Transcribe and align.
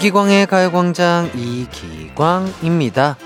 이기광의 0.00 0.46
가요광장 0.46 1.30
이기광입니다. 1.34 3.18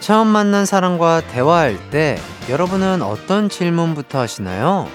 처음 0.00 0.26
만난 0.26 0.66
사람과 0.66 1.22
대화할 1.22 1.78
때 1.88 2.18
여러분은 2.50 3.00
어떤 3.00 3.48
질문부터 3.48 4.20
하시나요? 4.20 4.86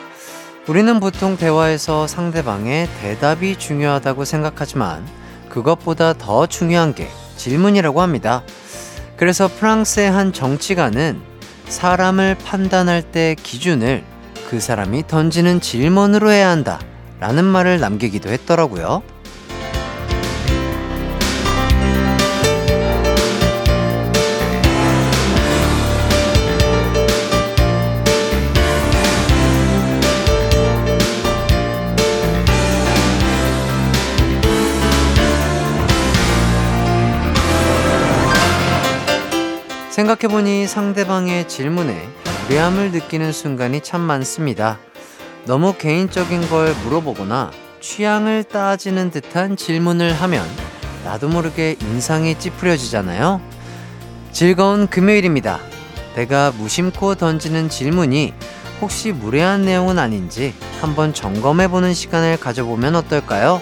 우리는 0.68 1.00
보통 1.00 1.36
대화에서 1.36 2.05
상대방의 2.05 2.88
대답이 3.02 3.58
중요하다고 3.58 4.23
생각하지만 4.23 5.04
그것보다 5.50 6.13
더 6.13 6.45
중요한 6.45 6.94
게 6.94 7.08
질문이라고 7.38 8.04
합니다. 8.04 8.44
그래서 9.18 9.48
프랑스의 9.48 10.12
한 10.12 10.32
정치가는 10.32 11.20
사람을 11.70 12.38
판단할 12.46 13.02
때 13.02 13.35
기준을 13.41 14.04
그 14.48 14.60
사람이 14.60 15.07
던지는 15.07 15.60
질문으로 15.60 16.30
해야 16.30 16.49
한다 16.52 16.80
라는 17.20 17.46
말을 17.46 17.80
남기기도 17.80 18.30
했더라고요. 18.30 19.02
생각해보니 40.00 40.66
상대방의 40.66 41.50
질문에 41.50 42.08
무례함을 42.48 42.92
느끼는 42.92 43.34
순간이 43.34 43.82
참 43.82 44.00
많습니다. 44.00 44.80
너무 45.46 45.74
개인적인 45.78 46.48
걸 46.48 46.74
물어보거나 46.86 47.52
취향을 47.82 48.46
따지는 48.46 49.12
듯한 49.12 49.58
질문을 49.58 50.14
하면 50.14 50.46
나도 51.04 51.27
모르게 51.27 51.76
인상이 51.82 52.40
찌푸려지잖아요. 52.40 53.42
즐거운 54.32 54.88
금요일입니다. 54.88 55.60
내가 56.16 56.54
무심코 56.58 57.16
던지는 57.16 57.68
질문이 57.68 58.34
혹시 58.80 59.12
무례한 59.12 59.66
내용은 59.66 60.00
아닌지 60.00 60.54
한번 60.80 61.14
점검해보는 61.14 61.94
시간을 61.94 62.40
가져보면 62.40 62.96
어떨까요? 62.96 63.62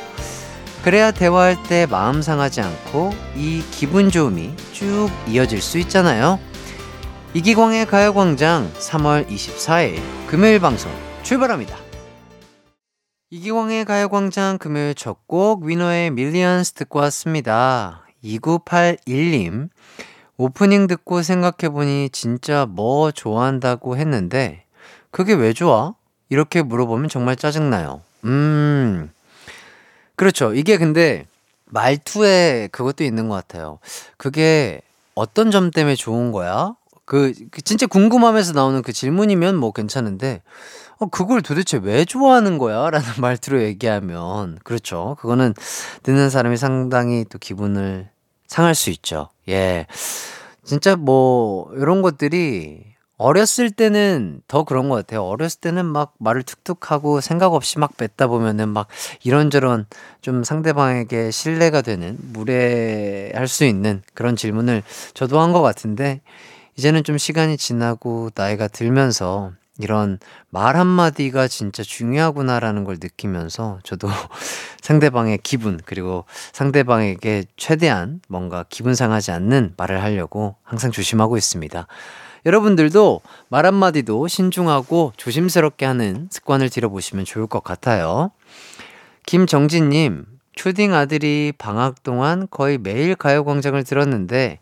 그래야 0.83 1.11
대화할 1.11 1.61
때 1.64 1.86
마음 1.89 2.22
상하지 2.22 2.61
않고 2.61 3.11
이 3.36 3.61
기분 3.72 4.09
좋음이 4.09 4.56
쭉 4.72 5.09
이어질 5.28 5.61
수 5.61 5.78
있잖아요. 5.80 6.39
이기광의 7.34 7.86
가요광장 7.88 8.72
3월 8.73 9.28
24일 9.28 10.00
금요일 10.28 10.59
방송 10.59 10.92
출발합니다. 11.23 11.75
이기광의 13.30 13.84
가요광장 13.86 14.58
금요일 14.58 14.95
첫 14.95 15.17
곡 15.28 15.64
위너의 15.64 16.11
Millions 16.12 16.73
듣고 16.73 17.00
왔습니다. 17.00 18.03
2981님 18.23 19.69
오프닝 20.38 20.88
듣고 20.88 21.22
생각해보니 21.22 22.09
진짜 22.12 22.66
뭐 22.66 23.12
좋아한다고 23.12 23.97
했는데 23.97 24.64
그게 25.12 25.34
왜 25.34 25.52
좋아? 25.52 25.95
이렇게 26.30 26.62
물어보면 26.62 27.09
정말 27.09 27.36
짜증나요. 27.36 28.02
음 28.23 29.12
그렇죠. 30.18 30.54
이게 30.54 30.78
근데 30.78 31.26
말투에 31.66 32.70
그것도 32.72 33.04
있는 33.04 33.30
것 33.30 33.36
같아요. 33.36 33.80
그게 34.18 34.82
어떤 35.16 35.52
점 35.52 35.72
때문에 35.72 35.96
좋은 35.96 36.32
거야? 36.32 36.76
그, 37.06 37.34
그 37.52 37.62
진짜 37.62 37.86
궁금하면서 37.86 38.53
나오는 38.53 38.81
그 38.81 38.91
질문이면 38.91 39.56
뭐 39.56 39.72
괜찮은데, 39.72 40.41
어, 40.97 41.06
그걸 41.06 41.41
도대체 41.41 41.80
왜 41.81 42.03
좋아하는 42.03 42.58
거야? 42.58 42.90
라는 42.91 43.08
말투로 43.19 43.62
얘기하면, 43.62 44.59
그렇죠. 44.64 45.16
그거는 45.19 45.53
듣는 46.03 46.30
사람이 46.30 46.58
상당히 46.58 47.24
또 47.30 47.38
기분을 47.38 48.09
상할 48.47 48.75
수 48.75 48.90
있죠. 48.90 49.30
예. 49.47 49.86
진짜 50.64 50.96
뭐, 50.96 51.72
이런 51.75 52.02
것들이 52.02 52.84
어렸을 53.17 53.72
때는 53.72 54.41
더 54.47 54.63
그런 54.63 54.89
것 54.89 54.95
같아요. 54.95 55.23
어렸을 55.23 55.59
때는 55.59 55.85
막 55.85 56.13
말을 56.19 56.44
툭툭 56.44 56.91
하고 56.91 57.19
생각 57.19 57.53
없이 57.53 57.79
막 57.79 57.97
뱉다 57.97 58.28
보면은 58.28 58.69
막 58.69 58.88
이런저런 59.23 59.88
좀 60.22 60.44
상대방에게 60.44 61.31
신뢰가 61.31 61.81
되는 61.81 62.17
무례할 62.22 63.47
수 63.47 63.66
있는 63.66 64.03
그런 64.13 64.35
질문을 64.35 64.83
저도 65.16 65.39
한 65.39 65.51
것 65.51 65.61
같은데 65.61 66.22
이제는 66.78 67.03
좀 67.03 67.17
시간이 67.17 67.57
지나고 67.57 68.29
나이가 68.35 68.67
들면서 68.67 69.53
이런 69.79 70.19
말 70.49 70.75
한마디가 70.75 71.47
진짜 71.47 71.84
중요하구나라는 71.84 72.84
걸 72.84 72.97
느끼면서 73.01 73.79
저도 73.84 74.09
상대방의 74.81 75.39
기분, 75.44 75.79
그리고 75.85 76.25
상대방에게 76.53 77.45
최대한 77.57 78.22
뭔가 78.28 78.66
기분 78.69 78.95
상하지 78.95 79.31
않는 79.31 79.75
말을 79.78 80.03
하려고 80.03 80.55
항상 80.63 80.91
조심하고 80.91 81.38
있습니다. 81.38 81.88
여러분들도 82.46 83.22
말 83.50 83.66
한마디도 83.66 84.28
신중하고 84.28 85.14
조심스럽게 85.18 85.86
하는 85.86 86.28
습관을 86.31 86.70
들여보시면 86.70 87.25
좋을 87.25 87.48
것 87.48 87.64
같아요. 87.64 88.31
김정진님, 89.25 90.25
초딩 90.56 90.94
아들이 90.94 91.53
방학 91.58 92.02
동안 92.03 92.47
거의 92.50 92.78
매일 92.78 93.16
가요광장을 93.16 93.81
들었는데, 93.84 94.59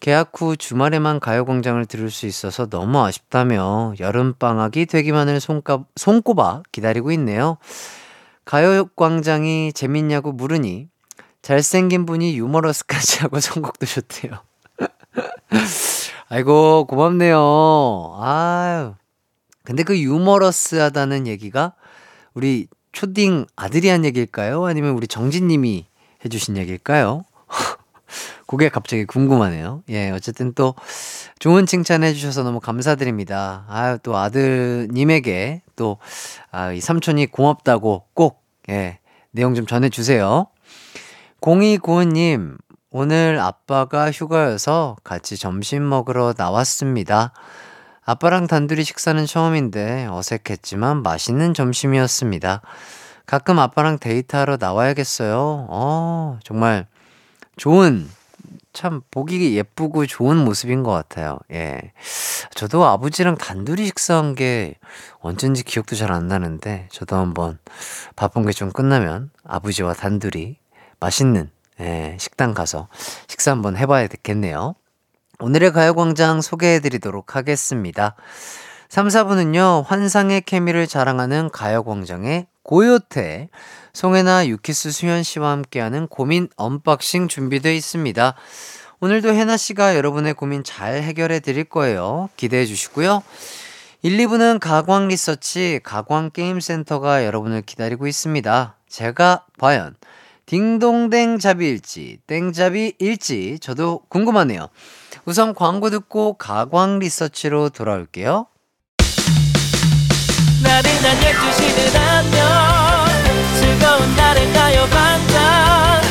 계약 0.00 0.32
후 0.34 0.56
주말에만 0.56 1.20
가요광장을 1.20 1.84
들을 1.86 2.10
수 2.10 2.26
있어서 2.26 2.66
너무 2.66 3.00
아쉽다며 3.00 3.94
여름방학이 3.98 4.86
되기만을 4.86 5.40
손가, 5.40 5.84
손꼽아 5.96 6.62
기다리고 6.72 7.10
있네요. 7.12 7.58
가요광장이 8.44 9.72
재밌냐고 9.72 10.32
물으니, 10.32 10.88
잘생긴 11.42 12.06
분이 12.06 12.38
유머러스까지 12.38 13.20
하고 13.26 13.40
선곡도 13.40 13.86
좋대요. 13.86 14.38
아이고, 16.34 16.86
고맙네요. 16.86 18.16
아유. 18.18 18.94
근데 19.64 19.82
그 19.82 20.00
유머러스하다는 20.00 21.26
얘기가 21.26 21.74
우리 22.32 22.68
초딩 22.92 23.44
아들이 23.54 23.90
한 23.90 24.06
얘기일까요? 24.06 24.64
아니면 24.64 24.92
우리 24.94 25.06
정진님이 25.06 25.84
해주신 26.24 26.56
얘기일까요? 26.56 27.26
그게 28.48 28.70
갑자기 28.70 29.04
궁금하네요. 29.04 29.82
예, 29.90 30.08
어쨌든 30.08 30.54
또 30.54 30.74
좋은 31.38 31.66
칭찬 31.66 32.02
해주셔서 32.02 32.44
너무 32.44 32.60
감사드립니다. 32.60 33.66
아유, 33.68 33.98
또 34.02 34.16
아드님에게 34.16 35.60
또, 35.76 35.98
아, 36.50 36.72
이 36.72 36.80
삼촌이 36.80 37.26
고맙다고 37.26 38.06
꼭, 38.14 38.42
예, 38.70 39.00
내용 39.32 39.54
좀 39.54 39.66
전해주세요. 39.66 40.46
0295님, 41.42 42.56
오늘 42.94 43.40
아빠가 43.40 44.10
휴가여서 44.10 44.96
같이 45.02 45.38
점심 45.38 45.88
먹으러 45.88 46.34
나왔습니다. 46.36 47.32
아빠랑 48.04 48.46
단둘이 48.46 48.84
식사는 48.84 49.24
처음인데 49.24 50.08
어색했지만 50.10 51.02
맛있는 51.02 51.54
점심이었습니다. 51.54 52.60
가끔 53.24 53.58
아빠랑 53.58 53.98
데이트하러 53.98 54.58
나와야겠어요. 54.60 55.68
어, 55.70 56.38
정말 56.44 56.86
좋은, 57.56 58.10
참 58.74 59.00
보기 59.10 59.56
예쁘고 59.56 60.04
좋은 60.04 60.36
모습인 60.36 60.82
것 60.82 60.90
같아요. 60.90 61.38
예. 61.50 61.92
저도 62.54 62.84
아버지랑 62.84 63.36
단둘이 63.38 63.86
식사한 63.86 64.34
게 64.34 64.74
언젠지 65.20 65.62
기억도 65.62 65.96
잘 65.96 66.12
안 66.12 66.28
나는데, 66.28 66.88
저도 66.90 67.16
한번 67.16 67.58
바쁜 68.16 68.44
게 68.44 68.52
좀 68.52 68.70
끝나면 68.70 69.30
아버지와 69.44 69.94
단둘이 69.94 70.58
맛있는 71.00 71.50
예, 71.82 72.16
식당 72.18 72.54
가서 72.54 72.88
식사 73.26 73.50
한번 73.50 73.76
해봐야 73.76 74.06
되겠네요. 74.06 74.74
오늘의 75.40 75.72
가요광장 75.72 76.40
소개해드리도록 76.40 77.34
하겠습니다. 77.34 78.14
3, 78.88 79.08
4부는요, 79.08 79.84
환상의 79.84 80.42
케미를 80.42 80.86
자랑하는 80.86 81.50
가요광장의 81.50 82.46
코요태, 82.62 83.48
송해나 83.92 84.46
유키스 84.46 84.92
수현 84.92 85.24
씨와 85.24 85.50
함께하는 85.50 86.06
고민 86.06 86.48
언박싱 86.56 87.26
준비되어 87.26 87.72
있습니다. 87.72 88.34
오늘도 89.00 89.30
해나 89.30 89.56
씨가 89.56 89.96
여러분의 89.96 90.34
고민 90.34 90.62
잘 90.62 91.02
해결해 91.02 91.40
드릴 91.40 91.64
거예요. 91.64 92.28
기대해 92.36 92.64
주시고요. 92.64 93.24
1, 94.02 94.16
2부는 94.18 94.60
가광 94.60 95.08
리서치 95.08 95.80
가광 95.82 96.30
게임 96.32 96.60
센터가 96.60 97.24
여러분을 97.24 97.62
기다리고 97.62 98.06
있습니다. 98.06 98.76
제가 98.88 99.46
과연 99.58 99.96
딩동댕 100.46 101.38
잡이일지, 101.38 102.18
땡잡이일지 102.26 103.58
저도 103.60 104.00
궁금하네요. 104.08 104.68
우선 105.24 105.54
광고 105.54 105.90
듣고 105.90 106.34
가광 106.34 106.98
리서치로 106.98 107.68
돌아올게요. 107.70 108.46
나른한 110.62 111.16
12시는 111.18 111.96
안녕 111.96 113.06
즐거운 113.58 114.16
날을 114.16 114.52
가요 114.52 114.86
반짝 114.86 116.02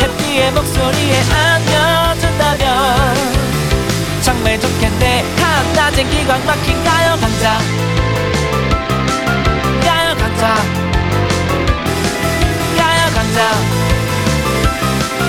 해피의 0.00 0.52
목소리에 0.52 1.20
안겨준다면 1.32 3.14
정말 4.22 4.60
좋겠네 4.60 5.22
한낮엔 5.40 6.10
기광 6.10 6.44
막힌 6.44 6.84
가요 6.84 7.16
강자 7.18 7.58
강자 13.34 13.50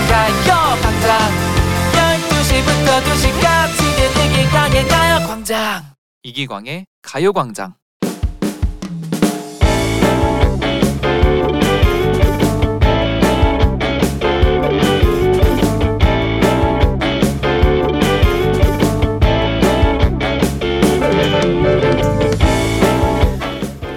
가요광장 0.07 1.09
12시부터 1.91 3.01
2시까지 3.01 3.79
이기광의 4.29 4.87
가요광장. 4.87 5.83
이기광의 6.21 6.85
가요광장 7.01 7.73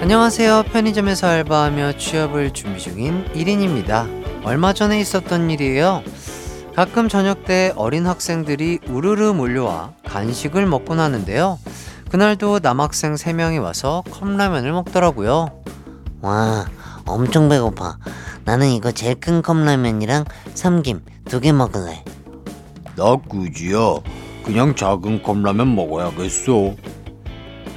안녕하세요. 0.09 0.63
편의점에서 0.71 1.27
알바하며 1.27 1.99
취업을 1.99 2.51
준비 2.51 2.79
중인 2.79 3.25
1인입니다. 3.25 4.09
얼마 4.43 4.73
전에 4.73 4.99
있었던 4.99 5.51
일이에요. 5.51 6.01
가끔 6.75 7.07
저녁 7.07 7.45
때 7.45 7.71
어린 7.75 8.07
학생들이 8.07 8.79
우르르 8.87 9.33
몰려와 9.33 9.93
간식을 10.07 10.65
먹고 10.65 10.95
나는데요. 10.95 11.59
그날도 12.09 12.57
남학생 12.63 13.13
3명이 13.13 13.61
와서 13.61 14.03
컵라면을 14.09 14.71
먹더라고요. 14.71 15.61
와, 16.21 16.65
엄청 17.05 17.47
배고파. 17.47 17.99
나는 18.45 18.69
이거 18.71 18.91
제일 18.91 19.13
큰 19.19 19.43
컵라면이랑 19.43 20.25
삼김 20.55 21.01
두 21.25 21.39
개 21.39 21.51
먹을래. 21.51 22.03
나 22.95 23.15
꾸지야. 23.15 23.77
그냥 24.43 24.75
작은 24.75 25.21
컵라면 25.21 25.75
먹어야겠어. 25.75 26.73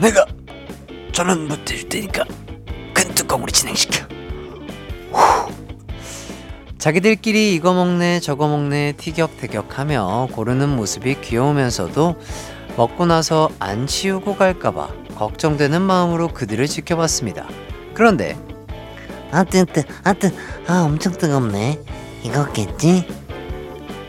내가 0.00 0.24
전원 1.12 1.46
못해줄 1.48 1.88
테니까 1.88 2.24
큰 2.94 3.14
뚜껑으로 3.14 3.50
진행시켜. 3.50 4.06
자기들끼리 6.78 7.54
이거 7.54 7.72
먹네 7.74 8.18
저거 8.20 8.48
먹네 8.48 8.94
티격태격하며 8.96 10.30
고르는 10.32 10.68
모습이 10.70 11.20
귀여우면서도 11.20 12.16
먹고 12.76 13.06
나서 13.06 13.50
안 13.60 13.86
치우고 13.86 14.34
갈까봐 14.36 14.88
걱정되는 15.14 15.80
마음으로 15.80 16.28
그들을 16.28 16.66
지켜봤습니다. 16.66 17.46
그런데 17.94 18.36
아, 19.30 19.44
뜨, 19.44 19.64
뜨, 19.64 19.82
아, 20.04 20.12
뜨, 20.12 20.30
아, 20.66 20.82
엄청 20.82 21.12
뜨겁네. 21.12 21.78
이거겠지? 22.22 23.06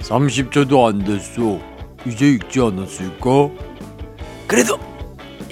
30초도 0.02 0.86
안 0.86 1.04
됐어. 1.04 1.60
이제 2.06 2.32
익지 2.32 2.60
않았을까? 2.60 3.50
그래도 4.48 4.78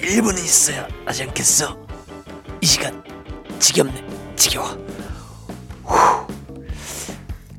1분은 0.02 0.38
있어야 0.38 0.88
하지 1.06 1.22
않겠어? 1.22 1.78
이 2.60 2.66
시간 2.66 3.02
지겹네 3.58 4.04
지겨워 4.36 4.76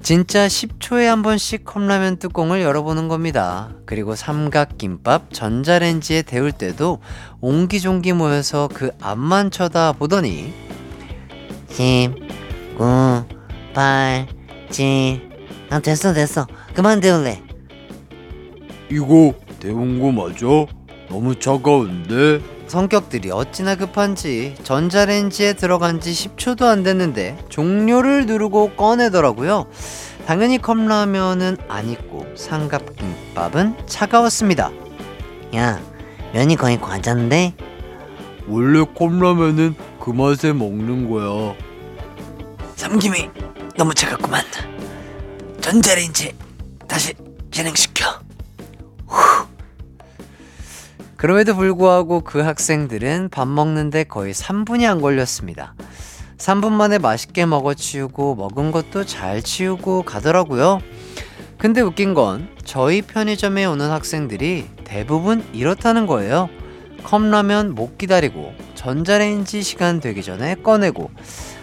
진짜 0.01 0.47
10초에 0.47 1.05
한 1.05 1.21
번씩 1.21 1.63
컵라면 1.63 2.17
뚜껑을 2.17 2.61
열어보는 2.61 3.07
겁니다. 3.07 3.73
그리고 3.85 4.15
삼각김밥 4.15 5.31
전자레인지에 5.33 6.23
데울 6.23 6.51
때도 6.51 6.99
옹기종기 7.39 8.11
모여서 8.11 8.67
그 8.73 8.91
앞만 8.99 9.49
쳐다보더니 9.49 10.53
10, 11.69 12.15
9, 12.77 13.23
8, 13.73 14.27
7. 14.69 15.29
아, 15.69 15.79
됐어, 15.79 16.13
됐어. 16.13 16.47
그만 16.73 16.99
데울래. 16.99 17.41
이거 18.91 19.33
데운 19.61 20.01
거 20.01 20.11
맞아? 20.11 20.45
너무 21.09 21.39
차가운데? 21.39 22.41
성격들이 22.67 23.29
어찌나 23.31 23.75
급한지 23.75 24.55
전자레인지에 24.63 25.53
들어간 25.53 25.99
지 26.01 26.11
10초도 26.11 26.63
안 26.63 26.81
됐는데 26.83 27.37
종료를 27.49 28.25
누르고 28.25 28.71
꺼내더라고요. 28.71 29.67
당연히 30.25 30.57
컵라면은 30.57 31.57
안 31.67 31.89
익고 31.89 32.25
삼각김밥은 32.35 33.85
차가웠습니다. 33.85 34.71
야, 35.55 35.79
면이 36.33 36.55
거의 36.55 36.79
과자인데? 36.79 37.53
원래 38.47 38.83
컵라면은 38.83 39.75
그 39.99 40.09
맛에 40.11 40.51
먹는 40.53 41.09
거야. 41.09 41.53
삼김이 42.75 43.29
너무 43.77 43.93
차갑구만. 43.93 44.43
전자레인지 45.61 46.33
다시 46.87 47.13
진행시켜. 47.51 48.05
그럼에도 51.23 51.55
불구하고 51.55 52.19
그 52.19 52.41
학생들은 52.41 53.29
밥 53.29 53.47
먹는데 53.47 54.03
거의 54.03 54.33
3분이 54.33 54.83
안 54.83 54.99
걸렸습니다. 54.99 55.73
3분 56.37 56.73
만에 56.73 56.97
맛있게 56.97 57.45
먹어 57.45 57.73
치우고 57.73 58.35
먹은 58.35 58.71
것도 58.71 59.05
잘 59.05 59.41
치우고 59.41 60.03
가더라고요. 60.03 60.81
근데 61.57 61.79
웃긴 61.79 62.13
건 62.13 62.49
저희 62.65 63.01
편의점에 63.01 63.63
오는 63.63 63.89
학생들이 63.89 64.65
대부분 64.83 65.45
이렇다는 65.53 66.07
거예요. 66.07 66.49
컵라면 67.05 67.73
못 67.73 67.97
기다리고 67.97 68.53
전자레인지 68.75 69.63
시간 69.63 70.01
되기 70.01 70.23
전에 70.23 70.55
꺼내고 70.55 71.09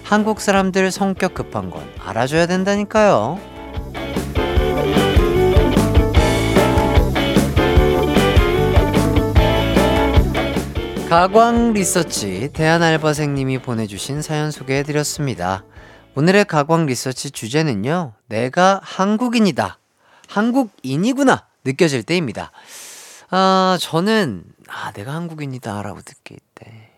한국 0.04 0.40
사람들 0.40 0.90
성격 0.90 1.34
급한 1.34 1.68
건 1.68 1.82
알아줘야 1.98 2.46
된다니까요. 2.46 3.38
가광 11.10 11.72
리서치 11.72 12.52
대한 12.52 12.84
알바생님이 12.84 13.62
보내주신 13.62 14.22
사연 14.22 14.52
소개해드렸습니다. 14.52 15.64
오늘의 16.14 16.44
가광 16.44 16.86
리서치 16.86 17.32
주제는요, 17.32 18.12
내가 18.28 18.78
한국인이다. 18.84 19.80
한국인이구나. 20.28 21.48
느껴질 21.64 22.04
때입니다. 22.04 22.52
아, 23.28 23.76
저는, 23.80 24.44
아, 24.68 24.92
내가 24.92 25.12
한국인이다. 25.14 25.82
라고 25.82 26.00
느낄 26.00 26.38
때. 26.54 26.92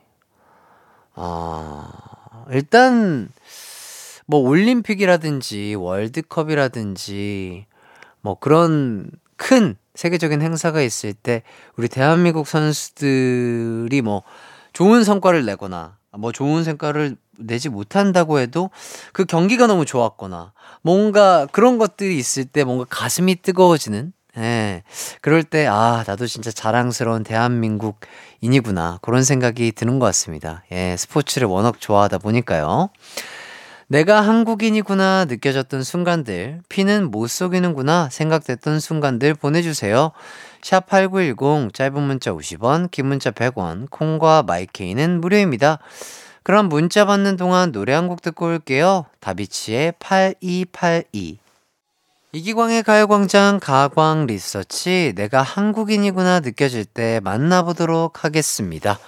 아, 1.15 1.89
일단, 2.51 3.31
뭐, 4.27 4.41
올림픽이라든지, 4.41 5.75
월드컵이라든지, 5.75 7.65
뭐, 8.21 8.39
그런 8.39 9.11
큰 9.37 9.79
세계적인 9.95 10.43
행사가 10.43 10.81
있을 10.83 11.13
때 11.13 11.43
우리 11.77 11.89
대한민국 11.89 12.47
선수들이 12.47 14.03
뭐 14.03 14.23
좋은 14.73 15.05
성과를 15.05 15.45
내거나 15.45 15.99
뭐 16.19 16.33
좋은 16.33 16.65
성과를 16.65 17.17
내지 17.39 17.69
못한다고 17.69 18.39
해도 18.39 18.71
그 19.13 19.25
경기가 19.25 19.67
너무 19.67 19.85
좋았거나 19.85 20.53
뭔가 20.83 21.47
그런 21.47 21.79
것들이 21.79 22.17
있을 22.17 22.45
때 22.45 22.65
뭔가 22.65 22.85
가슴이 22.89 23.37
뜨거워지는 23.37 24.13
예. 24.39 24.83
그럴 25.21 25.45
때, 25.45 25.67
아, 25.67 26.05
나도 26.07 26.27
진짜 26.27 26.51
자랑스러운 26.51 27.23
대한민국인이구나. 27.23 28.99
그런 29.03 29.25
생각이 29.25 29.73
드는 29.73 29.99
것 29.99 30.07
같습니다. 30.07 30.65
예, 30.73 30.97
스포츠를 30.97 31.49
워낙 31.49 31.79
좋아하다 31.79 32.19
보니까요. 32.19 32.89
내가 33.93 34.23
한국인이구나 34.23 35.27
느껴졌던 35.27 35.83
순간들, 35.83 36.63
피는 36.71 37.11
못 37.11 37.27
속이는구나 37.27 38.09
생각됐던 38.11 38.81
순간들 38.81 39.35
보내주세요. 39.35 40.13
샵 40.63 40.87
8910, 40.87 41.75
짧은 41.75 42.03
문자 42.03 42.33
50원, 42.33 42.91
긴 42.91 43.09
문자 43.09 43.31
100원, 43.31 43.91
콩과 43.91 44.45
마이케이는 44.45 45.21
무료입니다. 45.21 45.79
그럼 46.43 46.71
문자 46.71 47.05
받는 47.05 47.37
동안 47.37 47.71
노래 47.71 47.93
한 47.93 48.09
곡 48.09 48.23
듣고 48.23 48.47
올게요. 48.47 49.05
다비치의 49.21 49.93
8282. 49.99 51.37
이기광의 52.33 52.85
가요광장 52.85 53.61
가광 53.61 54.25
리서치 54.25 55.13
내가 55.17 55.43
한국인이구나 55.43 56.41
느껴질 56.41 56.87
때 56.87 57.21
만나보도록 57.23 58.25
하겠습니다. 58.25 58.99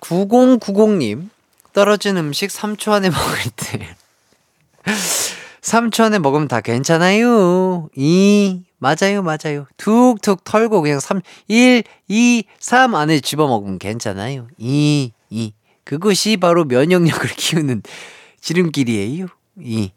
9090님 0.00 1.35
떨어진 1.76 2.16
음식 2.16 2.48
3초 2.48 2.92
안에 2.92 3.10
먹을 3.12 3.36
때 3.54 3.94
3초 5.60 6.04
안에 6.04 6.18
먹으면 6.20 6.48
다 6.48 6.62
괜찮아요. 6.62 7.90
2 7.94 8.62
맞아요 8.78 9.22
맞아요. 9.22 9.66
툭툭 9.76 10.42
털고 10.42 10.80
그냥 10.80 11.00
3 11.00 11.20
1 11.48 11.84
2 12.08 12.44
3 12.58 12.94
안에 12.94 13.20
집어먹으면 13.20 13.78
괜찮아요. 13.78 14.48
2 14.56 15.12
2 15.28 15.52
그것이 15.84 16.38
바로 16.38 16.64
면역력을 16.64 17.28
키우는 17.36 17.82
지름길이에요. 18.40 19.26
2 19.60 19.90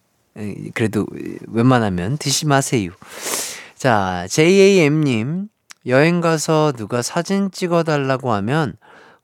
그래도 0.74 1.08
웬만하면 1.48 2.18
드시 2.18 2.46
마세요. 2.46 2.92
자, 3.78 4.28
JAM님, 4.30 5.48
여행 5.86 6.20
가서 6.20 6.74
누가 6.76 7.02
사진 7.02 7.52
찍어달라고 7.52 8.34
하면 8.34 8.76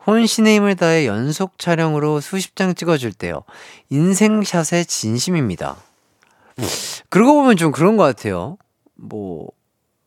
혼신의 0.08 0.56
힘을 0.56 0.76
다해 0.76 1.08
연속 1.08 1.58
촬영으로 1.58 2.22
수십 2.22 2.56
장 2.56 2.76
찍어줄 2.76 3.14
때요. 3.14 3.44
인생샷의 3.90 4.86
진심입니다. 4.86 5.78
그러고 7.10 7.34
보면 7.42 7.58
좀 7.58 7.72
그런 7.72 7.98
것 7.98 8.04
같아요. 8.04 8.58
뭐, 8.96 9.50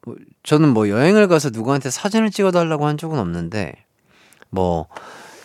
뭐, 0.03 0.17
저는 0.43 0.69
뭐 0.71 0.89
여행을 0.89 1.29
가서 1.29 1.51
누구한테 1.51 1.91
사진을 1.91 2.31
찍어달라고 2.31 2.87
한 2.87 2.97
적은 2.97 3.19
없는데, 3.19 3.75
뭐, 4.51 4.87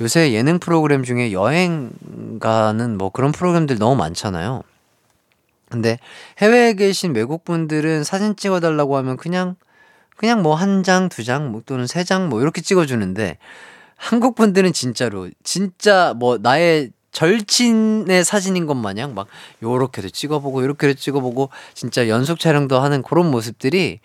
요새 0.01 0.31
예능 0.33 0.60
프로그램 0.60 1.03
중에 1.03 1.31
여행 1.31 1.91
가는 2.39 2.98
뭐 2.98 3.10
그런 3.10 3.31
프로그램들 3.31 3.77
너무 3.77 3.95
많잖아요. 3.95 4.63
근데 5.69 5.98
해외에 6.39 6.74
계신 6.74 7.15
외국 7.15 7.43
분들은 7.45 8.03
사진 8.03 8.36
찍어달라고 8.36 8.98
하면 8.98 9.17
그냥 9.17 9.55
그냥 10.15 10.41
뭐 10.43 10.55
한 10.55 10.83
장, 10.83 11.10
두 11.10 11.24
장, 11.24 11.51
뭐 11.51 11.62
또는 11.65 11.88
세 11.88 12.03
장 12.03 12.29
뭐 12.29 12.41
이렇게 12.41 12.62
찍어주는데 12.62 13.38
한국 14.03 14.36
분들은 14.36 14.74
진짜로 14.74 15.29
진짜 15.43 16.13
뭐 16.17 16.38
나의 16.38 16.91
절친의 17.13 18.25
사진인 18.25 18.65
것 18.65 18.74
마냥 18.74 19.15
막 19.15 19.27
요렇게도 19.62 20.10
찍어보고 20.10 20.62
요렇게도 20.62 20.95
찍어보고 20.95 21.50
진짜 21.74 22.10
연속 22.10 22.38
촬영도 22.39 22.79
하는 22.79 23.01
그런 23.01 23.31
모습들이 23.31 24.01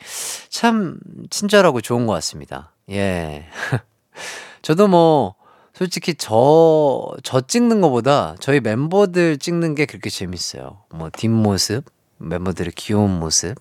참 0.50 0.99
친절하고 1.31 1.81
좋은 1.81 2.07
것 2.07 2.12
같습니다. 2.12 2.73
예. 2.90 3.47
저도 4.62 4.87
뭐 4.87 5.35
솔직히 5.75 6.14
저, 6.14 7.11
저 7.25 7.40
찍는 7.40 7.81
것보다 7.81 8.37
저희 8.38 8.61
멤버들 8.61 9.38
찍는 9.38 9.75
게 9.75 9.85
그렇게 9.85 10.11
재밌어요. 10.11 10.83
뭐 10.90 11.11
뒷모습, 11.11 11.85
멤버들의 12.19 12.73
귀여운 12.76 13.19
모습, 13.19 13.57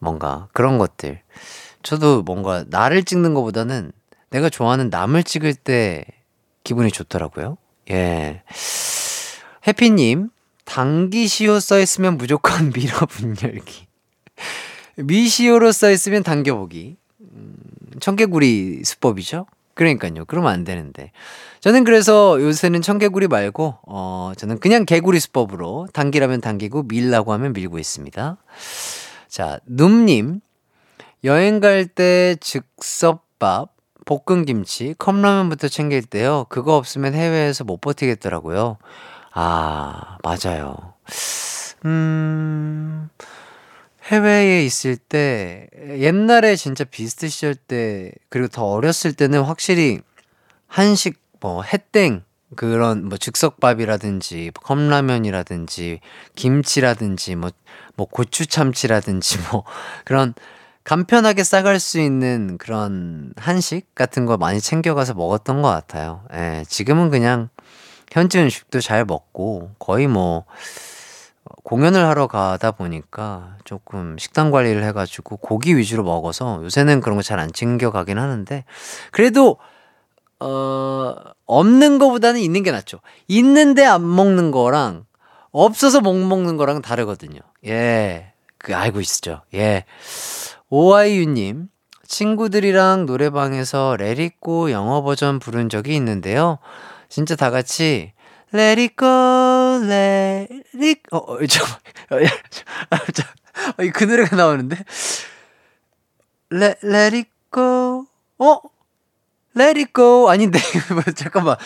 뭔가 0.00 0.48
그런 0.52 0.78
것들. 0.78 1.22
저도 1.84 2.22
뭔가 2.22 2.64
나를 2.68 3.04
찍는 3.04 3.34
것보다는 3.34 3.92
내가 4.30 4.48
좋아하는 4.50 4.90
남을 4.90 5.24
찍을 5.24 5.54
때 5.54 6.04
기분이 6.64 6.90
좋더라고요. 6.90 7.56
예. 7.90 8.42
해피님, 9.66 10.30
당기시오 10.64 11.60
써있으면 11.60 12.18
무조건 12.18 12.70
밀어 12.74 13.06
분 13.06 13.34
열기. 13.42 13.86
미시오로 14.96 15.72
써있으면 15.72 16.22
당겨보기. 16.22 16.96
음, 17.20 17.54
청개구리 18.00 18.82
수법이죠? 18.84 19.46
그러니까요. 19.74 20.24
그러면 20.26 20.52
안 20.52 20.64
되는데. 20.64 21.12
저는 21.60 21.84
그래서 21.84 22.40
요새는 22.40 22.82
청개구리 22.82 23.28
말고, 23.28 23.78
어, 23.86 24.32
저는 24.36 24.58
그냥 24.58 24.84
개구리 24.84 25.20
수법으로 25.20 25.86
당기라면 25.92 26.40
당기고 26.40 26.84
밀라고 26.84 27.32
하면 27.32 27.52
밀고 27.52 27.78
있습니다. 27.78 28.36
자, 29.28 29.60
눔님. 29.66 30.40
여행 31.24 31.60
갈 31.60 31.86
때 31.86 32.36
즉석밥, 32.40 33.72
볶음김치, 34.04 34.94
컵라면부터 34.98 35.68
챙길 35.68 36.02
때요. 36.02 36.46
그거 36.48 36.76
없으면 36.76 37.14
해외에서 37.14 37.64
못 37.64 37.80
버티겠더라고요. 37.80 38.78
아, 39.32 40.18
맞아요. 40.22 40.94
음, 41.84 43.08
해외에 44.04 44.64
있을 44.64 44.96
때, 44.96 45.68
옛날에 45.98 46.56
진짜 46.56 46.84
비스트 46.84 47.28
시절 47.28 47.54
때, 47.54 48.12
그리고 48.30 48.48
더 48.48 48.64
어렸을 48.64 49.12
때는 49.12 49.42
확실히 49.42 50.00
한식, 50.66 51.20
뭐, 51.40 51.62
햇땡, 51.62 52.22
그런 52.56 53.04
뭐 53.04 53.18
즉석밥이라든지 53.18 54.52
컵라면이라든지 54.62 56.00
김치라든지 56.34 57.36
뭐뭐 57.36 58.08
고추 58.10 58.46
참치라든지 58.46 59.38
뭐 59.52 59.64
그런 60.04 60.34
간편하게 60.88 61.44
싸갈 61.44 61.80
수 61.80 62.00
있는 62.00 62.56
그런 62.56 63.34
한식 63.36 63.94
같은 63.94 64.24
거 64.24 64.38
많이 64.38 64.58
챙겨가서 64.58 65.12
먹었던 65.12 65.60
것 65.60 65.68
같아요. 65.68 66.22
예, 66.32 66.64
지금은 66.66 67.10
그냥 67.10 67.50
현지 68.10 68.38
음식도 68.38 68.80
잘 68.80 69.04
먹고 69.04 69.72
거의 69.78 70.06
뭐 70.06 70.46
공연을 71.62 72.06
하러 72.06 72.26
가다 72.26 72.70
보니까 72.70 73.56
조금 73.64 74.16
식단 74.16 74.50
관리를 74.50 74.82
해가지고 74.84 75.36
고기 75.36 75.76
위주로 75.76 76.04
먹어서 76.04 76.60
요새는 76.64 77.02
그런 77.02 77.18
거 77.18 77.22
잘 77.22 77.38
안 77.38 77.52
챙겨가긴 77.52 78.18
하는데 78.18 78.64
그래도 79.12 79.58
어 80.40 81.14
없는 81.44 81.98
거보다는 81.98 82.40
있는 82.40 82.62
게 82.62 82.70
낫죠. 82.72 83.00
있는데 83.26 83.84
안 83.84 84.08
먹는 84.16 84.52
거랑 84.52 85.04
없어서 85.50 86.00
못 86.00 86.14
먹는 86.14 86.56
거랑 86.56 86.80
다르거든요. 86.80 87.40
예, 87.66 88.32
그 88.56 88.74
알고 88.74 89.02
있죠. 89.02 89.42
예. 89.52 89.84
오아이유님, 90.70 91.68
친구들이랑 92.06 93.06
노래방에서 93.06 93.96
레리꼬 93.98 94.70
영어 94.70 95.02
버전 95.02 95.38
부른 95.38 95.68
적이 95.68 95.96
있는데요. 95.96 96.58
진짜 97.08 97.36
다 97.36 97.50
같이 97.50 98.12
let 98.52 98.80
it 98.80 98.94
어, 101.10 101.16
어, 101.18 101.46
저, 101.46 101.64
어, 101.64 102.18
아, 102.90 102.98
저, 103.12 103.22
어, 103.22 103.90
그 103.94 104.04
노래가 104.04 104.36
나오는데 104.36 104.76
it 107.14 107.30
go, 107.52 108.06
어? 108.38 108.60
Let 109.58 109.80
it 109.80 109.92
go. 109.92 110.28
아닌데 110.30 110.60
잠깐만. 111.16 111.56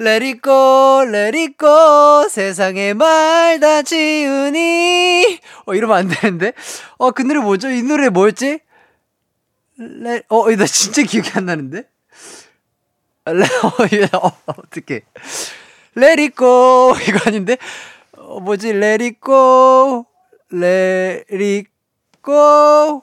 Let 0.00 0.24
it 0.24 0.40
go, 0.40 1.02
let 1.04 1.36
it 1.36 1.54
go. 1.58 2.28
세상에 2.28 2.94
말다 2.94 3.82
지우니. 3.82 5.40
어 5.66 5.74
이러면 5.74 5.96
안 5.96 6.08
되는데? 6.08 6.52
어 6.98 7.10
그 7.10 7.22
노래 7.22 7.40
뭐죠? 7.40 7.68
이 7.70 7.82
노래 7.82 8.08
뭐였지? 8.08 8.60
Let, 9.80 10.24
어나 10.28 10.64
진짜 10.66 11.02
기억이 11.02 11.30
안 11.34 11.46
나는데? 11.46 11.84
레, 13.26 13.44
어, 14.12 14.18
어, 14.26 14.32
어떡해. 14.46 15.02
Let 15.96 16.22
it 16.22 16.34
go. 16.36 16.94
이거 17.08 17.18
아닌데? 17.26 17.56
어 18.16 18.38
뭐지? 18.40 18.68
Let 18.70 19.02
it 19.04 19.18
go. 19.24 20.06
Let 20.52 21.24
it 21.34 21.68
go. 22.24 23.02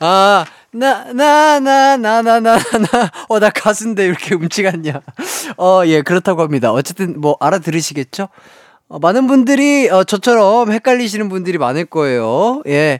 아 0.00 0.44
나, 0.74 1.12
나, 1.12 1.60
나, 1.60 1.96
나, 1.96 2.20
나, 2.20 2.40
나, 2.40 2.58
나, 2.58 2.58
어, 3.28 3.38
나 3.38 3.50
가수인데 3.50 4.06
이렇게 4.06 4.34
같냐. 4.64 5.02
어, 5.56 5.82
예, 5.86 6.02
그렇다고 6.02 6.42
합니다. 6.42 6.72
어쨌든 6.72 7.20
뭐 7.20 7.36
알아들으시겠죠? 7.38 8.28
어, 8.88 8.98
많은 8.98 9.28
분들이, 9.28 9.88
어, 9.88 10.02
저처럼 10.02 10.72
헷갈리시는 10.72 11.28
분들이 11.28 11.58
많을 11.58 11.84
거예요. 11.84 12.62
예. 12.66 12.98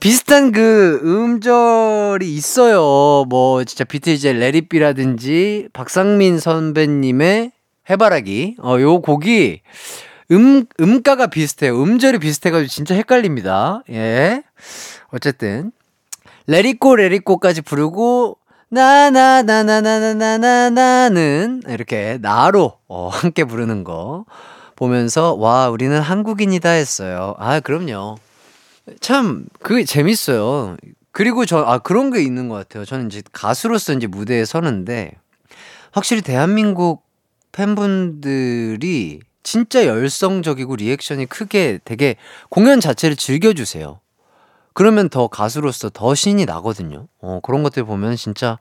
비슷한 0.00 0.52
그 0.52 1.00
음절이 1.04 2.32
있어요. 2.34 3.26
뭐, 3.28 3.62
진짜 3.64 3.84
비트이제 3.84 4.32
레리비라든지 4.32 5.68
박상민 5.74 6.40
선배님의 6.40 7.52
해바라기. 7.90 8.56
어, 8.62 8.80
요 8.80 9.02
곡이 9.02 9.60
음, 10.32 10.64
음가가 10.80 11.26
비슷해요. 11.26 11.80
음절이 11.80 12.18
비슷해 12.18 12.50
가지고 12.50 12.68
진짜 12.68 12.94
헷갈립니다. 12.94 13.82
예. 13.90 14.42
어쨌든. 15.12 15.72
레리꼬 16.46 16.96
레리꼬까지 16.96 17.62
부르고 17.62 18.38
나나나나나나나나는 18.68 21.62
이렇게 21.68 22.18
나로 22.20 22.74
어, 22.88 23.08
함께 23.08 23.44
부르는 23.44 23.84
거 23.84 24.24
보면서 24.74 25.34
와 25.34 25.68
우리는 25.70 25.98
한국인이다 26.00 26.70
했어요. 26.70 27.34
아 27.38 27.60
그럼요. 27.60 28.16
참 29.00 29.46
그게 29.62 29.84
재밌어요. 29.84 30.76
그리고 31.12 31.46
저 31.46 31.64
아 31.66 31.78
그런 31.78 32.10
게 32.12 32.20
있는 32.22 32.48
것 32.48 32.56
같아요. 32.56 32.84
저는 32.84 33.06
이제 33.06 33.22
가수로서 33.32 33.94
이제 33.94 34.06
무대에 34.06 34.44
서는데 34.44 35.12
확실히 35.92 36.20
대한민국 36.22 37.02
팬분들이 37.52 39.20
진짜 39.42 39.86
열성적이고 39.86 40.76
리액션이 40.76 41.26
크게 41.26 41.78
되게 41.84 42.16
공연 42.50 42.80
자체를 42.80 43.16
즐겨주세요. 43.16 44.00
그러면 44.76 45.08
더 45.08 45.26
가수로서 45.26 45.88
더 45.88 46.14
신이 46.14 46.44
나거든요. 46.44 47.06
어, 47.22 47.40
그런 47.42 47.62
것들 47.62 47.84
보면 47.84 48.14
진짜, 48.16 48.58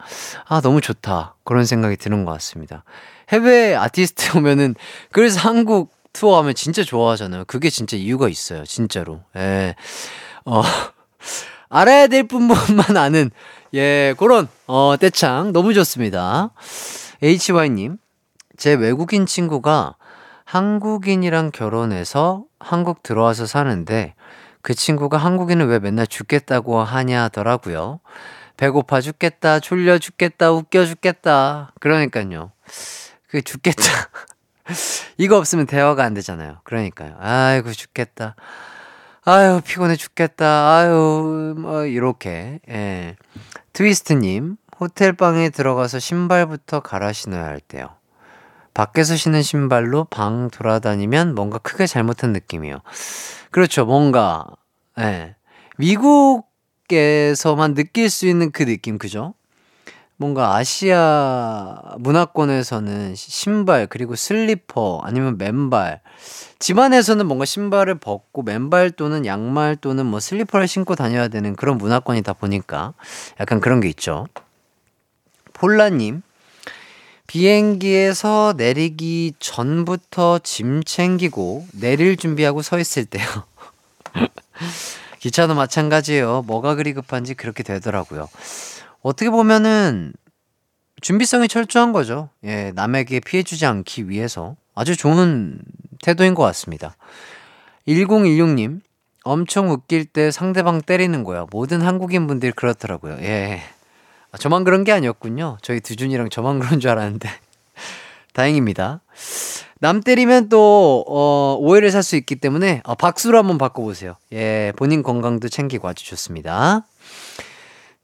아, 0.48 0.62
너무 0.62 0.80
좋다. 0.80 1.36
그런 1.44 1.66
생각이 1.66 1.98
드는 1.98 2.24
것 2.24 2.32
같습니다. 2.32 2.86
해외 3.34 3.76
아티스트 3.76 4.38
오면은, 4.40 4.76
그래서 5.12 5.42
한국 5.42 5.92
투어 6.14 6.38
하면 6.38 6.56
진짜 6.56 6.86
좋아하잖아요. 6.86 7.44
그게 7.48 7.70
진짜 7.70 7.98
이유가 7.98 8.30
있어요. 8.30 8.64
진짜로. 8.64 9.24
예. 9.36 9.76
어, 10.46 10.62
알아야 11.68 12.08
될 12.08 12.24
뿐만 12.24 12.56
아는, 12.96 13.30
예, 13.74 14.16
그런, 14.18 14.48
어, 14.68 14.96
떼창. 14.98 15.52
너무 15.52 15.74
좋습니다. 15.74 16.52
HY님, 17.22 17.98
제 18.56 18.74
외국인 18.74 19.26
친구가 19.26 19.98
한국인이랑 20.46 21.52
결혼해서 21.52 22.46
한국 22.58 23.04
들어와서 23.04 23.46
사는데, 23.46 24.16
그 24.66 24.74
친구가 24.74 25.18
한국인은 25.18 25.68
왜 25.68 25.78
맨날 25.78 26.08
죽겠다고 26.08 26.80
하냐 26.82 27.26
하더라고요. 27.26 28.00
배고파 28.58 29.00
죽겠다, 29.00 29.60
졸려 29.60 30.00
죽겠다, 30.00 30.52
웃겨 30.54 30.88
죽겠다. 30.88 31.72
그러니까요. 31.80 32.52
그 33.28 33.44
죽겠다. 33.44 33.84
이거 35.20 35.38
없으면 35.38 35.68
대화가 35.68 36.04
안 36.04 36.16
되잖아요. 36.16 36.62
그러니까요. 36.64 37.16
아이고, 37.20 37.74
죽겠다. 37.74 38.36
아유, 39.24 39.62
피곤해 39.64 39.98
죽겠다. 39.98 40.76
아유, 40.76 41.54
뭐, 41.56 41.86
이렇게. 41.86 42.60
예. 42.68 43.18
트위스트님, 43.74 44.58
호텔방에 44.80 45.52
들어가서 45.52 46.00
신발부터 46.00 46.80
갈아 46.80 47.14
신어야 47.14 47.46
할 47.46 47.60
때요. 47.60 47.90
밖에서 48.76 49.16
신은 49.16 49.42
신발로 49.42 50.04
방 50.06 50.52
돌아다니면 50.52 51.34
뭔가 51.34 51.58
크게 51.58 51.88
잘못한 51.88 52.34
느낌이요. 52.34 52.82
그렇죠. 53.50 53.86
뭔가, 53.86 54.46
예. 55.00 55.36
미국에서만 55.78 57.74
느낄 57.74 58.12
수 58.12 58.28
있는 58.28 58.52
그 58.52 58.66
느낌, 58.66 59.00
그죠? 59.00 59.34
뭔가 60.18 60.56
아시아 60.56 61.78
문화권에서는 62.00 63.16
신발 63.16 63.86
그리고 63.88 64.16
슬리퍼 64.16 65.02
아니면 65.04 65.38
맨발 65.38 66.00
집안에서는 66.60 67.26
뭔가 67.26 67.44
신발을 67.44 67.96
벗고 67.96 68.42
맨발 68.42 68.92
또는 68.92 69.26
양말 69.26 69.76
또는 69.78 70.06
뭐 70.06 70.22
슬리퍼를 70.22 70.70
신고 70.70 70.96
다녀야 70.96 71.28
되는 71.28 71.54
그런 71.56 71.78
문화권이다 71.78 72.32
보니까 72.34 72.94
약간 73.42 73.60
그런 73.60 73.82
게 73.82 73.90
있죠. 73.90 74.26
폴라님 75.52 76.22
비행기에서 77.28 78.54
내리기 78.58 79.34
전부터 79.40 80.40
짐 80.40 80.84
챙기고 80.84 81.68
내릴 81.74 82.18
준비하고 82.18 82.62
서 82.62 82.80
있을 82.80 83.06
때요. 83.06 83.26
기차도 85.20 85.56
마찬가지예요. 85.56 86.44
뭐가 86.44 86.76
그리 86.76 86.94
급한지 86.94 87.34
그렇게 87.34 87.64
되더라고요. 87.64 88.30
어떻게 89.02 89.30
보면은 89.30 90.14
준비성이 91.02 91.48
철저한 91.48 91.92
거죠. 91.92 92.30
예, 92.44 92.72
남에게 92.74 93.20
피해 93.20 93.44
주지 93.44 93.66
않기 93.66 94.10
위해서 94.10 94.56
아주 94.74 94.96
좋은 94.96 95.60
태도인 96.04 96.36
것 96.36 96.44
같습니다. 96.44 96.96
1016님, 97.88 98.82
엄청 99.24 99.72
웃길 99.72 100.06
때 100.06 100.32
상대방 100.32 100.82
때리는 100.82 101.24
거야. 101.24 101.46
모든 101.52 101.82
한국인 101.82 102.28
분들이 102.28 102.52
그렇더라고요. 102.52 103.18
예. 103.22 103.62
아, 104.36 104.38
저만 104.38 104.66
그런 104.66 104.84
게 104.84 104.92
아니었군요. 104.92 105.58
저희 105.62 105.80
두준이랑 105.80 106.30
저만 106.30 106.60
그런 106.60 106.82
줄 106.82 106.90
알았는데. 106.92 107.30
다행입니다. 108.34 109.00
남 109.80 110.02
때리면 110.02 110.50
또, 110.50 111.06
어, 111.08 111.56
오해를 111.58 111.90
살 111.90 112.04
수 112.04 112.18
있기 112.18 112.36
때문에, 112.36 112.82
어, 112.84 112.96
박수로 112.96 113.38
한번 113.38 113.58
바꿔보세요. 113.58 114.16
예, 114.34 114.74
본인 114.76 115.04
건강도 115.04 115.48
챙기고 115.48 115.88
아주 115.88 116.06
좋습니다. 116.06 116.86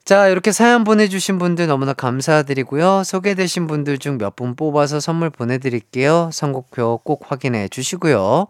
자, 0.06 0.30
이렇게 0.30 0.54
사연 0.54 0.86
보내주신 0.86 1.38
분들 1.38 1.68
너무나 1.68 1.92
감사드리고요. 1.94 3.04
소개되신 3.04 3.68
분들 3.68 3.98
중 3.98 4.18
몇 4.18 4.36
분 4.38 4.56
뽑아서 4.56 5.02
선물 5.02 5.30
보내드릴게요. 5.30 6.30
선곡표 6.32 7.02
꼭 7.04 7.26
확인해 7.30 7.68
주시고요. 7.68 8.48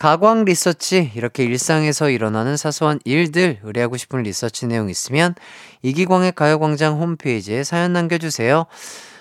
가광 0.00 0.46
리서치, 0.46 1.12
이렇게 1.14 1.44
일상에서 1.44 2.08
일어나는 2.08 2.56
사소한 2.56 3.00
일들, 3.04 3.60
의뢰하고 3.62 3.98
싶은 3.98 4.22
리서치 4.22 4.64
내용 4.66 4.88
있으면 4.88 5.34
이기광의 5.82 6.32
가요광장 6.32 6.98
홈페이지에 6.98 7.64
사연 7.64 7.92
남겨주세요. 7.92 8.64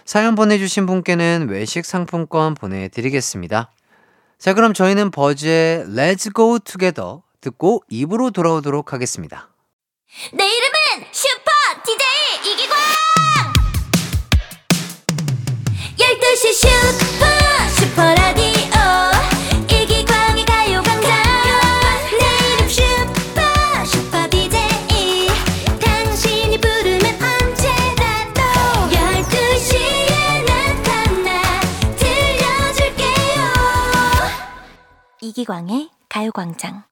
사연 0.05 0.35
보내주신 0.35 0.85
분께는 0.85 1.49
외식 1.49 1.83
상품권 1.83 2.53
보내드리겠습니다. 2.53 3.73
자, 4.39 4.53
그럼 4.53 4.73
저희는 4.73 5.11
버즈의 5.11 5.83
Let's 5.83 6.33
Go 6.33 6.59
Together 6.59 7.17
듣고 7.41 7.83
입으로 7.89 8.31
돌아오도록 8.31 8.93
하겠습니다. 8.93 9.49
내 10.31 10.45
이름은 10.45 11.07
슈퍼 11.11 11.51
DJ 11.83 12.53
이기광 12.53 12.77
12시 15.97 16.53
슈퍼 16.53 17.25
슈퍼라디 17.81 18.48
이기광의 35.29 35.89
가요광장. 36.09 36.83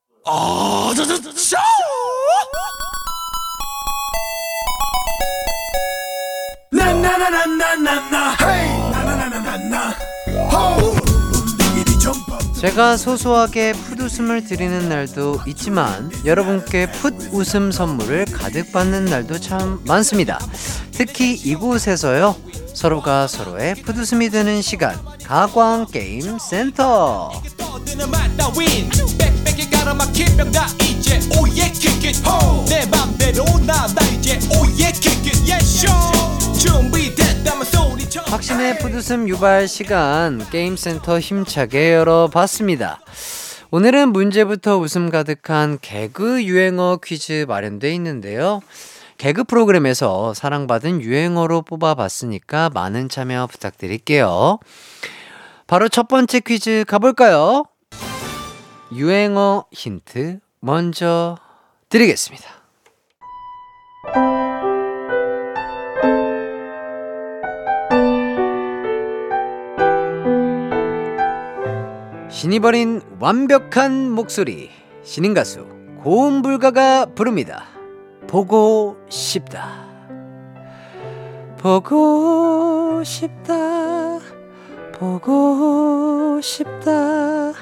제가 12.59 12.97
소소하게 12.97 13.73
풋웃음을 13.73 14.43
드리는 14.43 14.87
날도 14.89 15.41
있지만 15.47 16.11
여러분께 16.23 16.91
풋웃음 16.91 17.71
선물을 17.71 18.25
가득 18.25 18.71
받는 18.71 19.05
날도 19.05 19.39
참 19.39 19.81
많습니다. 19.87 20.39
특히 20.91 21.33
이곳에서요. 21.33 22.35
서로가 22.77 23.25
서로의 23.25 23.73
풋웃음이 23.73 24.29
되는 24.29 24.61
시간 24.61 24.95
가광 25.25 25.87
게임 25.87 26.37
센터. 26.37 27.31
확신의 38.27 38.77
풋웃음 38.77 39.27
유발 39.27 39.67
시간 39.67 40.47
게임 40.51 40.77
센터 40.77 41.19
힘차게 41.19 41.95
열어봤습니다. 41.95 42.99
오늘은 43.71 44.13
문제부터 44.13 44.77
웃음 44.77 45.09
가득한 45.09 45.79
개그 45.81 46.43
유행어 46.43 46.99
퀴즈 47.03 47.45
마련돼 47.47 47.91
있는데요. 47.95 48.61
개그 49.17 49.43
프로그램에서 49.45 50.33
사랑받은 50.33 51.01
유행어로 51.01 51.63
뽑아봤으니까 51.63 52.69
많은 52.73 53.09
참여 53.09 53.47
부탁드릴게요. 53.47 54.59
바로 55.65 55.89
첫 55.89 56.07
번째 56.07 56.39
퀴즈 56.39 56.85
가볼까요? 56.87 57.65
유행어 58.93 59.65
힌트 59.71 60.39
먼저 60.59 61.37
드리겠습니다. 61.89 62.45
신이 72.29 72.59
버린 72.59 73.01
완벽한 73.19 74.11
목소리 74.11 74.69
신인 75.03 75.33
가수 75.33 75.65
고음불가가 76.03 77.07
부릅니다. 77.15 77.76
보고 78.27 78.97
싶다. 79.09 79.87
보고 81.57 83.01
싶다. 83.03 84.19
보고 84.93 86.39
싶다. 86.41 87.53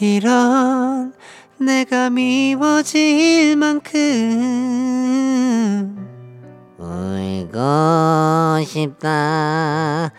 이런 0.00 1.12
내가 1.58 2.10
미워질 2.10 3.56
만큼 3.56 3.92
울고 6.78 8.64
싶다. 8.66 10.10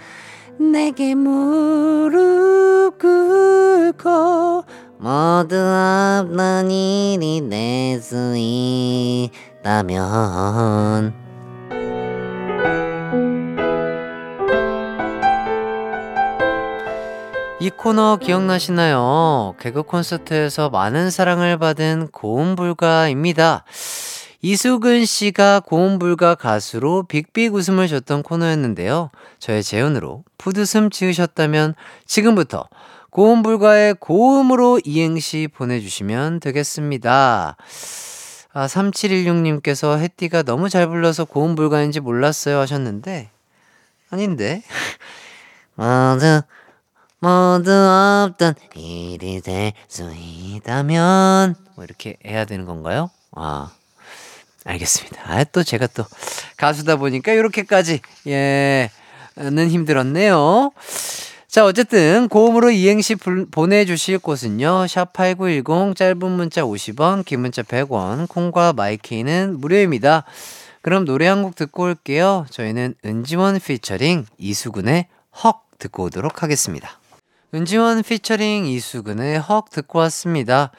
내게 0.57 1.13
무릎 1.15 2.97
꿇고 2.99 4.63
모두 4.99 5.57
없는 5.57 6.71
일이 6.71 7.41
될 7.49 7.97
수 7.97 8.37
있 8.37 9.31
다면 9.63 11.13
이 17.59 17.69
코너 17.69 18.17
기억나시나요? 18.17 19.55
개그 19.57 19.83
콘서트에서 19.83 20.69
많은 20.69 21.09
사랑을 21.09 21.57
받은 21.57 22.09
고음불가입니다. 22.11 23.63
이수근 24.41 25.05
씨가 25.05 25.61
고음불가 25.61 26.35
가수로 26.35 27.03
빅빅 27.03 27.53
웃음을 27.53 27.87
줬던 27.87 28.23
코너였는데요. 28.23 29.11
저의 29.39 29.63
재연으로 29.63 30.25
푸드숨 30.37 30.89
지으셨다면 30.89 31.75
지금부터 32.05 32.67
고음불가의 33.11 33.95
고음으로 34.01 34.81
이행시 34.83 35.47
보내주시면 35.47 36.41
되겠습니다. 36.41 37.55
아, 38.53 38.67
3716님께서 38.67 39.97
혜띠가 39.99 40.43
너무 40.43 40.69
잘 40.69 40.87
불러서 40.87 41.25
고음 41.25 41.55
불가인지 41.55 41.99
몰랐어요 41.99 42.59
하셨는데, 42.59 43.29
아닌데. 44.11 44.61
모두 45.75 46.41
모두 47.19 47.71
없던 47.71 48.53
일이 48.75 49.41
될 49.41 49.73
수 49.87 50.11
있다면 50.13 51.55
뭐 51.75 51.83
이렇게 51.83 52.17
해야 52.25 52.45
되는 52.45 52.65
건가요? 52.65 53.09
아, 53.31 53.71
알겠습니다. 54.65 55.21
아, 55.25 55.43
또 55.45 55.63
제가 55.63 55.87
또 55.87 56.05
가수다 56.57 56.97
보니까 56.97 57.31
이렇게까지, 57.31 58.01
예, 58.27 58.89
는 59.35 59.69
힘들었네요. 59.69 60.71
자, 61.53 61.65
어쨌든 61.65 62.29
고음으로 62.29 62.71
이행시 62.71 63.13
불- 63.13 63.45
보내주실 63.45 64.17
곳은요. 64.17 64.85
샵8910 64.87 65.95
짧은 65.95 66.31
문자 66.31 66.63
50원, 66.63 67.23
긴 67.23 67.41
문자 67.41 67.61
100원, 67.61 68.27
콩과 68.27 68.73
마이케이는 68.73 69.59
무료입니다. 69.59 70.23
그럼 70.81 71.05
노래 71.05 71.27
한 71.27 71.43
곡 71.43 71.53
듣고 71.55 71.83
올게요. 71.83 72.47
저희는 72.49 72.95
은지원 73.05 73.59
피처링 73.59 74.25
이수근의 74.39 75.05
헉 75.43 75.61
듣고 75.77 76.05
오도록 76.05 76.41
하겠습니다. 76.41 76.99
은지원 77.53 78.01
피처링 78.01 78.65
이수근의 78.65 79.39
헉 79.47 79.69
듣고 79.69 79.99
왔습니다. 79.99 80.71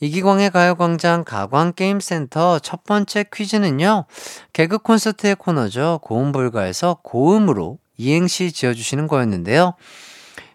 이기광의 0.00 0.50
가요광장 0.50 1.24
가광게임센터 1.24 2.60
첫 2.60 2.84
번째 2.84 3.26
퀴즈는요. 3.30 4.06
개그 4.54 4.78
콘서트의 4.78 5.34
코너죠. 5.34 6.00
고음불가에서 6.02 7.00
고음으로 7.02 7.76
이행시 7.98 8.50
지어주시는 8.50 9.08
거였는데요. 9.08 9.74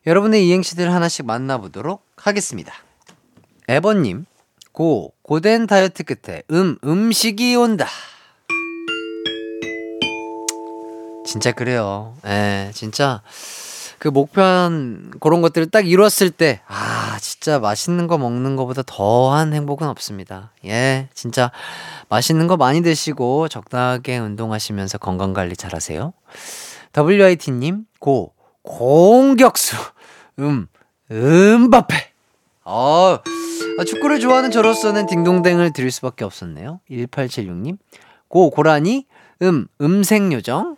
여러분의 0.07 0.47
이행시들 0.47 0.93
하나씩 0.93 1.25
만나보도록 1.25 2.01
하겠습니다. 2.15 2.73
에버님, 3.67 4.25
고, 4.71 5.11
고된 5.21 5.67
다이어트 5.67 6.05
끝에 6.05 6.43
음, 6.49 6.77
음식이 6.81 7.57
온다. 7.57 7.85
진짜 11.25 11.51
그래요. 11.51 12.15
예, 12.25 12.71
진짜. 12.73 13.21
그 13.99 14.07
목표한 14.07 15.11
그런 15.19 15.41
것들을 15.41 15.71
딱 15.71 15.85
이뤘을 15.85 16.31
때, 16.31 16.61
아, 16.67 17.17
진짜 17.19 17.59
맛있는 17.59 18.07
거 18.07 18.17
먹는 18.17 18.55
거보다 18.55 18.83
더한 18.85 19.53
행복은 19.53 19.89
없습니다. 19.89 20.53
예, 20.63 21.09
진짜 21.13 21.51
맛있는 22.07 22.47
거 22.47 22.55
많이 22.55 22.81
드시고 22.81 23.49
적당하게 23.49 24.19
운동하시면서 24.19 24.99
건강 24.99 25.33
관리 25.33 25.57
잘 25.57 25.75
하세요. 25.75 26.13
WIT님, 26.95 27.87
고, 27.99 28.31
공격수. 28.61 29.75
음, 30.39 30.67
음바페. 31.11 32.11
어, 32.63 33.19
아, 33.79 33.83
축구를 33.85 34.19
좋아하는 34.19 34.51
저로서는 34.51 35.07
딩동댕을 35.07 35.71
드릴 35.73 35.89
수밖에 35.91 36.25
없었네요. 36.25 36.81
1876님, 36.89 37.77
고, 38.27 38.49
고라니, 38.49 39.05
음, 39.41 39.67
음색요정. 39.81 40.77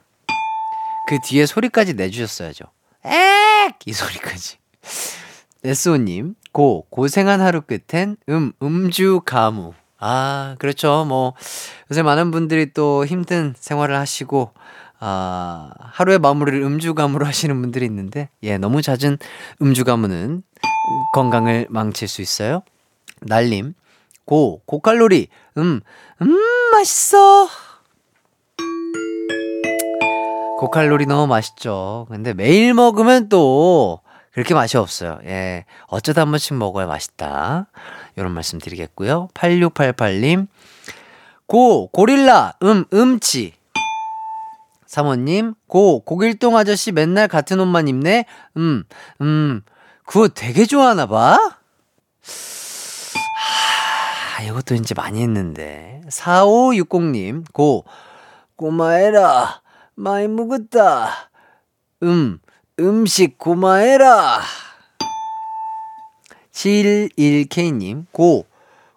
그 1.07 1.17
뒤에 1.23 1.45
소리까지 1.45 1.95
내주셨어야죠. 1.95 2.65
액! 3.05 3.75
이 3.85 3.93
소리까지. 3.93 4.57
에스오님, 5.63 6.35
고, 6.51 6.85
고생한 6.89 7.41
하루 7.41 7.61
끝엔 7.61 8.17
음, 8.29 8.53
음주 8.61 9.21
가무. 9.25 9.73
아, 9.97 10.55
그렇죠. 10.59 11.05
뭐, 11.05 11.33
요새 11.91 12.03
많은 12.03 12.31
분들이 12.31 12.71
또 12.71 13.05
힘든 13.05 13.53
생활을 13.57 13.97
하시고, 13.97 14.53
아, 14.99 15.71
하루의 15.79 16.19
마무리를 16.19 16.61
음주 16.61 16.93
가무로 16.93 17.25
하시는 17.25 17.59
분들이 17.61 17.85
있는데, 17.85 18.29
예, 18.43 18.57
너무 18.57 18.81
잦은 18.81 19.17
음주 19.61 19.85
가무는 19.85 20.43
건강을 21.13 21.67
망칠 21.69 22.07
수 22.07 22.21
있어요. 22.21 22.63
날림, 23.21 23.73
고, 24.25 24.61
고칼로리, 24.65 25.27
음, 25.57 25.81
음, 26.21 26.37
맛있어. 26.73 27.47
고칼로리 30.59 31.05
너무 31.05 31.25
맛있죠. 31.27 32.05
근데 32.09 32.33
매일 32.33 32.73
먹으면 32.73 33.29
또 33.29 34.01
그렇게 34.33 34.53
맛이 34.53 34.77
없어요. 34.77 35.19
예. 35.23 35.65
어쩌다 35.87 36.21
한 36.21 36.31
번씩 36.31 36.57
먹어야 36.57 36.85
맛있다. 36.85 37.67
이런 38.17 38.33
말씀 38.33 38.59
드리겠고요. 38.59 39.29
8688님. 39.33 40.47
고, 41.47 41.87
고릴라, 41.87 42.53
음, 42.63 42.83
음치. 42.93 43.58
사모님, 44.89 45.53
고, 45.67 45.99
고길동 45.99 46.57
아저씨 46.57 46.91
맨날 46.91 47.27
같은 47.27 47.59
옷만 47.59 47.87
입네? 47.87 48.25
음, 48.57 48.83
음, 49.21 49.61
그거 50.03 50.29
되게 50.29 50.65
좋아하나 50.65 51.05
봐? 51.05 51.37
하, 54.35 54.41
이것도 54.41 54.73
이제 54.73 54.95
많이 54.95 55.21
했는데. 55.21 56.01
4560님, 56.09 57.43
고, 57.53 57.85
꼬마애라, 58.55 59.61
많이 59.93 60.27
먹었다. 60.27 61.29
음, 62.01 62.39
음식 62.79 63.37
고마해라. 63.37 64.41
71K님, 66.51 68.07
고, 68.11 68.47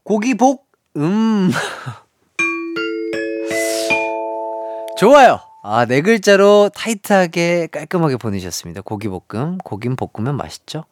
고기복, 0.05 0.67
음. 0.97 1.51
좋아요. 4.97 5.52
아, 5.65 5.87
네 5.87 6.01
글자로 6.01 6.71
타이트하게 6.75 7.69
깔끔하게 7.69 8.17
보내셨습니다. 8.17 8.81
고기볶음, 8.81 9.59
고긴 9.59 9.95
볶으면 9.95 10.37
맛있죠? 10.37 10.85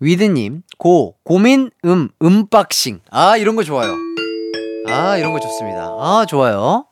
위드님, 0.00 0.62
고, 0.76 1.16
고민, 1.24 1.70
음, 1.86 2.10
음박싱. 2.22 3.00
아, 3.10 3.38
이런 3.38 3.56
거 3.56 3.64
좋아요. 3.64 3.94
아, 4.88 5.16
이런 5.16 5.32
거 5.32 5.40
좋습니다. 5.40 5.86
아, 5.98 6.26
좋아요. 6.28 6.84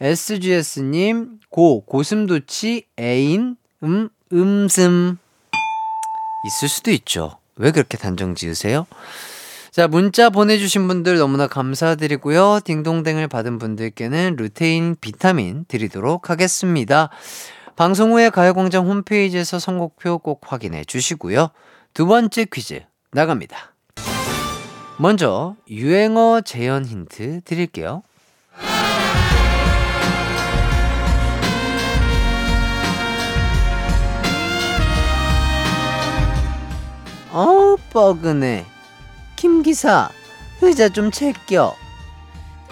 SGS님, 0.00 1.40
고, 1.50 1.84
고슴도치, 1.84 2.86
애인, 2.98 3.56
음, 3.82 4.08
음슴. 4.32 5.18
있을 6.46 6.68
수도 6.68 6.92
있죠. 6.92 7.38
왜 7.56 7.72
그렇게 7.72 7.98
단정 7.98 8.36
지으세요? 8.36 8.86
자, 9.72 9.88
문자 9.88 10.28
보내주신 10.28 10.86
분들 10.86 11.16
너무나 11.16 11.46
감사드리고요. 11.46 12.60
딩동댕을 12.62 13.26
받은 13.26 13.58
분들께는 13.58 14.36
루테인 14.36 14.96
비타민 15.00 15.64
드리도록 15.66 16.28
하겠습니다. 16.28 17.08
방송 17.74 18.12
후에 18.12 18.28
가요광장 18.28 18.86
홈페이지에서 18.86 19.58
선곡표 19.58 20.18
꼭 20.18 20.42
확인해 20.44 20.84
주시고요. 20.84 21.48
두 21.94 22.04
번째 22.04 22.44
퀴즈 22.52 22.82
나갑니다. 23.12 23.74
먼저 24.98 25.56
유행어 25.70 26.42
재현 26.42 26.84
힌트 26.84 27.40
드릴게요. 27.46 28.02
어, 37.30 37.76
뻐근해. 37.90 38.66
김 39.42 39.64
기사, 39.64 40.08
의자 40.60 40.88
좀 40.88 41.10
제껴. 41.10 41.74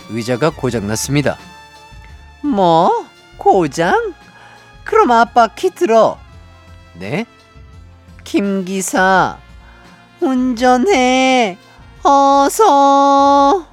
의자가 0.08 0.50
고장났습니다. 0.50 1.36
뭐? 2.42 3.06
고장? 3.38 4.14
그럼 4.84 5.10
아빠 5.10 5.48
키 5.48 5.70
들어. 5.70 6.16
네? 6.94 7.26
김 8.22 8.64
기사, 8.64 9.36
운전해. 10.20 11.58
어서. 12.04 13.66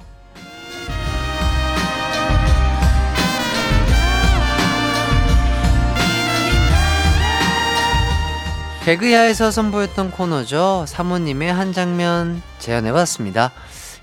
개그야에서 8.88 9.50
선보였던 9.50 10.12
코너죠. 10.12 10.86
사모님의 10.88 11.52
한 11.52 11.74
장면 11.74 12.40
재현해봤습니다. 12.58 13.52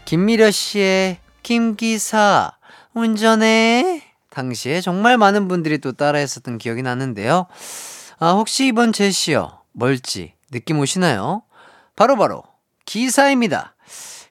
김미려 0.05 0.51
씨의 0.51 1.17
김기사 1.41 2.51
운전해 2.93 4.03
당시에 4.29 4.81
정말 4.81 5.17
많은 5.17 5.47
분들이 5.47 5.79
또 5.79 5.91
따라했었던 5.93 6.59
기억이 6.59 6.83
나는데요. 6.83 7.47
아, 8.19 8.33
혹시 8.33 8.67
이번 8.67 8.93
제시어 8.93 9.63
뭘지 9.71 10.33
느낌 10.51 10.77
오시나요? 10.77 11.41
바로바로 11.95 12.41
바로 12.41 12.43
기사입니다. 12.85 13.73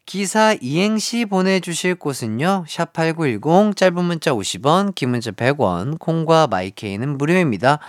기사 0.07 0.55
이행시 0.61 1.25
보내주실 1.25 1.97
곳은요. 1.97 2.67
샵8910 2.69 3.77
짧은 3.77 4.05
문자 4.05 4.31
50원 4.31 4.95
긴 4.95 5.11
문자 5.11 5.33
100원 5.33 5.99
콩과 5.99 6.47
마이케이는 6.47 7.19
무료입니다. 7.19 7.81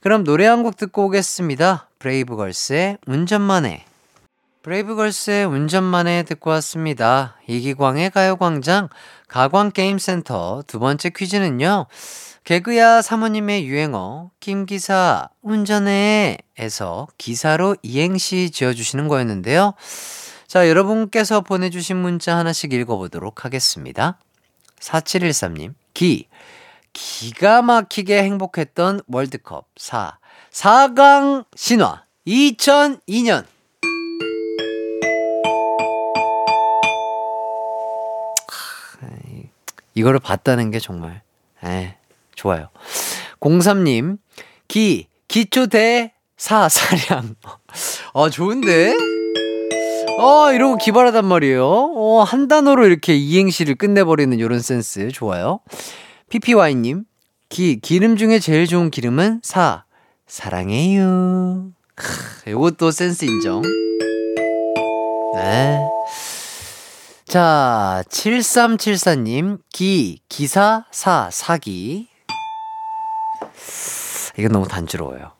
그럼 0.00 0.24
노래 0.24 0.46
한 0.46 0.62
곡 0.62 0.76
듣고 0.76 1.06
오겠습니다. 1.06 1.88
브레이브걸스의 1.98 2.98
운전만 3.06 3.66
해. 3.66 3.84
브레이브걸스의 4.62 5.44
운전만 5.44 6.06
해 6.06 6.22
듣고 6.22 6.50
왔습니다. 6.50 7.36
이기광의 7.46 8.10
가요광장 8.10 8.88
가광게임센터 9.28 10.64
두 10.66 10.78
번째 10.78 11.10
퀴즈는요. 11.10 11.86
개그야 12.44 13.02
사모님의 13.02 13.66
유행어 13.66 14.30
김기사 14.40 15.28
운전해 15.42 16.38
에서 16.58 17.06
기사로 17.18 17.76
이행시 17.82 18.50
지어주시는 18.50 19.06
거였는데요. 19.08 19.74
자 20.46 20.66
여러분께서 20.68 21.42
보내주신 21.42 21.98
문자 21.98 22.36
하나씩 22.38 22.72
읽어보도록 22.72 23.44
하겠습니다. 23.44 24.18
4713님 24.80 25.74
기 25.92 26.26
기가 26.92 27.62
막히게 27.62 28.22
행복했던 28.22 29.02
월드컵 29.06 29.66
4 29.76 30.18
4강 30.50 31.44
신화 31.54 32.04
2002년 32.26 33.46
이거를 39.94 40.20
봤다는 40.20 40.70
게 40.70 40.78
정말 40.78 41.22
에 41.64 41.96
좋아요. 42.34 42.68
03님 43.40 44.18
기 44.68 45.08
기초대 45.28 46.12
사사량 46.36 47.34
아 48.14 48.28
좋은데? 48.32 48.94
어거 50.18 50.76
기발하단 50.76 51.24
말이에요. 51.24 51.66
어한 51.94 52.48
단어로 52.48 52.86
이렇게 52.86 53.14
이행시를 53.14 53.74
끝내버리는 53.74 54.38
이런 54.38 54.60
센스 54.60 55.08
좋아요. 55.08 55.60
PPY님 56.30 57.04
기 57.48 57.80
기름 57.80 58.16
중에 58.16 58.38
제일 58.38 58.68
좋은 58.68 58.90
기름은 58.90 59.40
사 59.42 59.84
사랑해요. 60.28 61.72
크, 61.96 62.50
요것도 62.50 62.92
센스 62.92 63.24
인정. 63.24 63.62
네. 65.34 65.80
자, 67.26 68.04
7374님, 68.08 69.58
기, 69.70 70.20
기사, 70.28 70.86
사, 70.92 71.28
사기. 71.32 72.08
이건 74.38 74.52
너무 74.52 74.68
단조로워요. 74.68 75.32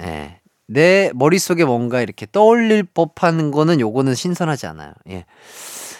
예. 0.00 0.40
내 0.66 1.10
머릿속에 1.14 1.64
뭔가 1.64 2.02
이렇게 2.02 2.26
떠올릴 2.30 2.82
법한 2.84 3.50
거는 3.50 3.80
요거는 3.80 4.14
신선하지 4.14 4.66
않아요. 4.66 4.92
예. 5.08 5.24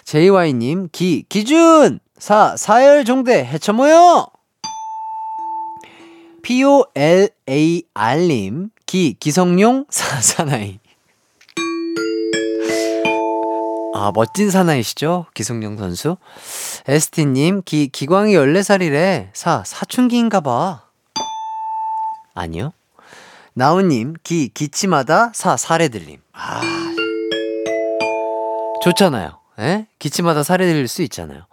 JY님, 0.03 0.89
기, 0.91 1.25
기준! 1.29 1.99
사, 2.19 2.55
사열 2.57 3.05
종대, 3.05 3.43
해쳐 3.43 3.73
모여! 3.73 4.34
POLAR님, 7.45 8.69
기, 8.85 9.15
기성용, 9.19 9.85
사, 9.89 10.21
사나이. 10.21 10.77
아, 13.95 14.11
멋진 14.13 14.51
사나이시죠? 14.51 15.25
기성용 15.33 15.77
선수. 15.77 16.17
에스티님, 16.87 17.63
기, 17.65 17.87
기광이 17.87 18.33
14살이래. 18.33 19.29
사, 19.33 19.63
사춘기인가 19.65 20.41
봐. 20.41 20.83
아니요. 22.35 22.73
나우님, 23.53 24.13
기, 24.21 24.49
기침하다, 24.49 25.31
사, 25.33 25.57
사례 25.57 25.87
들림. 25.87 26.19
아. 26.33 26.61
좋잖아요. 28.83 29.39
예? 29.59 29.87
기침하다 29.97 30.43
사례 30.43 30.67
들릴 30.67 30.87
수 30.87 31.01
있잖아요. 31.01 31.47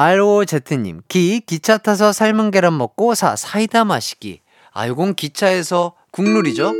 ROZ님, 0.00 1.00
기, 1.08 1.40
기차 1.40 1.76
타서 1.76 2.12
삶은 2.12 2.52
계란 2.52 2.78
먹고, 2.78 3.16
사, 3.16 3.34
사이다 3.34 3.84
마시기. 3.84 4.42
아, 4.72 4.86
요건 4.86 5.16
기차에서 5.16 5.94
국룰이죠? 6.12 6.72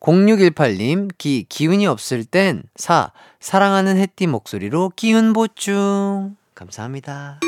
0618님, 0.00 1.10
기, 1.16 1.46
기운이 1.48 1.86
없을 1.86 2.26
땐, 2.26 2.64
사, 2.76 3.12
사랑하는 3.40 3.96
햇띠 3.96 4.26
목소리로 4.26 4.92
기운 4.94 5.32
보충. 5.32 6.36
감사합니다. 6.54 7.40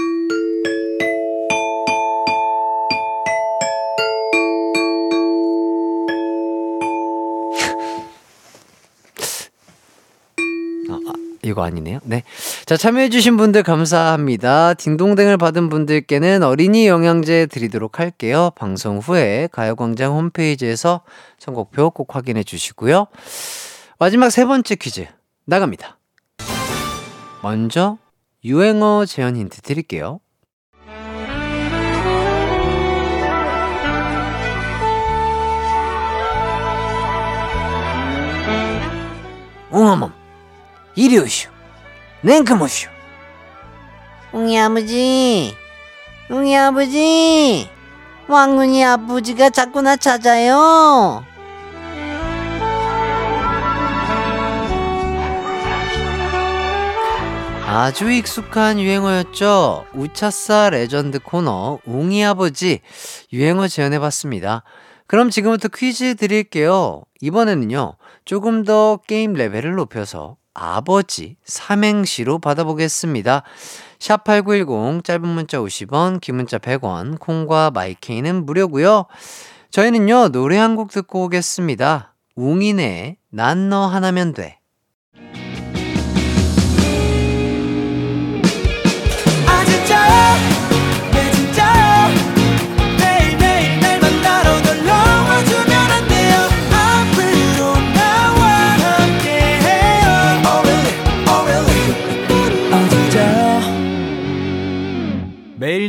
이거 11.44 11.62
아니네요. 11.62 12.00
네. 12.04 12.22
자, 12.66 12.76
참여해주신 12.76 13.36
분들 13.36 13.62
감사합니다. 13.62 14.74
딩동댕을 14.74 15.36
받은 15.36 15.68
분들께는 15.68 16.42
어린이 16.42 16.86
영양제 16.86 17.46
드리도록 17.46 18.00
할게요. 18.00 18.50
방송 18.56 18.98
후에 18.98 19.48
가요광장 19.52 20.12
홈페이지에서 20.16 21.02
선곡표 21.38 21.90
꼭 21.90 22.14
확인해 22.14 22.42
주시고요. 22.42 23.06
마지막 23.98 24.30
세 24.30 24.44
번째 24.44 24.74
퀴즈 24.74 25.06
나갑니다. 25.44 25.98
먼저 27.42 27.98
유행어 28.44 29.04
재현 29.06 29.36
힌트 29.36 29.60
드릴게요. 29.62 30.20
웅어멈 39.70 40.23
이리 40.96 41.18
오시오 41.18 41.50
냉큼 42.22 42.62
오시오 42.62 42.90
웅이 44.32 44.58
아버지, 44.58 45.54
웅이 46.28 46.56
아버지, 46.56 47.70
왕눈이 48.26 48.84
아버지가 48.84 49.50
자꾸 49.50 49.80
나 49.80 49.96
찾아요. 49.96 51.24
아주 57.66 58.10
익숙한 58.10 58.80
유행어였죠. 58.80 59.86
웃찾사 59.94 60.70
레전드 60.70 61.20
코너 61.20 61.78
웅이 61.84 62.24
아버지 62.24 62.80
유행어 63.32 63.68
재현해봤습니다. 63.68 64.64
그럼 65.06 65.30
지금부터 65.30 65.68
퀴즈 65.68 66.16
드릴게요. 66.16 67.02
이번에는요, 67.20 67.96
조금 68.24 68.64
더 68.64 68.98
게임 69.06 69.32
레벨을 69.34 69.74
높여서 69.74 70.36
아버지 70.54 71.36
삼행시로 71.44 72.38
받아보겠습니다. 72.38 73.42
샵8910 73.98 75.04
짧은 75.04 75.26
문자 75.28 75.58
50원, 75.58 76.20
긴 76.20 76.36
문자 76.36 76.58
100원, 76.58 77.18
콩과 77.18 77.70
마이케이는 77.72 78.46
무료고요. 78.46 79.06
저희는요, 79.70 80.28
노래 80.28 80.56
한 80.56 80.76
곡 80.76 80.90
듣고 80.90 81.24
오겠습니다. 81.24 82.14
웅이네, 82.36 83.18
난 83.30 83.68
너 83.68 83.86
하나면 83.86 84.32
돼. 84.34 84.58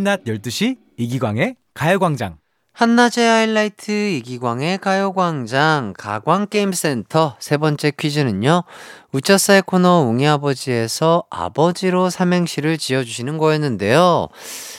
낮 0.06 0.24
12시 0.24 0.78
이기광의 0.98 1.56
가요광장 1.74 2.38
한낮의 2.74 3.28
하이라이트 3.28 3.92
이기광의 3.92 4.78
가요광장 4.78 5.96
가광게임센터 5.98 7.38
세 7.40 7.58
번째 7.58 7.90
퀴즈는요. 7.90 8.66
우짜싸의 9.14 9.64
코너 9.64 10.02
웅이 10.02 10.28
아버지에서 10.28 11.24
아버지로 11.32 12.12
삼행시를 12.12 12.78
지어주시는 12.78 13.40
거였는데요. 13.40 14.28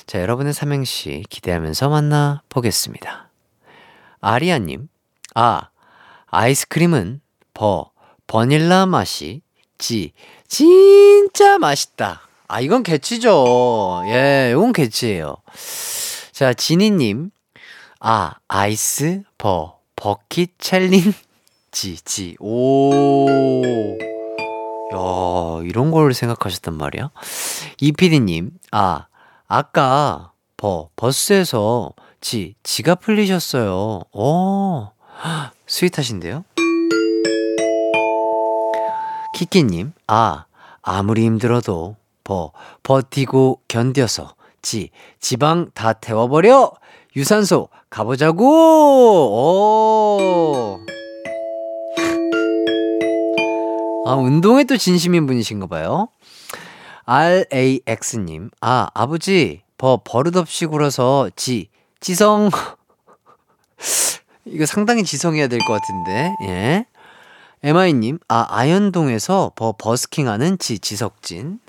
자, 0.06 0.20
여러분의 0.20 0.54
삼행시 0.54 1.24
기대하면서 1.28 1.88
만나보겠습니다. 1.88 3.28
아리아님, 4.20 4.86
아, 5.34 5.70
아이스크림은 6.26 7.20
버, 7.52 7.90
버닐라 8.28 8.86
맛이 8.86 9.42
지, 9.76 10.12
진짜 10.46 11.58
맛있다. 11.58 12.25
아, 12.48 12.60
이건 12.60 12.82
개치죠. 12.82 14.02
예, 14.06 14.50
이건 14.52 14.72
개치예요. 14.72 15.36
자, 16.32 16.54
지니님, 16.54 17.30
아, 17.98 18.34
아이스, 18.46 19.22
버, 19.36 19.78
버킷 19.96 20.52
챌린지, 20.58 21.14
지, 22.04 22.36
오. 22.38 23.98
야, 24.94 25.62
이런 25.64 25.90
걸 25.90 26.14
생각하셨단 26.14 26.74
말이야? 26.74 27.10
이피디님, 27.80 28.50
아, 28.70 29.06
아까, 29.48 30.30
버, 30.56 30.90
버스에서, 30.94 31.94
지, 32.20 32.54
지가 32.62 32.94
풀리셨어요. 32.96 34.02
오, 34.12 34.88
헉, 35.24 35.52
sweet하신데요? 35.66 36.44
키키님, 39.34 39.92
아, 40.06 40.44
아무리 40.82 41.24
힘들어도, 41.24 41.96
버, 42.26 42.50
버티고 42.82 43.60
견뎌서, 43.68 44.34
지, 44.60 44.90
지방 45.20 45.70
다 45.74 45.92
태워버려! 45.92 46.72
유산소 47.14 47.68
가보자고! 47.88 48.44
오! 50.18 50.80
아, 54.06 54.14
운동에 54.14 54.64
또 54.64 54.76
진심인 54.76 55.26
분이신가 55.26 55.68
봐요. 55.68 56.08
RAX님, 57.04 58.50
아, 58.60 58.88
아버지, 58.92 59.62
버, 59.78 60.00
버릇없이 60.04 60.66
굴어서 60.66 61.30
지, 61.36 61.68
지성. 62.00 62.50
이거 64.46 64.66
상당히 64.66 65.04
지성해야 65.04 65.46
될 65.46 65.60
것 65.60 65.74
같은데, 65.74 66.34
예. 66.48 66.86
MI님, 67.62 68.18
아, 68.28 68.46
아현동에서 68.48 69.52
버, 69.54 69.74
버스킹 69.78 70.28
하는 70.28 70.58
지, 70.58 70.80
지석진. 70.80 71.60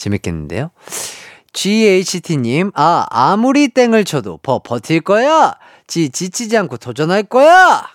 재밌겠는데요? 0.00 0.70
GHT님, 1.52 2.72
아, 2.74 3.06
아무리 3.10 3.68
땡을 3.68 4.04
쳐도 4.04 4.38
버, 4.42 4.60
버틸 4.60 5.02
거야! 5.02 5.54
지, 5.86 6.08
지치지 6.08 6.56
않고 6.56 6.78
도전할 6.78 7.24
거야! 7.24 7.86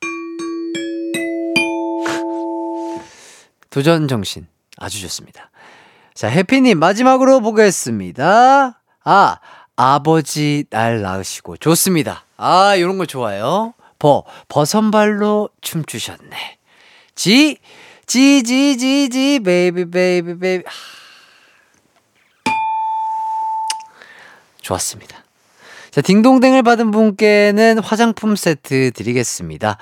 도전 3.70 4.08
정신. 4.08 4.46
아주 4.76 5.00
좋습니다. 5.00 5.50
자, 6.14 6.28
해피님, 6.28 6.78
마지막으로 6.78 7.40
보겠습니다. 7.40 8.80
아, 9.04 9.38
아버지 9.76 10.64
날 10.70 11.00
낳으시고. 11.00 11.56
좋습니다. 11.58 12.24
아, 12.36 12.78
요런 12.78 12.98
거 12.98 13.06
좋아요. 13.06 13.74
버, 13.98 14.24
버선발로 14.48 15.48
춤추셨네. 15.60 16.58
지, 17.14 17.58
Gee, 18.06 18.42
Gee, 18.42 18.76
Gee, 18.76 19.08
Gee, 19.08 19.40
baby, 19.40 19.90
baby, 19.90 20.38
baby. 20.38 20.64
하. 20.66 20.97
좋았습니다. 24.68 25.24
자, 25.90 26.02
딩동댕을 26.02 26.62
받은 26.62 26.90
분께는 26.90 27.78
화장품 27.78 28.36
세트 28.36 28.92
드리겠습니다. 28.92 29.78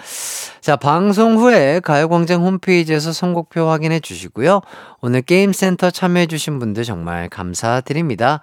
자, 0.61 0.77
방송 0.77 1.37
후에 1.37 1.81
가요광장 1.81 2.43
홈페이지에서 2.43 3.13
선곡표 3.13 3.69
확인해 3.69 3.99
주시고요. 3.99 4.61
오늘 5.01 5.23
게임센터 5.23 5.91
참여해 5.91 6.27
주신 6.27 6.61
분들 6.61 6.85
정말 6.85 7.29
감사드립니다. 7.29 8.41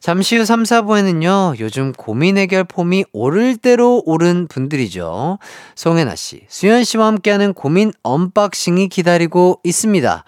잠시 0.00 0.36
후 0.36 0.44
3, 0.44 0.64
4부에는요, 0.64 1.58
요즘 1.60 1.92
고민 1.92 2.36
해결 2.36 2.64
폼이 2.64 3.04
오를 3.12 3.56
대로 3.56 4.02
오른 4.04 4.46
분들이죠. 4.48 5.38
송해나 5.74 6.14
씨, 6.14 6.42
수현 6.48 6.84
씨와 6.84 7.06
함께하는 7.06 7.52
고민 7.52 7.92
언박싱이 8.02 8.88
기다리고 8.88 9.60
있습니다. 9.64 10.24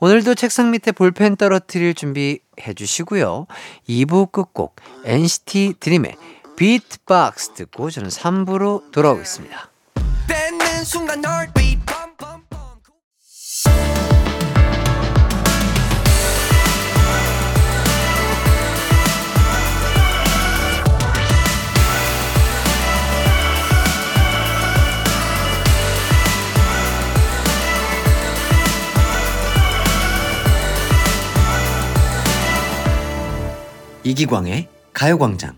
오늘도 0.00 0.34
책상 0.34 0.72
밑에 0.72 0.92
볼펜 0.92 1.36
떨어뜨릴 1.36 1.94
준비 1.94 2.40
해 2.60 2.74
주시고요. 2.74 3.46
2부 3.88 4.30
끝곡 4.32 4.76
NCT 5.04 5.74
드림의 5.80 6.16
비트박스 6.56 7.54
듣고 7.54 7.90
저는 7.90 8.08
3부로 8.10 8.90
돌아오겠습니다. 8.92 9.70
뺏는 10.28 10.84
순간 10.84 11.20
널 11.20 11.50
이기광의 34.04 34.66
가요광장. 34.92 35.56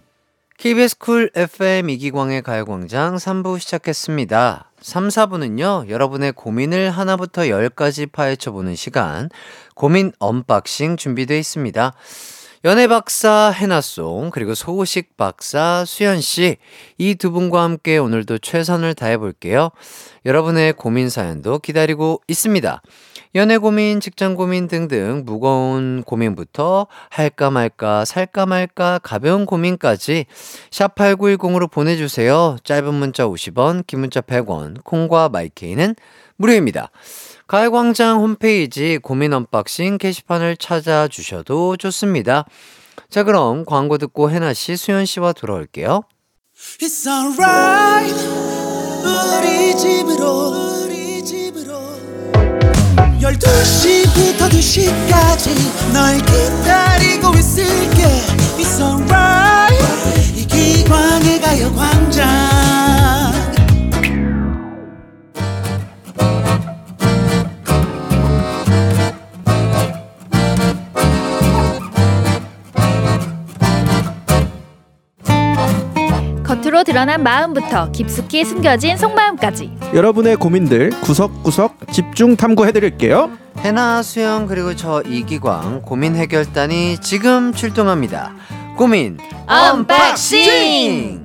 KBS 0.59 0.99
Cool 0.99 1.31
FM 1.35 1.89
이기광의 1.89 2.43
가요광장 2.43 3.17
3부 3.17 3.59
시작했습니다. 3.59 4.71
3, 4.81 5.09
4부는요, 5.09 5.89
여러분의 5.89 6.33
고민을 6.33 6.91
하나부터 6.91 7.43
10까지 7.43 8.13
파헤쳐보는 8.13 8.77
시간, 8.77 9.31
고민 9.75 10.13
언박싱 10.19 10.99
준비되어 10.99 11.39
있습니다. 11.39 11.95
연애 12.65 12.87
박사 12.87 13.51
해나송, 13.51 14.31
그리고 14.31 14.55
소식 14.55 15.19
박사 15.19 15.85
수현씨, 15.87 16.57
이 16.97 17.15
두 17.17 17.31
분과 17.31 17.63
함께 17.63 17.99
오늘도 17.99 18.39
최선을 18.39 18.95
다해 18.95 19.19
볼게요. 19.19 19.69
여러분의 20.25 20.73
고민 20.73 21.11
사연도 21.11 21.59
기다리고 21.59 22.23
있습니다. 22.27 22.81
연애 23.35 23.59
고민, 23.59 24.01
직장 24.01 24.35
고민 24.35 24.67
등등 24.67 25.25
무거운 25.27 26.03
고민부터 26.05 26.87
할까 27.11 27.51
말까, 27.51 28.07
살까 28.07 28.47
말까, 28.47 28.99
가벼운 29.03 29.45
고민까지 29.45 30.25
샵 30.71 30.95
8910으로 30.95 31.71
보내주세요. 31.71 32.57
짧은 32.65 32.95
문자 32.95 33.27
50원, 33.27 33.87
긴 33.87 34.01
문자 34.01 34.23
100원, 34.23 34.83
콩과 34.85 35.29
마이케이는 35.29 35.97
무료입니다. 36.37 36.91
가요광장 37.47 38.21
홈페이지 38.21 38.99
고민 38.99 39.33
언박싱 39.35 39.99
게시판을 39.99 40.57
찾아주셔도 40.57 41.77
좋습니다. 41.77 42.47
자, 43.11 43.23
그럼 43.23 43.65
광고 43.65 43.99
듣고 43.99 44.31
해나씨, 44.31 44.77
수현씨와 44.77 45.35
돌아올게요. 45.35 46.03
집으로 49.77 50.55
12시부터 53.21 54.49
2시까지 54.51 55.93
널 55.93 56.19
기다리고 56.19 57.35
있을게. 57.35 58.03
It's 58.59 58.81
alright. 58.81 59.75
이 60.37 60.47
기광의 60.47 61.41
가요광장 61.41 62.54
겉으로 76.85 76.93
드러난 76.95 77.23
마음부터 77.23 77.91
깊숙이 77.91 78.45
숨겨진 78.45 78.97
속마음까지 78.97 79.73
여러분의 79.95 80.37
고민들 80.37 80.91
구석구석 81.01 81.93
집중 81.93 82.37
탐구해드릴게요. 82.37 83.31
해나 83.59 84.03
수영 84.03 84.47
그리고 84.47 84.77
저 84.77 85.03
이기광 85.03 85.83
고민 85.83 86.15
해결단이 86.15 86.99
지금 87.01 87.53
출동합니다. 87.53 88.33
고민 88.77 89.19
unboxing! 89.49 91.24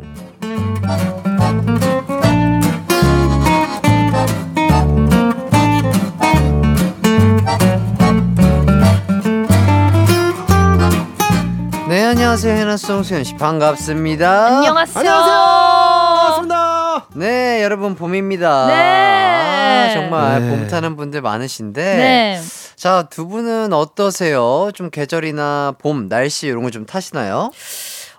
안녕하세요 12.10 12.56
해나송 12.56 13.04
수현 13.04 13.24
씨 13.24 13.36
반갑습니다. 13.36 14.58
안녕하세요. 14.58 15.04
반갑습니다. 15.04 17.06
네 17.13 17.62
여러분 17.62 17.93
봄입니다. 17.93 18.65
네. 18.65 18.74
아, 18.74 19.91
정말 19.93 20.41
네. 20.41 20.50
봄 20.50 20.67
타는 20.67 20.95
분들 20.95 21.22
많으신데 21.22 21.84
네. 21.84 22.41
자두 22.76 23.28
분은 23.28 23.74
어떠세요? 23.74 24.72
좀 24.74 24.89
계절이나 24.89 25.76
봄 25.78 26.10
날씨 26.10 26.48
이런 26.48 26.63
거 26.63 26.72
좀 26.72 26.88
타시나요? 26.88 27.52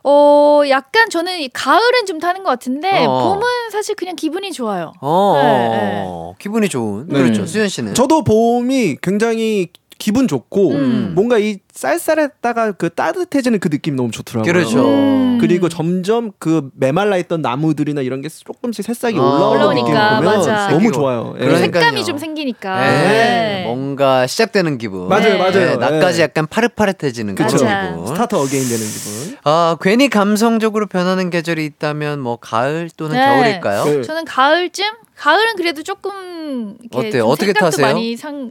어, 0.04 0.62
약간 0.68 1.10
저는 1.10 1.40
이 1.40 1.48
가을은 1.48 2.06
좀 2.06 2.20
타는 2.20 2.44
것 2.44 2.50
같은데 2.50 3.04
어. 3.04 3.24
봄은 3.34 3.70
사실 3.72 3.96
그냥 3.96 4.14
기분이 4.14 4.52
좋아요. 4.52 4.92
어, 5.00 5.40
네, 5.42 6.04
어, 6.06 6.34
기분이 6.38 6.68
좋은 6.68 7.08
네. 7.08 7.20
그렇죠 7.20 7.44
수현 7.44 7.68
씨는 7.68 7.94
저도 7.94 8.22
봄이 8.22 8.98
굉장히 9.02 9.66
기분 10.00 10.26
좋고 10.26 10.70
음. 10.72 11.12
뭔가 11.14 11.38
이 11.38 11.58
쌀쌀했다가 11.72 12.72
그 12.72 12.88
따뜻해지는 12.88 13.60
그 13.60 13.68
느낌 13.68 13.94
너무 13.96 14.10
좋더라고요. 14.10 14.50
그렇죠. 14.50 14.88
음. 14.88 15.38
그리고 15.40 15.68
점점 15.68 16.32
그 16.38 16.70
메말라 16.74 17.18
있던 17.18 17.42
나무들이나 17.42 18.00
이런 18.00 18.22
게 18.22 18.28
조금씩 18.30 18.84
새싹이 18.84 19.18
아. 19.18 19.20
올라오는 19.22 19.76
느낌 19.76 19.86
보면 19.94 20.24
맞아. 20.24 20.70
너무. 20.70 20.90
좋아요. 20.90 21.36
예. 21.38 21.56
색감이 21.56 22.04
좀 22.04 22.18
생기니까. 22.18 22.80
네. 22.80 22.90
네. 22.90 23.64
뭔가 23.66 24.26
시작되는 24.26 24.78
기분. 24.78 25.08
맞아요, 25.08 25.34
네. 25.34 25.38
맞아요. 25.38 25.76
나까지 25.76 26.20
예. 26.20 26.24
약간 26.24 26.46
파릇파릇해지는 26.46 27.34
그런 27.34 27.50
그쵸. 27.50 27.64
기분. 27.64 28.06
start 28.06 28.34
again 28.34 28.68
되는 28.68 28.84
기분. 28.86 29.36
아, 29.44 29.76
괜히 29.80 30.08
감성적으로 30.08 30.86
변하는 30.86 31.28
계절이 31.30 31.64
있다면 31.66 32.20
뭐 32.20 32.36
가을 32.36 32.90
또는 32.96 33.16
네. 33.16 33.24
겨울일까요? 33.26 33.84
네. 33.84 34.02
저는 34.02 34.24
가을쯤 34.24 34.86
가을은 35.16 35.56
그래도 35.56 35.82
조금 35.82 36.76
이렇게 36.80 37.08
어때요? 37.08 37.22
좀 37.22 37.30
어떻게 37.30 37.46
생각도 37.52 37.66
타세요? 37.66 37.86
많이 37.86 38.16
상, 38.16 38.50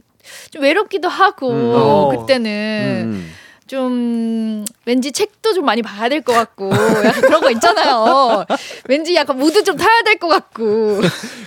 좀 0.50 0.62
외롭기도 0.62 1.08
하고 1.08 1.50
음. 1.50 1.72
어. 1.74 2.08
그때는 2.16 3.02
음. 3.06 3.32
좀 3.66 4.64
왠지 4.84 5.12
책도 5.12 5.52
좀 5.54 5.64
많이 5.64 5.80
봐야 5.82 6.08
될 6.08 6.22
것 6.22 6.32
같고 6.32 6.70
약간 7.04 7.20
그런 7.22 7.40
거 7.40 7.50
있잖아요. 7.52 8.44
왠지 8.88 9.14
약간 9.14 9.36
무드 9.38 9.62
좀 9.62 9.76
타야 9.76 10.02
될 10.02 10.18
것 10.18 10.26
같고 10.28 11.00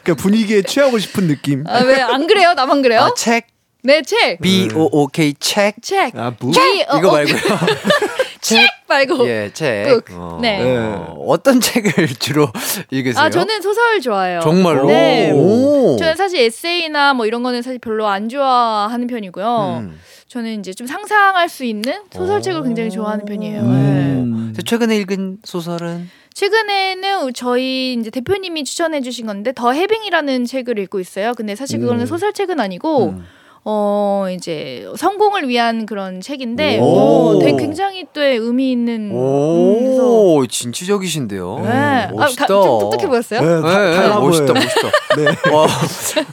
그 0.03 0.15
분위기에 0.15 0.61
취하고 0.61 0.99
싶은 0.99 1.27
느낌. 1.27 1.65
아, 1.67 1.79
왜 1.83 1.99
안 2.01 2.25
그래요? 2.27 2.53
나만 2.53 2.81
그래요? 2.81 3.01
아, 3.01 3.13
책 3.15 3.47
네 3.85 4.01
책. 4.01 4.39
B 4.39 4.69
O 4.73 4.87
O 4.93 5.07
K 5.07 5.33
책 5.41 5.75
책. 5.81 6.15
아, 6.17 6.33
무? 6.39 6.51
이- 6.55 6.85
어, 6.87 6.97
이거 6.99 7.09
어, 7.09 7.11
말고요. 7.11 7.35
책 8.43 8.69
말고. 8.87 9.27
예, 9.27 9.51
책. 9.53 10.05
북. 10.05 10.05
어, 10.11 10.39
네. 10.41 10.61
어, 10.77 11.15
어떤 11.27 11.59
책을 11.59 12.07
주로 12.19 12.47
읽으세요? 12.91 13.23
아 13.23 13.29
저는 13.29 13.61
소설 13.61 14.01
좋아해요. 14.01 14.41
정말로. 14.41 14.85
네. 14.87 15.31
오. 15.31 15.95
저는 15.97 16.15
사실 16.15 16.41
에세이나 16.41 17.13
뭐 17.13 17.25
이런 17.25 17.41
거는 17.41 17.61
사실 17.61 17.79
별로 17.79 18.07
안 18.07 18.29
좋아하는 18.29 19.07
편이고요. 19.07 19.79
음. 19.81 19.99
저는 20.27 20.59
이제 20.59 20.73
좀 20.73 20.87
상상할 20.87 21.47
수 21.47 21.63
있는 21.63 21.93
소설책을 22.11 22.63
굉장히 22.63 22.89
좋아하는 22.89 23.25
편이에요. 23.25 23.61
네. 23.61 23.67
음. 23.67 24.53
저 24.55 24.61
최근에 24.61 24.97
읽은 24.97 25.37
소설은 25.43 26.09
최근에는 26.33 27.33
저희 27.33 27.93
이제 27.93 28.09
대표님이 28.09 28.63
추천해 28.63 29.01
주신 29.01 29.27
건데 29.27 29.53
더 29.55 29.71
해빙이라는 29.71 30.45
책을 30.45 30.79
읽고 30.79 30.99
있어요. 30.99 31.33
근데 31.35 31.55
사실 31.55 31.79
그거는 31.79 32.01
음. 32.01 32.05
소설책은 32.07 32.59
아니고 32.59 33.09
음. 33.09 33.25
어 33.65 34.25
이제 34.29 34.85
성공을 34.97 35.47
위한 35.47 35.85
그런 35.85 36.19
책인데 36.19 36.79
오. 36.81 37.37
어, 37.37 37.39
되게 37.39 37.55
굉장히 37.55 38.05
또 38.11 38.21
의미 38.21 38.73
있는 38.73 39.09
음, 39.11 39.79
그래서 39.85 40.03
오, 40.03 40.45
진취적이신데요. 40.45 41.59
네. 41.63 41.69
아, 41.69 42.09
멋있다. 42.11 42.45
가- 42.45 42.47
좀 42.47 42.61
똑똑해 42.79 43.07
보였어요? 43.07 43.39
네, 43.41 43.61
다- 43.61 43.79
네, 43.89 43.95
달라 43.95 44.19
멋있다, 44.19 44.51
보여요. 44.53 44.65
멋있다. 44.65 44.91
네. 45.15 45.23
와, 45.53 45.63
어, 45.63 45.67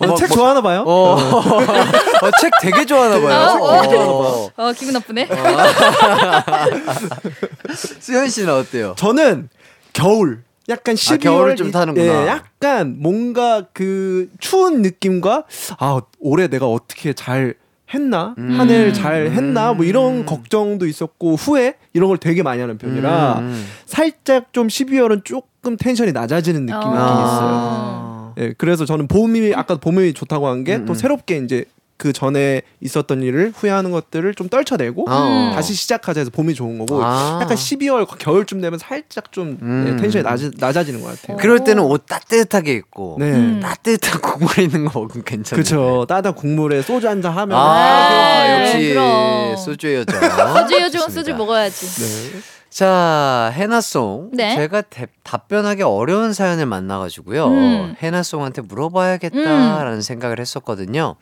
막- 0.09 0.17
책 0.17 0.29
막- 0.29 0.35
좋아하나 0.35 0.61
봐요. 0.61 0.83
어, 0.85 1.15
어, 1.15 2.31
책 2.41 2.51
되게 2.63 2.85
좋아하나 2.85 3.21
봐요. 3.21 3.33
아, 3.33 3.55
어. 3.61 4.51
어 4.57 4.73
기분 4.73 4.95
나쁘네. 4.95 5.29
수현 8.01 8.29
씨는 8.29 8.53
어때요? 8.53 8.95
저는 8.97 9.49
겨울 9.93 10.43
약간 10.71 10.95
12월 10.95 11.13
아, 11.13 11.17
겨울을 11.19 11.57
좀 11.57 11.71
타는구나. 11.71 12.07
예, 12.07 12.27
약간 12.29 12.97
뭔가 12.99 13.67
그 13.73 14.31
추운 14.39 14.83
느낌과 14.83 15.45
아 15.79 16.01
올해 16.19 16.49
내가 16.49 16.67
어떻게 16.67 17.13
잘 17.13 17.55
했나 17.93 18.35
음. 18.39 18.59
한 18.59 18.71
해를 18.71 18.93
잘 18.93 19.27
했나 19.27 19.73
뭐 19.73 19.85
이런 19.85 20.19
음. 20.19 20.27
걱정도 20.27 20.87
있었고 20.87 21.35
후회 21.35 21.75
이런 21.93 22.09
걸 22.09 22.19
되게 22.19 22.43
많이 22.43 22.61
하는 22.61 22.79
편이라 22.79 23.41
음. 23.41 23.67
살짝 23.85 24.53
좀 24.53 24.69
12월은 24.69 25.25
조금 25.25 25.77
텐션이 25.77 26.13
낮아지는 26.13 26.67
느낌이 26.67 26.81
있어요. 26.81 26.97
아. 26.97 28.35
예, 28.39 28.55
그래서 28.57 28.85
저는 28.85 29.09
봄이 29.09 29.55
아까 29.55 29.77
봄이 29.77 30.15
좋다고 30.15 30.47
한 30.47 30.65
게또 30.65 30.83
음, 30.85 30.89
음. 30.91 30.95
새롭게 30.95 31.39
이제 31.39 31.65
그 32.01 32.15
전에 32.15 32.63
있었던 32.81 33.23
일을 33.23 33.53
후회하는 33.55 33.91
것들을 33.91 34.35
좀 34.35 34.49
떨쳐내고 34.49 35.05
어. 35.11 35.53
다시 35.55 35.75
시작하자 35.75 36.21
해서 36.21 36.31
봄이 36.31 36.55
좋은 36.55 36.79
거고 36.79 37.05
아. 37.05 37.41
약간 37.43 37.55
12월 37.59 38.09
겨울쯤 38.19 38.63
되면 38.63 38.79
살짝 38.79 39.31
좀 39.33 39.59
음. 39.61 39.85
예, 39.87 40.01
텐션이 40.01 40.25
낮아, 40.25 40.51
낮아 40.57 40.83
지는 40.85 41.03
것 41.03 41.21
같아요. 41.21 41.37
그럴 41.37 41.63
때는 41.63 41.83
옷 41.83 42.07
따뜻하게 42.07 42.73
입고 42.73 43.17
네. 43.21 43.27
음. 43.33 43.61
따뜻한 43.63 44.19
국물 44.23 44.59
있는 44.61 44.87
거 44.87 45.01
먹으면 45.01 45.25
괜찮아요. 45.27 45.63
그렇죠. 45.63 46.07
따뜻한 46.09 46.35
국물에 46.35 46.81
소주 46.81 47.07
한 47.07 47.21
잔 47.21 47.37
하면 47.37 47.55
아, 47.59 48.09
네, 48.45 48.61
역시 48.73 48.89
그럼. 48.95 49.57
소주의 49.59 49.97
여자. 49.97 50.63
소주 50.63 50.81
요즘 50.81 51.01
소주. 51.11 51.35
먹어야지. 51.35 51.87
네. 52.33 52.41
자, 52.71 53.51
해나송. 53.55 54.31
네. 54.33 54.55
제가 54.55 54.81
대- 54.83 55.09
답변하기 55.23 55.83
어려운 55.83 56.33
사연을 56.33 56.65
만나가지고요. 56.65 57.47
음. 57.49 57.95
해나송한테 58.03 58.63
물어봐야겠다라는 58.63 60.01
생각을 60.01 60.41
했었거든요. 60.41 61.17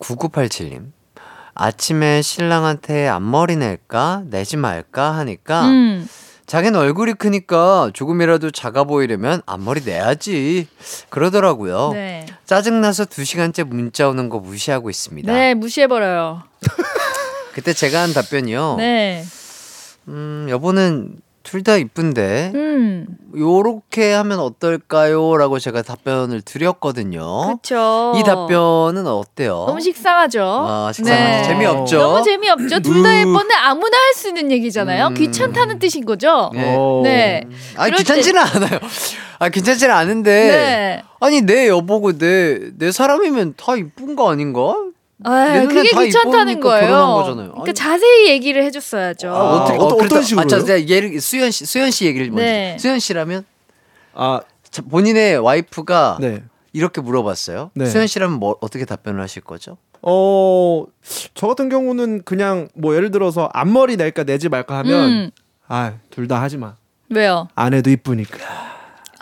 9987님. 0.00 0.92
아침에 1.54 2.22
신랑한테 2.22 3.06
앞머리 3.08 3.56
낼까? 3.56 4.22
내지 4.26 4.56
말까? 4.56 5.10
하니까 5.16 5.68
음. 5.68 6.08
자기는 6.46 6.78
얼굴이 6.78 7.12
크니까 7.14 7.90
조금이라도 7.92 8.50
작아 8.50 8.84
보이려면 8.84 9.40
앞머리 9.46 9.82
내야지. 9.84 10.66
그러더라고요. 11.08 11.90
네. 11.92 12.26
짜증나서 12.44 13.04
2시간째 13.04 13.64
문자 13.64 14.08
오는 14.08 14.28
거 14.28 14.40
무시하고 14.40 14.90
있습니다. 14.90 15.32
네, 15.32 15.54
무시해버려요. 15.54 16.42
그때 17.54 17.72
제가 17.72 18.02
한 18.02 18.12
답변이요. 18.12 18.76
네. 18.78 19.24
음, 20.08 20.46
여보는 20.50 21.20
둘 21.42 21.62
다 21.62 21.76
이쁜데 21.76 22.52
음. 22.54 23.06
요렇게 23.36 24.12
하면 24.12 24.40
어떨까요? 24.40 25.36
라고 25.36 25.58
제가 25.58 25.82
답변을 25.82 26.42
드렸거든요. 26.42 27.56
그쵸. 27.56 28.12
이 28.16 28.22
답변은 28.22 29.06
어때요? 29.06 29.64
너무 29.66 29.80
식상하죠. 29.80 30.42
아, 30.42 30.90
식상하죠. 30.92 31.24
네. 31.24 31.42
재미없죠? 31.44 31.98
너무 31.98 32.22
재미없죠. 32.22 32.80
둘다 32.80 33.08
으. 33.10 33.18
예쁜데 33.20 33.54
아무나 33.54 33.96
할 33.96 34.14
수 34.14 34.28
있는 34.28 34.50
얘기잖아요. 34.50 35.06
음. 35.08 35.14
귀찮다는 35.14 35.78
뜻인 35.78 36.04
거죠. 36.04 36.50
네. 36.52 36.74
어. 36.76 37.00
네. 37.04 37.42
아, 37.76 37.88
귀찮지는 37.88 38.40
않아요. 38.42 38.78
아, 39.38 39.48
귀찮지는 39.48 39.94
않은데. 39.94 40.30
네. 40.32 41.02
아니, 41.20 41.40
내 41.42 41.68
여보고 41.68 42.18
내, 42.18 42.58
내 42.76 42.92
사람이면 42.92 43.54
다 43.56 43.76
이쁜 43.76 44.14
거 44.16 44.30
아닌가? 44.30 44.74
아, 45.24 45.44
내 45.52 45.60
눈엔 45.62 45.68
그게 45.68 45.90
다 45.90 46.02
귀찮다는 46.02 46.60
거예요. 46.60 47.22
그러니까 47.24 47.62
아니. 47.62 47.74
자세히 47.74 48.28
얘기를 48.30 48.62
해줬어야죠. 48.64 49.28
아, 49.28 49.52
어떻게, 49.62 49.78
어떤- 49.78 49.98
그래서- 49.98 50.04
어떤 50.06 50.22
식으로요? 50.22 50.44
아, 50.44 50.48
자, 50.48 50.64
제가 50.64 50.88
예를, 50.88 51.20
수현 51.20 51.50
씨, 51.50 51.66
수현 51.66 51.90
씨 51.90 52.06
얘기를 52.06 52.28
먼저. 52.28 52.42
네. 52.42 52.76
수현 52.78 52.98
씨라면 52.98 53.44
아, 54.14 54.40
자, 54.70 54.82
본인의 54.88 55.38
와이프가 55.38 56.18
네. 56.20 56.42
이렇게 56.72 57.00
물어봤어요. 57.00 57.70
네. 57.74 57.86
수현 57.86 58.06
씨라면 58.06 58.38
뭐, 58.38 58.56
어떻게 58.60 58.84
답변을 58.84 59.20
하실 59.20 59.42
거죠? 59.42 59.76
어, 60.02 60.84
저 61.34 61.46
같은 61.48 61.68
경우는 61.68 62.22
그냥 62.24 62.68
뭐 62.74 62.94
예를 62.96 63.10
들어서 63.10 63.50
앞머리 63.52 63.96
낼까 63.96 64.24
내지 64.24 64.48
말까 64.48 64.78
하면 64.78 65.04
음. 65.10 65.30
아, 65.68 65.94
둘 66.10 66.26
다 66.28 66.40
하지 66.40 66.56
마. 66.56 66.76
왜요? 67.10 67.48
안 67.54 67.74
해도 67.74 67.90
이쁘니까. 67.90 68.38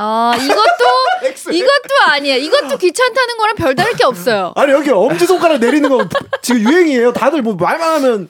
아, 0.00 0.32
이것도, 0.40 1.50
이것도 1.52 1.94
아니에요. 2.12 2.36
이것도 2.38 2.78
귀찮다는 2.78 3.36
거랑 3.36 3.56
별다를 3.56 3.92
게 3.94 4.04
없어요. 4.04 4.52
아니 4.54 4.72
여기 4.72 4.90
엄지 4.90 5.26
손가락 5.26 5.58
내리는 5.58 5.88
거 5.88 6.08
지금 6.40 6.62
유행이에요. 6.62 7.12
다들 7.12 7.42
뭐 7.42 7.54
말만 7.54 7.94
하면 7.94 8.28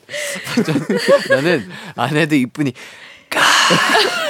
나는 1.29 1.69
안 1.95 2.17
해도 2.17 2.35
이쁘니. 2.35 2.73
까. 3.29 3.39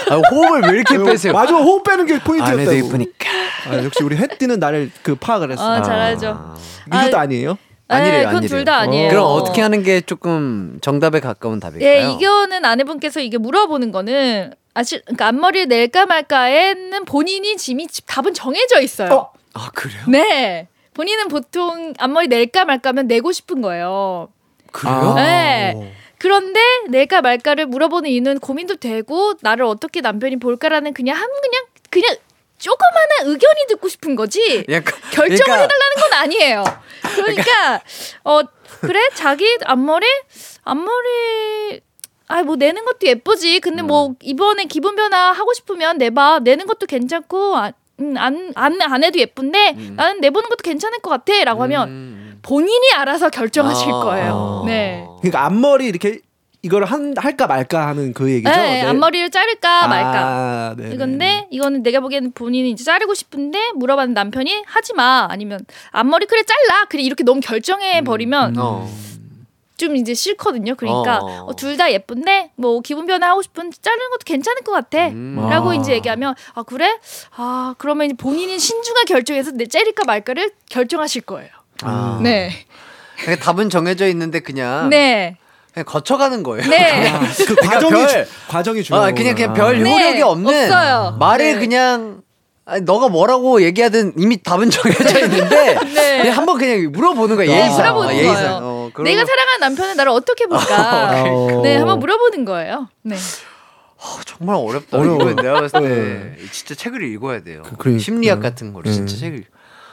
아, 0.10 0.16
호흡을 0.30 0.62
왜 0.64 0.80
이렇게 0.80 0.98
빼세요? 1.02 1.32
마지막 1.32 1.60
호흡 1.60 1.84
빼는 1.86 2.06
게안 2.06 2.20
포인트였다고. 2.20 2.60
해도 2.62 2.74
이쁘니까. 2.74 3.30
아, 3.70 3.84
역시 3.86 4.04
우리 4.04 4.18
해띠는 4.18 4.60
나를 4.60 4.92
그 5.02 5.16
파악을 5.16 5.52
했어. 5.54 5.64
아, 5.66 5.82
잘하죠. 5.82 6.56
이것도 6.88 7.18
아, 7.18 7.22
아, 7.22 7.26
니에요 7.26 7.58
아니래요, 7.88 8.26
그건 8.28 8.36
아니래요. 8.38 8.50
둘다 8.50 8.78
아니에요. 8.78 9.10
그럼 9.10 9.26
어떻게 9.26 9.62
하는 9.62 9.82
게 9.84 10.02
조금 10.02 10.78
정답에 10.82 11.22
가까운 11.22 11.60
답일까요? 11.62 11.90
예, 11.90 12.12
이거는 12.12 12.66
아내분께서 12.66 13.22
이게 13.22 13.38
물어보는 13.38 13.92
거는 13.94 14.52
아실 14.74 15.02
그러니까 15.02 15.28
앞머리를 15.28 15.68
낼까 15.68 16.06
말까에는 16.06 17.06
본인이 17.06 17.58
짐이 17.58 17.88
답은 18.06 18.34
정해져 18.34 18.80
있어요. 18.82 19.12
어? 19.14 19.34
아 19.54 19.70
그래요? 19.74 20.02
네. 20.08 20.68
본인은 20.94 21.28
보통 21.28 21.94
앞머리 21.98 22.28
낼까 22.28 22.66
말까면 22.66 23.08
내고 23.08 23.32
싶은 23.32 23.62
거예요. 23.62 24.30
그래요? 24.72 25.14
네. 25.16 25.94
그런데 26.18 26.60
낼까 26.90 27.22
말까를 27.22 27.66
물어보는 27.68 28.10
이유는 28.10 28.40
고민도 28.40 28.76
되고 28.76 29.34
나를 29.42 29.66
어떻게 29.66 30.02
남편이 30.02 30.38
볼까라는 30.38 30.94
그냥 30.94 31.16
한 31.16 31.28
그냥 31.42 31.66
그냥 31.90 32.16
조그마한 32.58 33.08
의견이 33.22 33.68
듣고 33.70 33.88
싶은 33.88 34.16
거지. 34.18 34.66
약간 34.70 35.00
결정을 35.12 35.38
그러니까- 35.38 35.54
해달라는 35.64 35.96
건 36.02 36.14
아니에요. 36.14 36.64
그러니까 37.16 37.82
어 38.26 38.42
그래 38.82 39.00
자기 39.16 39.46
앞머리 39.64 40.06
앞머리 40.64 41.82
아 42.30 42.44
뭐 42.44 42.56
내는 42.56 42.86
것도 42.86 43.00
예쁘지. 43.04 43.60
근데 43.60 43.82
음. 43.82 43.88
뭐 43.88 44.14
이번에 44.22 44.66
기분 44.66 44.96
변화 44.96 45.32
하고 45.32 45.54
싶으면 45.54 45.98
내봐 45.98 46.40
내는 46.44 46.66
것도 46.68 46.86
괜찮고 46.86 47.58
아, 47.58 47.72
음, 48.00 48.16
안, 48.18 48.52
안, 48.56 48.82
안 48.82 49.04
해도 49.04 49.20
예쁜데 49.20 49.76
나는 49.96 50.22
내보는 50.22 50.48
것도 50.50 50.62
괜찮을 50.64 51.00
것 51.00 51.10
같아 51.10 51.44
라고 51.44 51.64
하면 51.64 51.90
음. 51.90 52.40
본인이 52.42 52.92
알아서 52.96 53.30
결정하실 53.30 53.90
아. 53.92 54.00
거예요. 54.00 54.64
네. 54.66 55.06
그러니까 55.20 55.46
앞머리 55.46 55.88
이렇게 55.88 56.20
이걸 56.62 56.84
한 56.86 57.14
할까 57.18 57.48
말까 57.48 57.88
하는 57.88 58.14
그 58.14 58.30
얘기죠. 58.30 58.50
네, 58.50 58.82
앞머리를 58.84 59.32
자를까 59.32 59.88
말까. 59.88 60.20
아. 60.20 60.76
이건데 60.92 61.48
이거는 61.52 61.84
내가 61.84 62.00
보기에는 62.02 62.34
본인이 62.34 62.70
이제 62.70 62.84
자르고 62.84 63.14
싶은데 63.14 63.60
물어봤는 63.76 64.14
남편이 64.14 64.64
하지 64.66 64.94
마 64.94 65.26
아니면 65.30 65.60
앞머리 65.92 66.26
그래 66.26 66.44
잘라 66.44 66.86
그래 66.90 67.02
이렇게 67.02 67.24
너무 67.24 67.40
결정해 67.40 68.02
버리면 68.04 68.58
어. 68.58 68.88
좀 69.80 69.96
이제 69.96 70.14
싫거든요. 70.14 70.76
그러니까 70.76 71.20
어. 71.24 71.56
둘다 71.56 71.92
예쁜데 71.94 72.52
뭐 72.58 72.82
기분 72.82 73.06
변화하고 73.08 73.42
싶은 73.42 73.72
자르는 73.82 74.10
것도 74.12 74.20
괜찮을 74.26 74.62
것 74.64 74.72
같아. 74.74 75.08
음. 75.08 75.48
라고 75.50 75.72
아. 75.72 75.76
이제 75.76 75.94
얘기하면 75.94 76.36
아 76.54 76.64
그래? 76.64 77.00
아 77.38 77.74
그러면 77.78 78.08
이제 78.08 78.16
본인이 78.16 78.60
신중한 78.60 79.06
결정해서 79.06 79.52
내 79.52 79.66
자를까 79.66 80.04
말까를 80.06 80.52
결정하실 80.70 81.22
거예요. 81.24 81.50
아. 81.84 82.20
네, 82.22 82.52
그러니까 83.22 83.46
답은 83.46 83.70
정해져 83.70 84.06
있는데 84.10 84.42
그냥 84.42 84.90
네, 84.90 85.38
그냥 85.74 85.86
거쳐가는 85.86 86.44
거예요. 86.44 86.68
네. 86.70 87.10
그 87.48 87.56
과정이 87.56 87.92
별- 87.92 88.08
주- 88.10 88.26
과정이 88.50 88.80
아, 88.82 88.84
중요한 88.84 89.16
그냥 89.16 89.36
그냥 89.36 89.54
거구나. 89.54 89.66
별 89.72 89.84
네, 89.84 89.92
효력이 89.94 90.22
없는 90.22 90.54
없어요. 90.66 91.16
말을 91.20 91.54
네. 91.54 91.60
그냥 91.60 92.22
아니, 92.66 92.82
너가 92.82 93.08
뭐라고 93.08 93.64
얘기하든 93.64 94.14
이미 94.18 94.44
답은 94.44 94.70
정해져 94.72 95.20
있는데 95.26 95.80
네. 95.96 96.18
그냥 96.22 96.38
한번 96.38 96.58
그냥 96.60 96.92
물어보는 96.92 97.36
거야 97.38 97.48
네, 97.48 97.54
예의상 97.62 97.78
물어보는 97.78 98.10
아, 98.10 98.14
예의상. 98.14 98.36
거예요. 98.60 98.69
어, 99.00 99.04
그러면- 99.04 99.16
내가 99.16 99.26
사랑하는 99.26 99.60
남편은 99.62 99.96
나를 99.98 100.12
어떻게 100.12 100.46
볼까? 100.46 101.24
어. 101.32 101.62
네, 101.64 101.76
한번 101.78 102.00
물어보는 102.00 102.46
거예요. 102.46 102.88
네. 103.04 103.16
어, 103.16 104.20
정말 104.26 104.56
어렵다. 104.56 104.98
어려워요. 104.98 105.32
이거 105.32 105.42
내가 105.42 105.62
봤을 105.62 105.82
때 105.82 105.88
네. 105.90 106.36
진짜 106.52 106.74
책을 106.76 107.04
읽어야 107.04 107.42
돼요. 107.44 107.64
그- 107.66 107.76
그러니까. 107.76 108.02
심리학 108.04 108.40
같은 108.42 108.74
거를 108.74 108.92
진짜 108.92 109.14
네. 109.16 109.20
책을. 109.20 109.44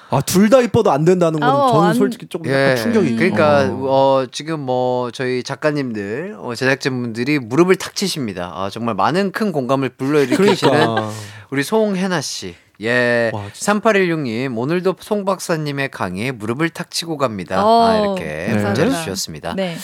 아, 0.09 0.20
둘 0.20 0.48
다 0.50 0.61
이뻐도 0.61 0.92
안 0.92 1.04
된다는 1.04 1.40
건 1.40 1.50
어, 1.50 1.72
저는 1.72 1.88
안- 1.88 1.94
솔직히 1.94 2.28
조금 2.28 2.48
예. 2.48 2.54
약간 2.70 2.76
충격이. 2.76 3.16
그러니까 3.16 3.62
어. 3.72 3.86
어, 4.22 4.26
지금 4.30 4.61
뭐 4.61 5.11
저희 5.11 5.42
작가님들, 5.42 6.36
어, 6.38 6.54
제작진분들이 6.54 7.40
무릎을 7.40 7.74
탁 7.74 7.96
치십니다. 7.96 8.52
아, 8.54 8.70
정말 8.70 8.94
많은 8.94 9.32
큰 9.32 9.50
공감을 9.50 9.88
불러일으키시는 9.90 10.72
그러니까. 10.72 11.11
우리 11.50 11.64
송혜나 11.64 12.20
씨. 12.20 12.54
예. 12.82 13.30
와, 13.32 13.44
진짜. 13.52 13.72
3816님, 13.74 14.56
오늘도 14.58 14.96
송 15.00 15.24
박사님의 15.24 15.90
강의에 15.90 16.32
무릎을 16.32 16.70
탁 16.70 16.90
치고 16.90 17.16
갑니다. 17.16 17.64
어, 17.64 17.84
아, 17.84 17.98
이렇게 17.98 18.46
감사합니다. 18.48 18.66
문자를 18.68 18.92
주셨습니다. 18.92 19.54
네. 19.54 19.76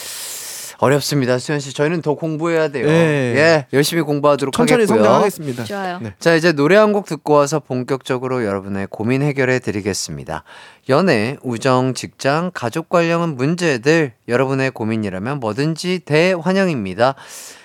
어렵습니다, 0.78 1.38
수현 1.38 1.60
씨. 1.60 1.72
저희는 1.72 2.02
더 2.02 2.14
공부해야 2.14 2.66
돼요. 2.68 2.86
네. 2.88 2.92
예. 3.36 3.66
열심히 3.72 4.02
공부하도록 4.02 4.52
천천히 4.52 4.82
하겠고요. 4.82 4.98
성장하겠습니다. 4.98 5.64
좋아요. 5.64 5.98
네. 6.02 6.14
자, 6.18 6.34
이제 6.34 6.50
노래 6.52 6.74
한 6.76 6.92
곡 6.92 7.06
듣고 7.06 7.34
와서 7.34 7.60
본격적으로 7.60 8.44
여러분의 8.44 8.88
고민 8.90 9.22
해결해 9.22 9.60
드리겠습니다. 9.60 10.42
연애, 10.88 11.36
우정, 11.42 11.94
직장, 11.94 12.50
가족 12.52 12.88
관련 12.88 13.36
문제들 13.36 14.14
여러분의 14.26 14.72
고민이라면 14.72 15.38
뭐든지 15.38 16.00
대환영입니다. 16.00 17.14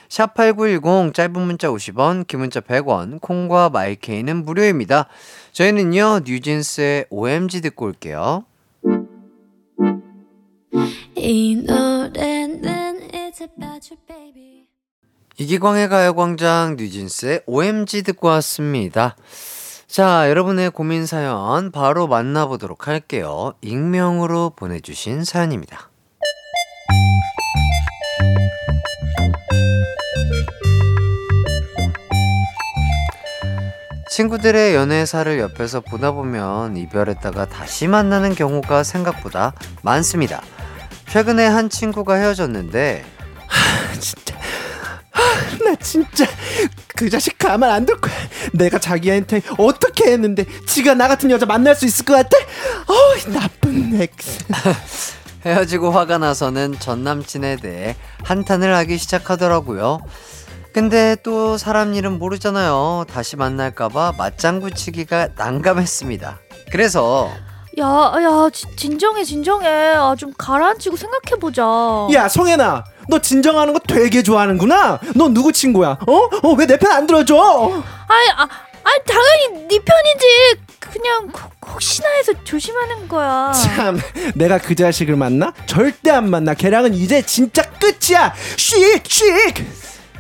샵8910 0.10 1.14
짧은 1.14 1.42
문자 1.42 1.70
50원, 1.70 2.28
긴 2.28 2.40
문자 2.40 2.60
100원, 2.60 3.22
콩과 3.22 3.70
마이케이는 3.70 4.46
무료입니다. 4.46 5.08
저희는요, 5.52 6.22
뉴진스의 6.26 7.06
OMG 7.10 7.62
듣고 7.62 7.86
올게요. 7.86 8.46
이 11.16 11.66
이기광의 15.40 15.90
가요광장 15.90 16.78
뉴진스의 16.80 17.42
OMG 17.46 18.04
듣고 18.04 18.28
왔습니다. 18.30 19.16
자, 19.88 20.30
여러분의 20.30 20.72
고민 20.72 21.06
사연 21.06 21.72
바로 21.72 22.08
만나보도록 22.08 22.88
할게요. 22.88 23.54
익명으로 23.62 24.54
보내주신 24.56 25.24
사연입니다. 25.24 25.90
친구들의 34.18 34.74
연애사를 34.74 35.38
옆에서 35.38 35.80
보다 35.80 36.12
보면 36.12 36.76
이별했다가 36.76 37.46
다시 37.46 37.88
만나는 37.88 38.34
경우가 38.34 38.82
생각보다 38.82 39.54
많습니다. 39.84 40.42
최근에 41.08 41.46
한 41.46 41.70
친구가 41.70 42.16
헤어졌는데 42.16 43.06
나 45.64 45.76
진짜 45.76 46.26
그 46.96 47.12
자식 47.12 47.38
가만 47.38 47.70
안 47.70 47.86
둘 47.86 48.02
거야. 48.02 48.16
내가 48.54 48.80
자기한테 48.80 49.44
어떻게 49.60 50.12
했는데 50.14 50.46
지가 50.66 50.96
나 50.96 51.08
같은 51.08 51.30
여자 51.30 51.46
만날 51.46 51.76
수 51.76 51.86
있을 51.86 52.04
것 52.04 52.16
같아? 52.16 52.38
어이 52.88 53.32
나쁜 53.32 54.02
엑스. 54.02 54.40
헤어지고 55.46 55.92
화가 55.92 56.18
나서는 56.18 56.80
전 56.80 57.04
남친에 57.04 57.58
대해 57.58 57.96
한탄을 58.24 58.74
하기 58.78 58.98
시작하더라고요. 58.98 60.02
근데 60.74 61.16
또 61.24 61.58
사람 61.58 61.94
일은 61.96 62.20
모르잖아요. 62.20 63.06
다시 63.12 63.36
만날까봐 63.36 64.14
맞장구 64.18 64.72
치기가 64.72 65.30
난감했습니다. 65.36 66.40
그래서 66.72 67.32
야, 67.80 67.86
야, 67.86 68.50
지- 68.52 68.66
진정해, 68.76 69.24
진정해. 69.24 69.68
아, 69.96 70.16
좀 70.18 70.34
가라앉히고 70.38 70.96
생각해보자. 70.98 71.64
야 72.14 72.28
송혜나, 72.28 72.84
너 73.08 73.20
진정하는 73.20 73.74
거 73.74 73.80
되게 73.80 74.22
좋아하는구나. 74.24 75.00
너 75.16 75.30
누구 75.30 75.52
친구야? 75.52 75.98
어? 76.08 76.14
어 76.44 76.56
왜 76.56 76.66
내 76.66 76.78
편 76.78 76.92
안 76.92 77.08
들어줘? 77.08 77.36
아이, 78.08 78.30
아, 78.36 78.48
아이, 78.84 79.00
당연히 79.06 79.68
네 79.68 79.80
편이지. 79.80 80.62
그냥 80.80 81.30
혹- 81.34 81.74
혹시나 81.74 82.08
해서 82.18 82.34
조심하는 82.44 83.08
거야. 83.08 83.52
참, 83.54 84.00
내가 84.36 84.58
그 84.58 84.74
자식을 84.74 85.16
만나? 85.16 85.54
절대 85.68 86.10
안 86.12 86.30
만나. 86.30 86.54
걔랑은 86.56 86.94
이제 86.96 87.22
진짜 87.24 87.62
끝이야. 87.64 88.34
씩, 88.58 89.04
씩. 89.08 89.26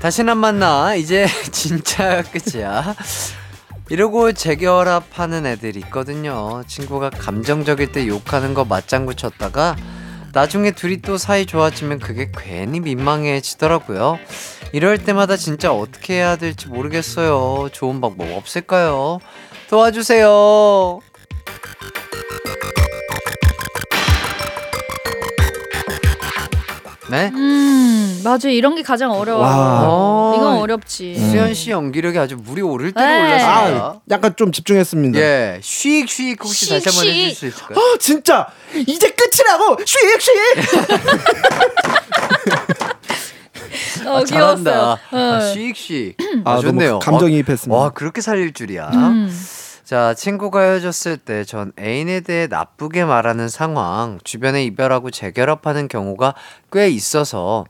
다시는 0.07 0.31
안 0.31 0.37
만나. 0.37 0.95
이제 0.95 1.27
진짜 1.51 2.23
끝이야. 2.23 2.95
이러고 3.89 4.31
재결합하는 4.31 5.45
애들이 5.45 5.79
있거든요. 5.81 6.63
친구가 6.65 7.09
감정적일 7.09 7.91
때 7.91 8.07
욕하는 8.07 8.53
거 8.53 8.63
맞장구 8.63 9.15
쳤다가 9.15 9.75
나중에 10.31 10.71
둘이 10.71 11.01
또 11.01 11.17
사이 11.17 11.45
좋아지면 11.45 11.99
그게 11.99 12.31
괜히 12.33 12.79
민망해지더라고요. 12.79 14.17
이럴 14.71 14.97
때마다 14.97 15.35
진짜 15.35 15.73
어떻게 15.73 16.13
해야 16.13 16.37
될지 16.37 16.69
모르겠어요. 16.69 17.67
좋은 17.73 17.99
방법 17.99 18.31
없을까요? 18.31 19.19
도와주세요. 19.69 21.01
네? 27.09 27.31
음, 27.33 28.21
맞아. 28.23 28.49
이런 28.49 28.75
게 28.75 28.83
가장 28.83 29.11
어려워. 29.11 29.39
와. 29.41 30.33
이건 30.35 30.57
어렵지. 30.57 31.15
수현 31.17 31.53
씨 31.53 31.71
연기력이 31.71 32.19
아주 32.19 32.35
물이 32.35 32.61
오를 32.61 32.91
대로 32.91 33.05
네. 33.05 33.21
올랐습니다. 33.23 33.85
아, 33.85 33.99
약간 34.11 34.33
좀 34.35 34.51
집중했습니다. 34.51 35.17
예, 35.19 35.59
쉬익 35.63 36.09
쉬익 36.09 36.43
혹시 36.43 36.65
씩, 36.65 36.83
다시 36.83 36.89
한번 36.89 37.13
해줄 37.13 37.29
씩. 37.29 37.37
수 37.37 37.45
있을까요? 37.47 37.79
아, 37.79 37.97
진짜 37.99 38.47
이제 38.75 39.09
끝이라고. 39.11 39.77
씩, 39.85 40.21
씩. 40.21 40.33
어, 44.07 44.17
아, 44.17 44.23
잘한다. 44.25 44.71
귀여웠어요. 44.71 44.97
아, 45.11 45.37
어. 45.37 45.53
쉬익 45.53 45.75
쉬익. 45.77 46.17
아, 46.43 46.51
아, 46.51 46.55
너무 46.55 46.61
좋네요. 46.67 46.99
감정이입했습니다. 46.99 47.77
와, 47.77 47.89
그렇게 47.91 48.21
살릴 48.21 48.53
줄이야. 48.53 48.89
음. 48.93 49.31
자, 49.87 50.13
친구가 50.13 50.59
헤어졌을 50.63 51.15
때 51.15 51.45
전 51.45 51.71
애인에 51.79 52.19
대해 52.19 52.47
나쁘게 52.47 53.05
말하는 53.05 53.47
상황, 53.47 54.19
주변에 54.25 54.65
이별하고 54.65 55.11
재결합하는 55.11 55.87
경우가 55.87 56.35
꽤 56.73 56.89
있어서 56.89 57.63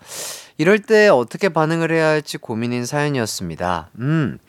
이럴 0.58 0.80
때 0.80 1.10
어떻게 1.10 1.50
반응을 1.50 1.92
해야 1.92 2.08
할지 2.08 2.40
고민인 2.40 2.88
사연이었습니다. 2.88 3.92
음. 4.00 4.40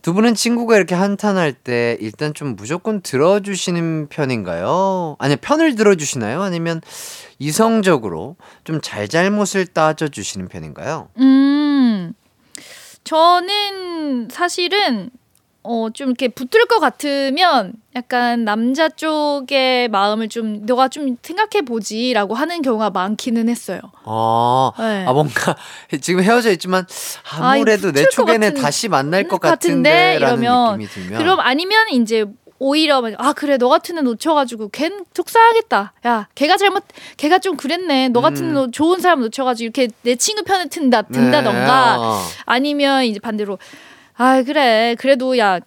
두 0.00 0.14
분은 0.14 0.36
친구가 0.36 0.76
이렇게 0.78 0.94
한탄할 0.94 1.52
때 1.52 1.98
일단 2.00 2.32
좀 2.32 2.56
무조건 2.56 3.02
들어주시는 3.02 4.08
편인가요? 4.08 5.16
아니, 5.18 5.36
편을 5.36 5.74
들어주시나요? 5.74 6.40
아니면 6.40 6.80
이성적으로 7.38 8.36
좀 8.64 8.80
잘잘못을 8.80 9.66
따져주시는 9.66 10.48
편인가요? 10.48 11.10
음, 11.18 12.14
저는 13.04 14.28
사실은 14.30 15.10
어, 15.70 15.90
좀 15.92 16.08
이렇게 16.08 16.28
붙을 16.28 16.64
것 16.66 16.80
같으면 16.80 17.74
약간 17.94 18.44
남자 18.44 18.88
쪽의 18.88 19.88
마음을 19.88 20.28
좀 20.30 20.64
너가 20.64 20.88
좀 20.88 21.16
생각해 21.22 21.62
보지라고 21.66 22.34
하는 22.34 22.62
경우가 22.62 22.88
많기는 22.90 23.48
했어요. 23.50 23.80
아, 24.04 24.72
네. 24.78 25.04
아 25.06 25.12
뭔가 25.12 25.56
지금 26.00 26.22
헤어져 26.22 26.50
있지만 26.52 26.86
아, 27.38 27.52
아무래도 27.52 27.88
내 27.92 28.00
붙을 28.00 28.04
것 28.06 28.10
쪽에는 28.12 28.54
같은- 28.54 28.62
다시 28.62 28.88
만날 28.88 29.28
것 29.28 29.40
같은데 29.40 29.90
같은데라는 30.18 30.42
이러면 30.42 30.78
느낌이 30.78 30.86
들면 30.88 31.18
그럼 31.18 31.40
아니면 31.40 31.88
이제 31.90 32.24
오히려 32.60 33.00
막, 33.02 33.12
아 33.18 33.32
그래 33.34 33.56
너 33.56 33.68
같은 33.68 33.98
애 33.98 34.00
놓쳐가지고 34.00 34.70
걘 34.70 35.04
속상하겠다. 35.14 35.92
야 36.06 36.28
걔가 36.34 36.56
잘못 36.56 36.82
걔가 37.16 37.38
좀 37.38 37.56
그랬네. 37.56 38.08
너 38.08 38.20
같은 38.20 38.56
음. 38.56 38.64
애 38.68 38.70
좋은 38.72 38.98
사람 39.00 39.20
놓쳐가지고 39.20 39.64
이렇게 39.64 39.88
내 40.02 40.16
친구 40.16 40.42
편에 40.42 40.66
든다 40.66 41.02
네, 41.02 41.08
든다던가 41.12 41.96
어. 42.00 42.22
아니면 42.46 43.04
이제 43.04 43.20
반대로 43.20 43.58
아 44.18 44.42
그래 44.42 44.96
그래도 44.98 45.38
야 45.38 45.60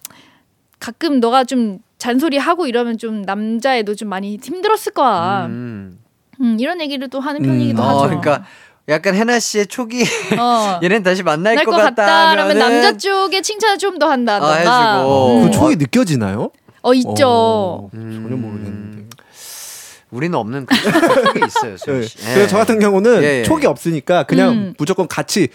가끔 0.78 1.20
너가 1.20 1.44
좀 1.44 1.78
잔소리 1.98 2.36
하고 2.36 2.66
이러면 2.66 2.98
좀 2.98 3.22
남자애도 3.22 3.94
좀 3.94 4.08
많이 4.08 4.38
힘들었을 4.42 4.92
거야. 4.92 5.46
음, 5.46 5.98
음. 6.40 6.56
이런 6.60 6.80
얘기를 6.80 7.08
또 7.08 7.20
하는 7.20 7.42
편이기도 7.42 7.82
어, 7.82 7.86
하죠. 7.86 8.20
그러니까 8.20 8.44
약간 8.88 9.14
해나 9.14 9.38
씨의 9.38 9.68
초기 9.68 10.02
어. 10.38 10.80
얘는 10.84 11.02
다시 11.02 11.22
만날 11.22 11.54
날것것 11.54 11.80
같다 11.80 12.30
하면은 12.30 12.58
남자 12.58 12.96
쪽에 12.96 13.40
칭찬을 13.40 13.78
좀더 13.78 14.06
아, 14.06 14.10
한다던가. 14.10 14.96
해주고. 14.96 15.38
음. 15.38 15.44
그 15.44 15.50
촉이 15.50 15.76
느껴지나요? 15.76 16.50
어 16.82 16.94
있죠. 16.94 17.28
어, 17.28 17.90
전혀 17.92 18.04
음. 18.04 18.40
모르겠는데. 18.42 19.02
우리는 20.10 20.36
없는 20.36 20.66
그 20.66 20.74
촉이 20.76 21.46
있어요, 21.46 21.76
네. 22.00 22.02
씨. 22.02 22.18
그래서 22.18 22.48
저 22.48 22.58
같은 22.58 22.78
경우는 22.78 23.22
예, 23.22 23.38
예. 23.38 23.42
촉이 23.44 23.64
없으니까 23.64 24.24
그냥 24.24 24.50
음. 24.50 24.74
무조건 24.76 25.08
같이 25.08 25.48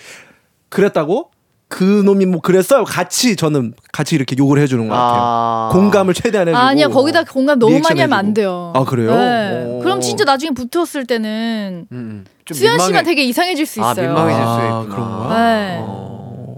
그랬다고 0.70 1.30
그 1.70 1.84
놈이 1.84 2.26
뭐 2.26 2.40
그랬어요. 2.40 2.86
같이 2.86 3.36
저는 3.36 3.74
같이 3.92 4.16
이렇게 4.16 4.36
욕을 4.38 4.58
해주는 4.60 4.88
것 4.88 4.94
같아요. 4.94 5.22
아. 5.22 5.70
공감을 5.74 6.14
최대한 6.14 6.48
해주고. 6.48 6.58
아니야 6.58 6.88
거기다 6.88 7.24
공감 7.26 7.60
너무 7.60 7.78
많이 7.80 8.00
하면 8.00 8.18
안 8.18 8.34
돼요. 8.34 8.72
아, 8.74 8.86
그래요? 8.86 9.14
네. 9.14 9.66
오. 9.68 9.80
그럼 9.80 10.00
진짜 10.00 10.24
나중에 10.24 10.52
붙었을 10.52 11.06
때는 11.06 11.88
음, 11.92 11.98
음. 11.98 12.26
좀 12.46 12.56
수현 12.58 12.74
씨만 12.76 12.88
민망해. 12.88 13.04
되게 13.04 13.24
이상해질 13.24 13.66
수 13.66 13.84
아, 13.84 13.92
있어요. 13.92 14.08
민망해질 14.08 14.44
수 14.44 14.50
아, 14.50 14.82
있구나. 14.82 14.96
그런 14.96 15.18
거야? 15.28 15.38
네. 15.38 15.78
어. 15.82 16.56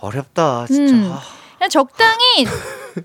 어렵다, 0.00 0.66
진짜. 0.66 0.92
음. 0.94 1.12
아. 1.12 1.20
그냥 1.58 1.70
적당히 1.70 2.46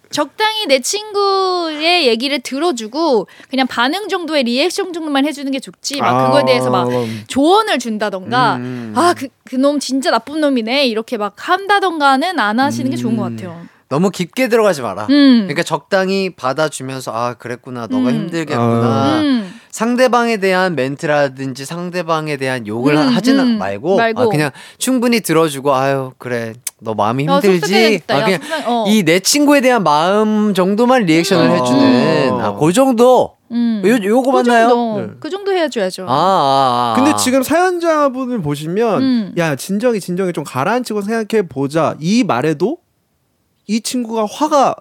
적당히 0.10 0.66
내 0.68 0.80
친구의 0.80 2.08
얘기를 2.08 2.40
들어주고 2.40 3.28
그냥 3.50 3.68
반응 3.68 4.08
정도의 4.08 4.44
리액션 4.44 4.94
정도만 4.94 5.26
해주는 5.26 5.52
게 5.52 5.60
좋지 5.60 6.00
막 6.00 6.28
그거에 6.28 6.46
대해서 6.46 6.70
막 6.70 6.88
조언을 7.28 7.80
준다던가 7.80 8.58
음. 8.58 8.94
아그 8.96 9.28
그놈 9.46 9.80
진짜 9.80 10.12
나쁜 10.12 10.42
놈이네 10.42 10.88
이렇게 10.88 11.18
막 11.18 11.34
한다던가는 11.38 12.40
안 12.40 12.60
하시는 12.60 12.90
게 12.90 12.98
좋은 12.98 13.18
것 13.18 13.24
같아요. 13.24 13.62
너무 13.90 14.10
깊게 14.10 14.48
들어가지 14.48 14.82
마라. 14.82 15.08
음. 15.10 15.42
그러니까 15.42 15.64
적당히 15.64 16.30
받아주면서 16.30 17.12
아 17.14 17.34
그랬구나 17.34 17.88
너가 17.88 18.10
음. 18.10 18.16
힘들겠구나 18.16 19.20
음. 19.20 19.61
상대방에 19.72 20.38
대한 20.38 20.76
멘트라든지 20.76 21.66
상대방에 21.66 22.38
대한 22.38 22.68
욕을 22.68 22.96
음, 22.96 23.08
하지는 23.08 23.40
음. 23.54 23.58
말고, 23.58 23.96
말고. 23.96 24.22
아, 24.22 24.26
그냥 24.28 24.52
충분히 24.78 25.22
들어주고 25.22 25.74
아유 25.74 26.12
그래 26.18 26.54
너 26.80 26.94
마음이 26.94 27.28
어, 27.30 27.36
힘들지. 27.40 28.02
아, 28.08 28.20
야, 28.20 28.26
그냥 28.26 28.42
속상- 28.42 28.64
어. 28.68 28.86
이내 28.88 29.20
친구에 29.20 29.62
대한 29.62 29.84
마음 29.84 30.54
정도만 30.54 31.04
리액션을 31.04 31.50
음. 31.50 31.56
해주는 31.56 32.30
음. 32.34 32.40
아, 32.42 32.54
그 32.56 32.74
정도 32.74 33.38
음. 33.52 33.82
요, 33.86 33.98
요거 34.04 34.32
그 34.32 34.38
맞나요? 34.38 34.70
정도 34.70 35.02
네. 35.02 35.08
그 35.20 35.30
정도 35.30 35.52
해줘야죠. 35.54 36.06
아, 36.08 36.14
아, 36.14 36.14
아. 36.14 36.94
근데 36.96 37.16
지금 37.18 37.42
사연자분을 37.44 38.42
보시면 38.42 39.02
음. 39.02 39.34
야 39.38 39.56
진정이 39.56 40.00
진정이 40.00 40.34
좀 40.34 40.44
가라앉히고 40.44 41.02
생각해 41.02 41.48
보자 41.48 41.96
이 42.00 42.24
말에도 42.24 42.78
이 43.68 43.80
친구가 43.82 44.26
화가 44.30 44.76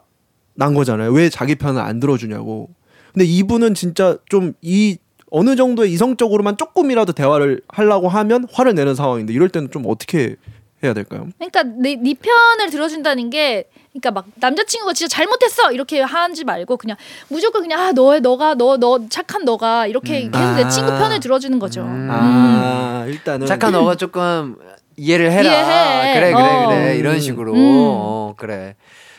난 0.54 0.74
거잖아요. 0.74 1.12
왜 1.12 1.28
자기 1.30 1.54
편을 1.54 1.80
안 1.80 2.00
들어주냐고. 2.00 2.68
근데 3.12 3.24
이분은 3.24 3.74
진짜 3.74 4.16
좀 4.28 4.54
이 4.62 4.98
어느 5.32 5.54
정도의 5.54 5.92
이성적으로만 5.92 6.56
조금이라도 6.56 7.12
대화를 7.12 7.60
하려고 7.68 8.08
하면 8.08 8.46
화를 8.52 8.74
내는 8.74 8.96
상황인데 8.96 9.32
이럴 9.32 9.48
때는 9.48 9.70
좀 9.70 9.84
어떻게 9.86 10.34
해야 10.82 10.92
될까요? 10.92 11.28
그러니까 11.38 11.62
네, 11.62 11.94
네 11.94 12.14
편을 12.14 12.70
들어준다는 12.70 13.30
게 13.30 13.68
그러니까 13.92 14.10
막 14.10 14.26
남자친구가 14.36 14.92
진짜 14.92 15.14
잘못했어 15.14 15.70
이렇게 15.70 16.00
하지 16.00 16.42
말고 16.42 16.76
그냥 16.78 16.96
무조건 17.28 17.62
그냥 17.62 17.80
아 17.80 17.92
너의 17.92 18.20
너가 18.22 18.54
너 18.54 18.76
너 18.76 18.98
착한 19.08 19.44
너가 19.44 19.86
이렇게 19.86 20.24
음. 20.24 20.30
계속 20.32 20.54
내 20.56 20.68
친구 20.68 20.90
아. 20.90 20.98
편을 20.98 21.20
들어주는 21.20 21.56
거죠. 21.60 21.82
음. 21.82 22.08
아 22.10 23.04
일단은 23.06 23.46
착한 23.46 23.70
너가 23.72 23.94
조금 23.94 24.56
이해를 24.96 25.30
해라. 25.30 25.42
이해해. 25.52 26.14
그래 26.18 26.32
그래 26.32 26.42
어. 26.42 26.68
그래 26.68 26.96
이런 26.96 27.20
식으로 27.20 27.52
음. 27.52 27.56
어, 27.58 28.34
그래 28.36 28.74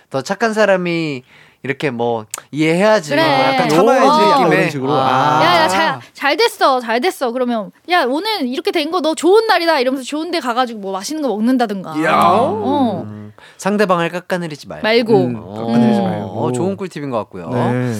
더 0.09 0.21
착한 0.21 0.53
사람이 0.53 1.23
이렇게 1.63 1.91
뭐 1.91 2.25
이해해야지. 2.51 3.11
그래. 3.11 3.23
뭐 3.23 3.45
약간 3.53 3.69
참아야지, 3.69 4.05
요런 4.07 4.21
약간 4.29 4.43
느낌의. 4.43 4.57
이런 4.59 4.71
식으로. 4.71 4.91
아. 4.93 5.41
야, 5.43 5.55
야, 5.63 5.67
잘, 5.67 5.99
잘 6.13 6.37
됐어, 6.37 6.79
잘 6.79 6.99
됐어. 7.01 7.31
그러면, 7.31 7.71
야, 7.89 8.03
오늘 8.05 8.47
이렇게 8.47 8.71
된 8.71 8.89
거 8.91 9.01
너 9.01 9.13
좋은 9.15 9.45
날이다. 9.47 9.79
이러면서 9.79 10.03
좋은 10.03 10.31
데 10.31 10.39
가가지고 10.39 10.79
뭐 10.79 10.91
맛있는 10.91 11.21
거 11.21 11.27
먹는다든가. 11.29 11.91
어, 11.91 13.03
음, 13.05 13.33
상대방을 13.57 14.09
깎아내리지 14.09 14.67
말고. 14.67 14.83
말고. 14.83 15.17
음, 15.17 15.55
깎아내리지 15.55 15.99
어, 15.99 16.03
말고. 16.03 16.25
어, 16.45 16.51
좋은 16.51 16.75
꿀팁인 16.77 17.09
것 17.11 17.17
같고요. 17.19 17.49
네. 17.49 17.93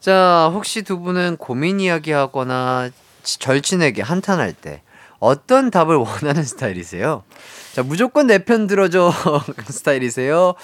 자, 0.00 0.50
혹시 0.52 0.82
두 0.82 0.98
분은 1.00 1.36
고민 1.36 1.80
이야기하거나 1.80 2.90
지- 3.22 3.38
절친에게 3.38 4.02
한탄할 4.02 4.52
때 4.52 4.82
어떤 5.26 5.70
답을 5.72 5.96
원하는 5.96 6.44
스타일이세요? 6.44 7.24
자, 7.72 7.82
무조건 7.82 8.26
내 8.28 8.38
편 8.38 8.66
들어줘 8.68 9.12
스타일이세요? 9.68 10.54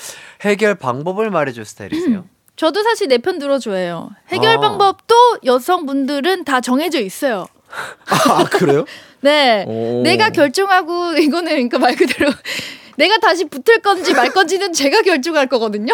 해결 0.42 0.76
방법을 0.76 1.30
말해줘 1.30 1.64
스타일이세요? 1.64 2.24
저도 2.56 2.82
사실 2.84 3.08
내 3.08 3.18
편 3.18 3.38
들어줘요. 3.40 4.10
해결 4.28 4.58
아. 4.58 4.60
방법도 4.60 5.14
여성분들은 5.44 6.44
다 6.44 6.60
정해져 6.60 7.00
있어요. 7.00 7.46
아 8.28 8.44
그래요? 8.44 8.84
네. 9.20 9.64
오. 9.66 10.02
내가 10.04 10.30
결정하고 10.30 11.16
이거는 11.16 11.50
그러니까 11.50 11.78
말 11.78 11.96
그대로 11.96 12.30
내가 12.96 13.18
다시 13.18 13.44
붙을 13.46 13.80
건지 13.82 14.12
말 14.14 14.30
건지는 14.32 14.72
제가 14.72 15.02
결정할 15.02 15.48
거거든요. 15.48 15.92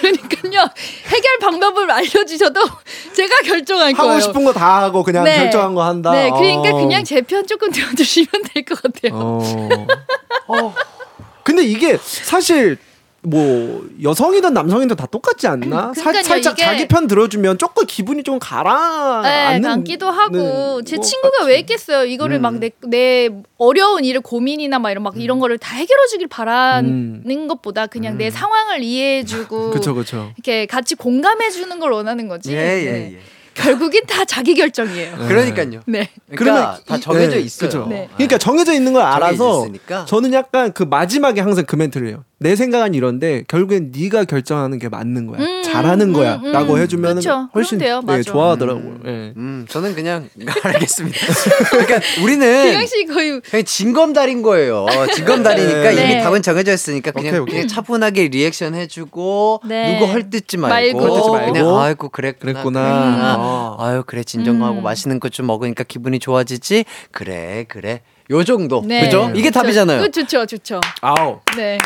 그러니까요. 0.00 0.41
해결 1.08 1.38
방법을 1.40 1.90
알려주셔도 1.90 2.60
제가 3.14 3.36
결정할 3.44 3.92
거예요. 3.92 4.10
하고 4.12 4.20
싶은 4.20 4.44
거 4.44 4.52
다 4.52 4.82
하고 4.82 5.02
그냥 5.02 5.24
네. 5.24 5.36
결정한 5.38 5.74
거 5.74 5.82
한다. 5.84 6.12
네, 6.12 6.30
그러니까 6.30 6.76
어. 6.76 6.80
그냥 6.80 7.02
제 7.04 7.20
편 7.22 7.46
조금 7.46 7.70
들어주시면 7.70 8.28
될 8.54 8.64
것 8.64 8.80
같아요. 8.82 9.40
어. 10.48 10.74
근데 11.44 11.62
이게 11.64 11.98
사실 12.00 12.78
뭐 13.24 13.86
여성이든 14.02 14.52
남성이든 14.52 14.96
다 14.96 15.06
똑같지 15.06 15.46
않나? 15.46 15.92
살, 15.94 16.12
그러니까요, 16.12 16.22
살짝 16.24 16.54
이게- 16.54 16.64
자기 16.64 16.88
편 16.88 17.06
들어주면 17.06 17.56
조금 17.58 17.86
기분이 17.86 18.24
좀 18.24 18.40
가라앉는 18.40 19.84
네, 19.84 19.96
하고 20.04 20.82
제뭐 20.82 21.00
친구가 21.02 21.38
같지. 21.38 21.48
왜 21.48 21.58
있겠어요. 21.60 22.04
이거를 22.04 22.36
음. 22.38 22.42
막내 22.42 22.70
내 22.80 23.28
어려운 23.58 24.04
일을 24.04 24.22
고민이나 24.22 24.80
막 24.80 24.90
이런 24.90 25.04
막 25.04 25.16
이런 25.16 25.38
거를 25.38 25.58
다 25.58 25.76
해결해 25.76 26.06
주길 26.08 26.26
바라는 26.26 27.22
음. 27.24 27.48
것보다 27.48 27.86
그냥 27.86 28.18
내 28.18 28.30
상황을 28.30 28.82
이해해 28.82 29.24
주고 29.24 29.70
그쵸 29.70 29.94
그쵸. 29.94 30.32
이렇게 30.36 30.66
같이 30.66 30.96
공감해 30.96 31.50
주는 31.50 31.78
걸 31.78 31.92
원하는 31.92 32.26
거지. 32.26 32.52
예, 32.52 32.56
예, 32.56 32.90
네. 32.92 33.12
예. 33.14 33.18
결국엔 33.54 34.02
다 34.06 34.24
자기 34.24 34.54
결정이에요. 34.54 35.16
그러니까요. 35.28 35.80
네. 35.86 36.08
그러니까 36.34 36.78
다 36.86 36.96
이- 36.96 37.00
정해져 37.00 37.36
네, 37.36 37.40
있어요. 37.40 37.68
그죠. 37.68 37.86
네. 37.88 38.08
그러니까 38.14 38.38
정해져 38.38 38.72
있는 38.72 38.92
걸 38.92 39.02
알아서. 39.02 39.66
저는 40.06 40.32
약간 40.32 40.72
그 40.72 40.82
마지막에 40.82 41.40
항상 41.40 41.64
그 41.66 41.76
멘트를 41.76 42.08
해요. 42.08 42.24
내 42.38 42.56
생각은 42.56 42.94
이런데 42.94 43.44
결국엔 43.48 43.92
네가 43.96 44.24
결정하는 44.24 44.78
게 44.78 44.88
맞는 44.88 45.26
거야. 45.28 45.40
음, 45.40 45.61
잘하는 45.72 46.08
음, 46.08 46.12
거야 46.12 46.40
라고 46.44 46.74
음. 46.74 46.80
해주면 46.80 47.16
그쵸. 47.16 47.48
훨씬 47.54 47.78
돼요. 47.78 48.00
네, 48.06 48.18
맞아. 48.18 48.22
좋아하더라고요. 48.22 48.98
예. 49.06 49.32
음, 49.36 49.66
저는 49.68 49.94
그냥 49.96 50.28
알겠습니다. 50.62 51.18
그러니까 51.70 52.00
우리는 52.22 52.86
씨 52.86 53.04
거의 53.06 53.40
그냥 53.40 53.64
진검다리인 53.64 54.42
거예요. 54.42 54.86
진검다리니까 55.14 55.82
네. 55.82 55.92
이미 55.92 56.14
네. 56.14 56.22
답은 56.22 56.42
정해져 56.42 56.72
있으니까 56.72 57.10
그냥, 57.10 57.28
오케이, 57.30 57.40
오케이. 57.40 57.54
그냥 57.56 57.68
차분하게 57.68 58.28
리액션 58.28 58.74
해주고 58.76 59.62
네. 59.66 59.98
누구 59.98 60.12
헐뜯지 60.12 60.56
말고, 60.58 61.00
말고. 61.00 61.52
그냥 61.52 61.78
아이고 61.80 62.08
그랬구나. 62.10 62.52
그랬구나. 62.52 62.80
그랬구나. 62.80 63.36
어. 63.38 63.76
아유 63.80 64.02
그래 64.06 64.22
진정하고 64.22 64.78
음. 64.78 64.82
맛있는 64.84 65.18
것 65.18 65.32
좀 65.32 65.46
먹으니까 65.46 65.82
기분이 65.82 66.18
좋아지지. 66.20 66.84
그래 67.10 67.64
그래. 67.68 68.02
요 68.30 68.44
정도. 68.44 68.82
네. 68.86 69.00
그죠? 69.06 69.30
이게 69.34 69.48
그쵸. 69.48 69.60
답이잖아요. 69.60 70.00
그 70.02 70.10
좋죠, 70.10 70.46
좋죠. 70.46 70.80
아우. 71.00 71.40
네. 71.56 71.78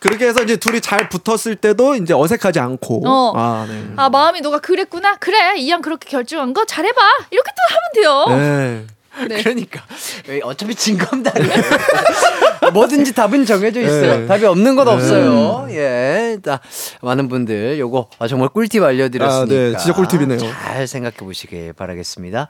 그렇게 0.00 0.26
해서 0.28 0.42
이제 0.42 0.56
둘이 0.56 0.80
잘 0.80 1.08
붙었을 1.08 1.56
때도 1.56 1.94
이제 1.96 2.14
어색하지 2.14 2.60
않고. 2.60 3.02
어. 3.06 3.32
아, 3.36 3.66
네. 3.68 3.84
아 3.96 4.08
마음이 4.08 4.40
너가 4.40 4.58
그랬구나. 4.60 5.16
그래 5.16 5.56
이 5.58 5.68
양 5.68 5.82
그렇게 5.82 6.08
결정한 6.08 6.54
거 6.54 6.64
잘해봐. 6.64 7.00
이렇게 7.30 7.50
또 7.50 8.04
하면 8.04 8.28
돼요. 8.32 8.38
네. 8.38 8.86
네. 9.28 9.42
그러니까 9.42 9.82
왜 10.28 10.40
어차피 10.44 10.74
진검다리. 10.74 11.48
뭐든지 12.72 13.14
답은 13.14 13.44
정해져 13.46 13.80
있어요. 13.80 14.18
네. 14.20 14.26
답이 14.26 14.44
없는 14.44 14.76
건 14.76 14.86
없어요. 14.88 15.66
예, 15.70 16.38
자, 16.44 16.60
많은 17.02 17.28
분들 17.28 17.78
요거 17.80 18.10
아, 18.18 18.28
정말 18.28 18.48
꿀팁 18.50 18.82
알려드렸으니까 18.82 19.42
아, 19.42 19.46
네. 19.72 19.76
진짜 19.76 19.92
꿀팁이네요. 19.94 20.38
잘 20.38 20.86
생각해 20.86 21.16
보시길 21.16 21.72
바라겠습니다. 21.72 22.48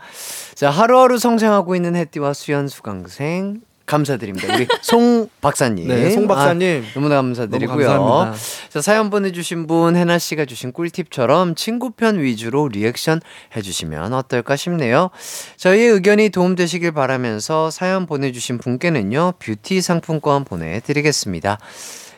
자, 0.54 0.70
하루하루 0.70 1.18
성장하고 1.18 1.74
있는 1.74 1.96
해띠와 1.96 2.34
수연 2.34 2.68
수강생 2.68 3.60
감사드립니다. 3.88 4.54
우리 4.54 4.68
송 4.82 5.28
박사님. 5.40 5.88
네, 5.88 6.10
송 6.10 6.28
박사님. 6.28 6.84
아, 6.86 6.94
너무나 6.94 7.16
감사드리고요. 7.16 7.94
너무. 7.94 8.32
자, 8.68 8.80
사연 8.80 9.10
보내주신 9.10 9.66
분 9.66 9.96
해나 9.96 10.18
씨가 10.18 10.44
주신 10.44 10.72
꿀팁처럼 10.72 11.56
친구편 11.56 12.20
위주로 12.20 12.68
리액션 12.68 13.20
해주시면 13.56 14.12
어떨까 14.12 14.54
싶네요. 14.54 15.10
저희의 15.56 15.88
의견이 15.88 16.28
도움되시길 16.28 16.92
바라면서 16.92 17.70
사연 17.70 18.06
보내주신 18.06 18.58
분께는요 18.58 19.32
뷰티 19.38 19.80
상품권 19.80 20.44
보내드리겠습니다. 20.44 21.58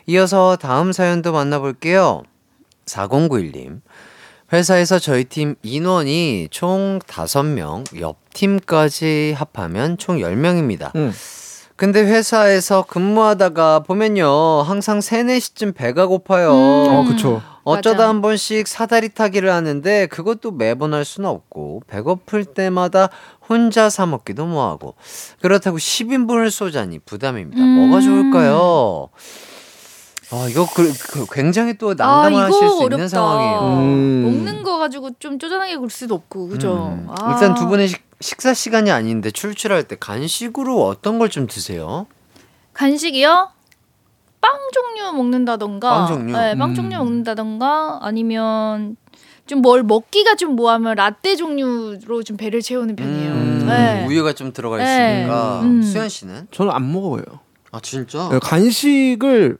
이어서 0.07 0.57
다음 0.57 0.91
사연도 0.91 1.31
만나볼게요. 1.31 2.23
4091님. 2.85 3.81
회사에서 4.53 4.99
저희 4.99 5.23
팀 5.23 5.55
인원이 5.63 6.49
총 6.51 6.99
5명, 7.07 7.85
옆 8.01 8.17
팀까지 8.33 9.33
합하면 9.37 9.97
총 9.97 10.17
10명입니다. 10.17 10.93
음. 10.95 11.13
근데 11.81 12.03
회사에서 12.03 12.83
근무하다가 12.83 13.79
보면요. 13.79 14.61
항상 14.61 15.01
3, 15.01 15.25
4시쯤 15.25 15.73
배가 15.73 16.05
고파요. 16.05 16.51
어, 16.53 17.03
그쵸. 17.07 17.41
어쩌다 17.63 17.97
맞아. 17.97 18.09
한 18.09 18.21
번씩 18.21 18.67
사다리 18.67 19.09
타기를 19.09 19.51
하는데 19.51 20.05
그것도 20.05 20.51
매번 20.51 20.93
할 20.93 21.03
수는 21.03 21.27
없고 21.27 21.81
배고플 21.87 22.45
때마다 22.45 23.09
혼자 23.49 23.89
사 23.89 24.05
먹기도 24.05 24.45
뭐하고 24.45 24.93
그렇다고 25.41 25.77
10인분을 25.77 26.51
쏘자니 26.51 26.99
부담입니다. 26.99 27.59
뭐가 27.59 27.97
음. 27.97 28.01
좋을까요? 28.01 29.09
아 30.33 30.47
이거 30.51 30.67
그, 30.75 30.93
그 31.09 31.25
굉장히 31.31 31.79
또아 31.79 31.95
난감하실 31.95 32.57
이거 32.57 32.69
수 32.69 32.77
어렵다. 32.77 32.95
있는 32.95 33.07
상황이에요. 33.07 33.59
음. 33.79 34.23
먹는 34.23 34.63
거 34.63 34.77
가지고 34.77 35.09
좀 35.17 35.39
쪼잔하게 35.39 35.77
굴 35.77 35.89
수도 35.89 36.13
없고 36.13 36.49
그죠. 36.49 36.95
음. 36.95 37.07
아. 37.09 37.31
일단 37.33 37.55
두 37.55 37.65
분의 37.65 37.87
식, 37.87 38.10
식사 38.21 38.53
시간이 38.53 38.91
아닌데 38.91 39.31
출출할 39.31 39.83
때 39.83 39.95
간식으로 39.99 40.85
어떤 40.85 41.19
걸 41.19 41.29
좀 41.29 41.47
드세요? 41.47 42.07
간식이요? 42.73 43.49
빵 44.41 44.51
종류 44.73 45.13
먹는다던가. 45.13 45.89
빵 45.89 46.07
종류? 46.07 46.33
네, 46.37 46.55
빵 46.57 46.69
음. 46.71 46.75
종류 46.75 46.97
먹는다던가 46.97 47.99
아니면 48.01 48.95
좀 49.47 49.61
뭘 49.61 49.83
먹기가 49.83 50.35
좀 50.35 50.55
뭐하면 50.55 50.95
라떼 50.95 51.35
종류로 51.35 52.23
좀 52.23 52.37
배를 52.37 52.61
채우는 52.61 52.95
편이에요. 52.95 53.31
음, 53.33 53.65
네. 53.67 54.05
우유가 54.07 54.33
좀 54.33 54.53
들어가 54.53 54.77
네. 54.77 54.83
있으니까 55.23 55.61
음. 55.61 55.81
수현 55.83 56.07
씨는? 56.09 56.47
저는 56.51 56.71
안 56.71 56.91
먹어요. 56.91 57.23
아 57.71 57.79
진짜? 57.81 58.29
네, 58.29 58.39
간식을 58.39 59.57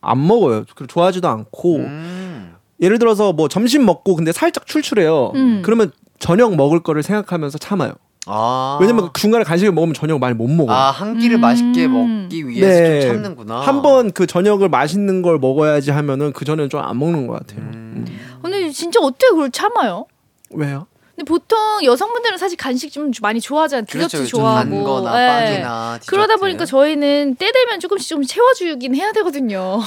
안 0.00 0.26
먹어요. 0.26 0.64
좋아하지도 0.88 1.28
않고. 1.28 1.76
음. 1.76 2.54
예를 2.80 2.98
들어서 2.98 3.32
뭐 3.32 3.48
점심 3.48 3.84
먹고 3.84 4.14
근데 4.16 4.32
살짝 4.32 4.66
출출해요. 4.66 5.32
음. 5.34 5.62
그러면 5.64 5.90
저녁 6.18 6.54
먹을 6.56 6.80
거를 6.82 7.02
생각하면서 7.02 7.58
참아요. 7.58 7.92
아 8.26 8.78
왜냐면 8.80 9.10
중간에 9.14 9.42
간식을 9.44 9.72
먹으면 9.72 9.94
저녁 9.94 10.20
많이 10.20 10.34
못 10.34 10.46
먹어요. 10.48 10.76
아, 10.76 10.90
한 10.92 11.18
끼를 11.18 11.38
음. 11.38 11.40
맛있게 11.40 11.88
먹기 11.88 12.46
위해서 12.48 12.80
네. 12.80 13.00
좀 13.02 13.10
참는구나. 13.14 13.60
한 13.60 13.82
번 13.82 14.12
그 14.12 14.26
저녁을 14.26 14.68
맛있는 14.68 15.22
걸 15.22 15.38
먹어야지 15.38 15.90
하면은 15.90 16.32
그 16.32 16.44
전에는 16.44 16.68
좀 16.70 16.80
안 16.82 16.98
먹는 16.98 17.26
것 17.26 17.34
같아요. 17.40 17.60
음. 17.62 18.06
근데 18.42 18.70
진짜 18.70 19.00
어떻게 19.00 19.28
그걸 19.30 19.50
참아요? 19.50 20.06
왜요? 20.50 20.86
근데 21.16 21.28
보통 21.28 21.58
여성분들은 21.84 22.38
사실 22.38 22.56
간식 22.56 22.90
좀 22.92 23.10
많이 23.20 23.40
좋아하잖아요. 23.40 23.84
디저트 23.86 24.16
그렇죠. 24.16 24.16
좀 24.18 24.40
좋아하고. 24.40 24.70
단 24.70 24.84
거나 24.84 25.16
네. 25.18 25.26
빵이나 25.28 25.94
디저트. 25.98 26.10
그러다 26.10 26.36
보니까 26.36 26.64
저희는 26.64 27.34
때 27.36 27.50
되면 27.52 27.80
조금씩 27.80 28.08
좀 28.08 28.22
채워주긴 28.24 28.94
해야 28.94 29.12
되거든요. 29.12 29.80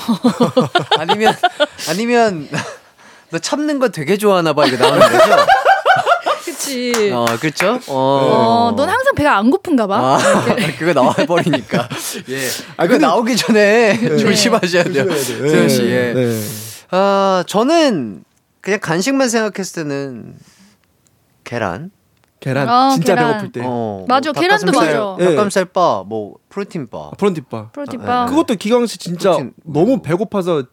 아니면 0.99 1.33
아니면 1.89 2.47
너 3.31 3.39
참는 3.39 3.79
거 3.79 3.89
되게 3.89 4.17
좋아하나 4.17 4.53
봐 4.53 4.65
이거 4.67 4.77
나오는 4.77 4.99
거죠? 4.99 5.35
그치. 6.55 7.11
어, 7.11 7.25
그렇죠? 7.39 7.79
어, 7.87 8.69
어. 8.71 8.73
넌 8.75 8.89
항상 8.89 9.13
배가 9.15 9.37
안 9.37 9.49
고픈가 9.51 9.87
봐. 9.87 10.15
아, 10.17 10.17
그거 10.79 10.93
나와 10.93 11.13
버리니까. 11.13 11.89
예. 12.29 12.37
아, 12.77 12.83
그거 12.83 12.93
근데- 12.93 12.97
나오기 13.05 13.35
전에 13.35 13.97
조심하셔야 14.17 14.83
돼요. 14.85 15.05
돼요. 15.05 15.15
수현 15.17 15.69
씨. 15.69 15.83
예. 15.85 16.13
네. 16.13 16.41
아, 16.91 17.43
저는 17.47 18.23
그냥 18.61 18.79
간식만 18.79 19.29
생각했을 19.29 19.83
때는 19.83 20.35
계란. 21.43 21.91
계란 22.39 22.69
어, 22.69 22.91
진짜 22.93 23.15
계란. 23.15 23.31
배고플 23.33 23.51
때. 23.53 23.61
어, 23.63 24.05
맞아, 24.07 24.31
뭐 24.31 24.41
계란도 24.41 24.65
닭가슴살- 24.71 24.93
맞아. 24.99 25.15
예. 25.19 25.25
닭가슴살 25.25 25.65
바, 25.65 26.03
뭐 26.05 26.35
프로틴 26.49 26.87
바. 26.89 27.09
프론티바. 27.17 27.69
프로틴바. 27.71 28.25
그것도 28.27 28.55
기광 28.55 28.85
씨 28.85 28.97
진짜 28.99 29.31
프로틴. 29.31 29.53
너무 29.63 30.01
배고파서 30.01 30.63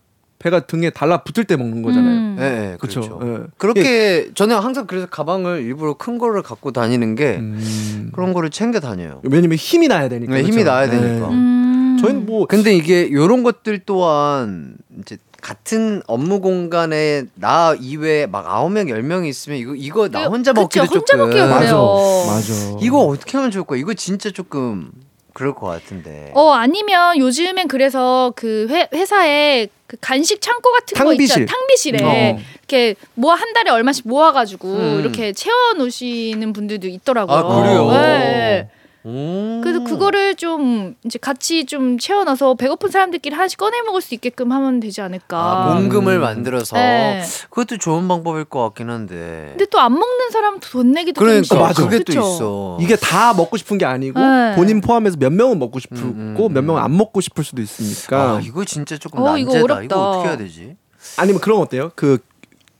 배가 0.43 0.61
등에 0.66 0.90
달라붙을 0.90 1.45
때 1.45 1.57
먹는 1.57 1.82
거잖아요. 1.82 2.12
음. 2.14 2.36
예, 2.40 2.72
예, 2.72 2.76
그쵸. 2.78 3.01
그렇죠. 3.01 3.20
예. 3.24 3.47
그렇게 3.59 4.30
저는 4.34 4.57
항상 4.59 4.86
그래서 4.86 5.07
가방을 5.07 5.62
일부러 5.62 5.95
큰 5.95 6.18
거를 6.18 6.43
갖고 6.43 6.72
다니는 6.72 7.14
게 7.14 7.36
음. 7.36 8.11
그런 8.12 8.32
거를 8.32 8.51
챙겨 8.51 8.80
다녀요. 8.80 9.20
왜냐면 9.22 9.57
힘이 9.57 9.86
나야 9.88 10.09
되니까. 10.09 10.34
네, 10.34 10.43
힘이 10.43 10.59
그쵸? 10.59 10.70
나야 10.70 10.90
네. 10.90 11.01
되니까. 11.01 11.28
음. 11.28 11.99
저희는 12.01 12.26
뭐 12.26 12.47
근데 12.47 12.74
이게 12.74 13.12
요런 13.12 13.45
것들 13.45 13.80
또한 13.86 14.74
이제 15.01 15.16
같은 15.40 16.03
업무 16.07 16.40
공간에 16.40 17.24
나 17.34 17.76
이외에 17.78 18.26
막 18.26 18.47
아홉 18.49 18.70
명, 18.72 18.88
열 18.88 19.03
명이 19.03 19.28
있으면 19.28 19.59
이거 19.59 19.74
이거 19.76 20.09
나 20.09 20.26
혼자 20.26 20.53
그쵸, 20.53 20.62
먹기도 20.62 20.84
혼자 20.84 21.12
조금 21.16 21.18
먹기가 21.26 21.59
그래요. 21.59 22.24
맞아. 22.26 22.53
이거 22.80 22.99
어떻게 23.07 23.36
하면 23.36 23.51
좋을까? 23.53 23.76
이거 23.76 23.95
진짜 23.95 24.30
조금 24.30 24.90
그럴 25.32 25.55
것 25.55 25.66
같은데. 25.66 26.30
어 26.34 26.51
아니면 26.53 27.18
요즘엔 27.18 27.68
그래서 27.68 28.32
그 28.36 28.66
회, 28.70 28.88
회사에 28.93 29.68
그 29.93 29.99
간식 30.01 30.40
창고 30.40 30.70
같은 30.72 30.97
거 30.97 31.05
탕비실. 31.05 31.43
있잖아요. 31.43 31.47
탕비실에 31.47 32.03
어. 32.03 32.38
이렇게 32.61 32.95
뭐 33.14 33.34
한 33.34 33.53
달에 33.53 33.70
얼마씩 33.70 34.09
모아가지고 34.09 34.68
음. 34.68 35.01
이렇게 35.01 35.34
채워 35.34 35.74
놓으시는 35.76 36.55
분들도 36.55 36.88
있더라고요. 36.88 37.36
아, 37.36 37.61
그래요? 37.62 37.90
네. 37.93 38.70
오. 39.05 39.61
그래서 39.62 39.82
그거를 39.84 40.36
좀 40.36 40.94
이제 41.05 41.18
같이 41.18 41.66
좀 41.66 41.98
채워놔서 41.98 42.55
배고픈 42.55 42.90
사람들끼리 42.90 43.34
하나씩 43.34 43.59
꺼내 43.59 43.82
먹을 43.82 44.00
수 44.00 44.14
있게끔 44.14 44.53
하면 44.53 44.78
되지 44.80 45.00
않을까. 45.00 45.38
아, 45.38 45.74
몽금을 45.74 46.18
만들어서 46.20 46.76
네. 46.76 47.22
그것도 47.50 47.78
좋은 47.78 48.07
방법일 48.09 48.44
것 48.44 48.62
같긴 48.62 48.90
한데. 48.90 49.48
근데 49.50 49.66
또 49.66 49.78
안 49.82 49.92
먹는 49.92 50.30
사람도 50.30 50.68
돈 50.68 50.92
내기도 50.92 51.18
그러니까 51.18 51.42
좀 51.55 51.59
맞아. 51.59 51.82
그게 51.82 51.98
그쵸? 51.98 52.12
또 52.12 52.20
있어. 52.20 52.78
이게 52.80 52.94
다 52.96 53.34
먹고 53.34 53.57
싶은 53.57 53.78
게 53.78 53.84
아니고 53.84 54.20
네. 54.20 54.55
본인 54.55 54.80
포함해서 54.80 55.16
몇 55.18 55.32
명은 55.32 55.59
먹고 55.59 55.80
싶고 55.80 55.96
음, 55.96 56.36
음, 56.38 56.53
몇 56.55 56.62
명은 56.62 56.80
안 56.80 56.96
먹고 56.96 57.20
싶을 57.20 57.42
수도 57.42 57.61
있으니까 57.62 58.36
아, 58.36 58.40
이거 58.40 58.64
진짜 58.64 58.96
조금 58.96 59.20
어, 59.20 59.24
난제다. 59.30 59.40
이거 59.50 59.59
이거, 59.59 59.74
어렵다. 59.74 59.96
어떻게 60.11 60.28
해야 60.28 60.36
되지? 60.36 60.76
아니면 61.16 61.40
그런 61.40 61.59
거 61.59 61.62
어때요? 61.64 61.90
그 61.96 62.18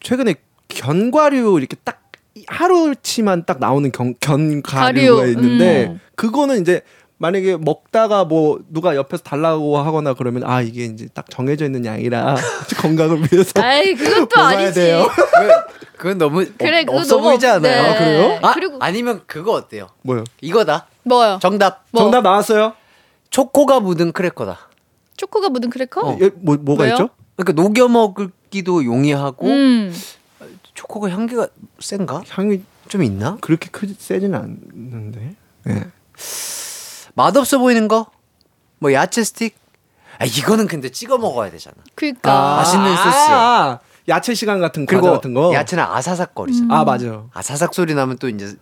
최근에 0.01 0.37
견과류 0.69 1.59
이렇게 1.59 1.77
딱 1.85 2.02
하루치만 2.49 3.45
딱 3.47 3.59
나오는 3.59 3.91
견, 3.93 4.15
견과류가 4.21 5.27
있는데 5.27 5.87
음. 5.91 6.01
그거는 6.17 6.61
이제 6.61 6.83
만약에 7.19 7.57
먹다가 7.57 8.25
뭐 8.25 8.59
누가 8.69 8.97
옆에서 8.97 9.23
달라고 9.23 9.79
하거나 9.79 10.13
그러면 10.15 10.43
아 10.45 10.61
이게 10.61 10.85
이제 10.87 11.07
딱 11.15 11.31
정해져 11.31 11.65
있는 11.67 11.85
양이라 11.85 12.37
건강을 12.83 13.19
위해서 13.31 13.63
아이 13.63 13.95
그것도 13.95 14.29
먹어야 14.37 14.59
아니지. 14.59 14.75
돼요. 14.75 15.07
그건 15.97 16.19
너무 16.19 16.45
그래, 16.59 16.81
없- 16.81 16.87
그거 16.87 16.99
없어 16.99 17.17
너무 17.17 17.29
보이지 17.31 17.47
없- 17.47 17.55
않아요? 17.57 17.83
네. 17.83 17.89
아, 17.89 17.99
그래요? 17.99 18.39
아, 18.43 18.55
그리고- 18.55 18.77
아니면 18.81 19.21
그거 19.27 19.53
어때요? 19.53 19.87
뭐요? 20.03 20.25
이거다. 20.41 20.87
뭐요? 21.05 21.39
정답. 21.41 21.85
뭐? 21.93 22.03
정답 22.03 22.23
나왔어요? 22.23 22.73
초코가 23.31 23.79
묻은 23.81 24.11
크래커다. 24.13 24.59
초코가 25.17 25.49
묻은 25.51 25.71
크래커? 25.71 26.01
어. 26.01 26.19
예, 26.21 26.31
뭐 26.35 26.57
뭐가 26.61 26.85
왜요? 26.85 26.95
있죠? 26.95 27.11
그러니까 27.37 27.63
녹여 27.63 27.87
먹기도 27.87 28.85
용이하고 28.85 29.47
음. 29.47 29.95
초코가 30.75 31.11
향기가 31.11 31.49
센가? 31.81 32.23
향이 32.29 32.63
좀 32.89 33.03
있나? 33.03 33.39
그렇게 33.41 33.69
크지 33.71 33.95
세지는 33.99 34.39
않는데. 34.39 35.37
예. 35.69 35.85
맛없어 37.15 37.59
보이는 37.59 37.89
거? 37.89 38.07
뭐 38.79 38.93
야채 38.93 39.23
스틱? 39.23 39.57
아 40.19 40.25
이거는 40.25 40.67
근데 40.67 40.89
찍어 40.91 41.19
먹어야 41.19 41.51
되잖아. 41.51 41.77
그러니까 41.95 42.57
맛있는 42.57 42.97
소스. 42.97 43.09
아, 43.31 43.79
야채 44.09 44.35
시간 44.35 44.61
같은 44.61 44.87
그리고 44.87 45.11
같은 45.13 45.35
거. 45.35 45.53
야채는 45.55 45.83
아사삭거리잖아. 45.85 46.75
아 46.81 46.85
맞아. 46.85 47.25
아사삭 47.33 47.75
소리 47.75 47.95
나면 47.95 48.19
또 48.19 48.29
이제 48.29 48.55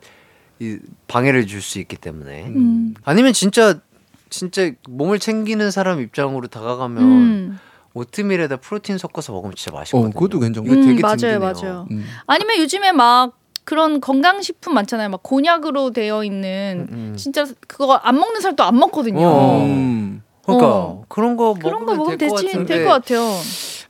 이 0.58 0.78
방해를 1.08 1.46
줄 1.46 1.62
수 1.62 1.78
있기 1.78 1.96
때문에. 1.96 2.46
음. 2.48 2.94
아니면 3.04 3.32
진짜 3.32 3.80
진짜 4.28 4.70
몸을 4.88 5.18
챙기는 5.18 5.70
사람 5.70 6.00
입장으로 6.00 6.48
다가가면 6.48 7.02
음. 7.02 7.58
오트밀에다 7.94 8.56
프로틴 8.58 8.98
섞어서 8.98 9.32
먹으면 9.32 9.54
진짜 9.56 9.74
어, 9.74 9.80
맛있거든요. 9.80 10.12
그것도 10.12 10.40
괜찮고. 10.40 10.66
이거 10.72 10.76
되게 10.82 10.92
음, 10.92 11.00
맞아요, 11.00 11.16
든든해요. 11.16 11.40
맞아요. 11.40 11.86
음. 11.90 12.06
아니면 12.26 12.58
요즘에 12.58 12.92
막 12.92 13.36
그런 13.64 14.00
건강식품 14.00 14.74
많잖아요. 14.74 15.08
막 15.10 15.22
곤약으로 15.22 15.90
되어 15.92 16.24
있는 16.24 16.88
음. 16.90 17.14
진짜 17.16 17.46
그거 17.68 17.94
안 17.94 18.18
먹는 18.18 18.40
사람도 18.40 18.62
안 18.64 18.78
먹거든요. 18.78 19.26
어. 19.26 19.64
음. 19.64 20.22
그러니까 20.44 20.68
어. 20.68 21.04
그런 21.08 21.36
거 21.36 21.54
그런 21.54 21.84
거 21.84 21.94
먹으면 21.94 21.96
먹으면 21.98 22.18
될것 22.18 22.38
되지 22.40 22.52
같은데. 22.52 22.74
될것 22.76 22.92
같아요. 23.02 23.20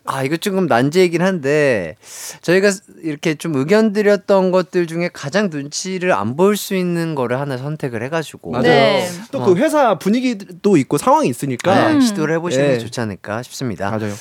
아 0.07 0.23
이거 0.23 0.37
조금 0.37 0.67
난제이긴 0.67 1.23
한데 1.23 1.97
저희가 2.43 2.71
이렇게 3.03 3.35
좀 3.35 3.55
의견 3.57 3.93
드렸던 3.93 4.51
것들 4.51 4.87
중에 4.87 5.11
가장 5.13 5.49
눈치를 5.51 6.13
안 6.13 6.37
볼 6.37 6.57
수 6.57 6.75
있는 6.75 7.15
거를 7.15 7.39
하나 7.41 7.57
선택을 7.59 8.03
해가지고 8.05 8.51
맞아요. 8.53 8.63
네. 8.65 9.09
또그 9.31 9.57
회사 9.57 9.99
분위기도 9.99 10.77
있고 10.79 10.97
상황이 10.99 11.29
있으니까. 11.29 11.89
네, 11.89 11.95
음. 11.95 12.01
시도를 12.01 12.35
해보시는 12.37 12.65
예. 12.65 12.71
게 12.73 12.79
좋지 12.79 13.01
않을까 13.01 13.43
싶습니다. 13.43 13.91
맞아요. 13.91 14.15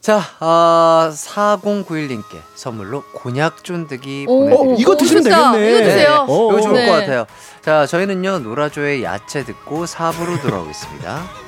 자, 0.00 0.20
어, 0.40 1.10
4091님께 1.12 2.22
선물로 2.54 3.02
곤약 3.14 3.64
쫀득이. 3.64 4.26
어, 4.28 4.74
이거 4.78 4.96
드시면 4.96 5.24
좋다. 5.24 5.52
되겠네. 5.52 5.70
이거 5.70 5.84
드세요. 5.88 6.26
어, 6.28 6.52
이거 6.52 6.60
좋을 6.60 6.74
네. 6.74 6.86
것 6.86 6.92
같아요. 6.92 7.26
자, 7.62 7.84
저희는요, 7.86 8.38
노라조의 8.40 9.02
야채 9.02 9.44
듣고 9.44 9.84
4부로 9.86 10.40
돌아오겠습니다. 10.40 11.47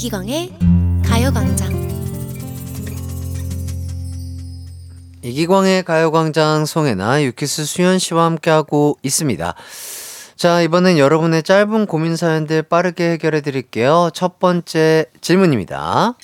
이기광의 0.00 0.54
가요광장 1.04 1.68
이기광의 5.20 5.82
가요광장 5.82 6.64
송혜나 6.64 7.22
유키스 7.24 7.66
수현 7.66 7.98
씨와 7.98 8.24
함께하고 8.24 8.96
있습니다. 9.02 9.54
자, 10.36 10.62
이번엔 10.62 10.96
여러분의 10.96 11.42
짧은 11.42 11.84
고민 11.84 12.16
사연들 12.16 12.62
빠르게 12.62 13.10
해결해 13.10 13.42
드릴게요. 13.42 14.08
첫 14.14 14.38
번째 14.38 15.04
질문입니다. 15.20 16.14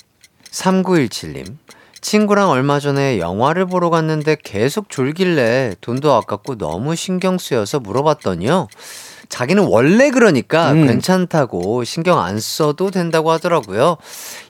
3917님. 0.49 1.57
친구랑 2.01 2.49
얼마 2.49 2.79
전에 2.79 3.19
영화를 3.19 3.67
보러 3.67 3.91
갔는데 3.91 4.37
계속 4.43 4.89
졸길래 4.89 5.75
돈도 5.81 6.11
아깝고 6.13 6.57
너무 6.57 6.95
신경 6.95 7.37
쓰여서 7.37 7.79
물어봤더니요. 7.81 8.69
자기는 9.29 9.65
원래 9.67 10.09
그러니까 10.09 10.71
음. 10.71 10.87
괜찮다고 10.87 11.83
신경 11.83 12.19
안 12.19 12.39
써도 12.39 12.91
된다고 12.91 13.31
하더라고요. 13.31 13.97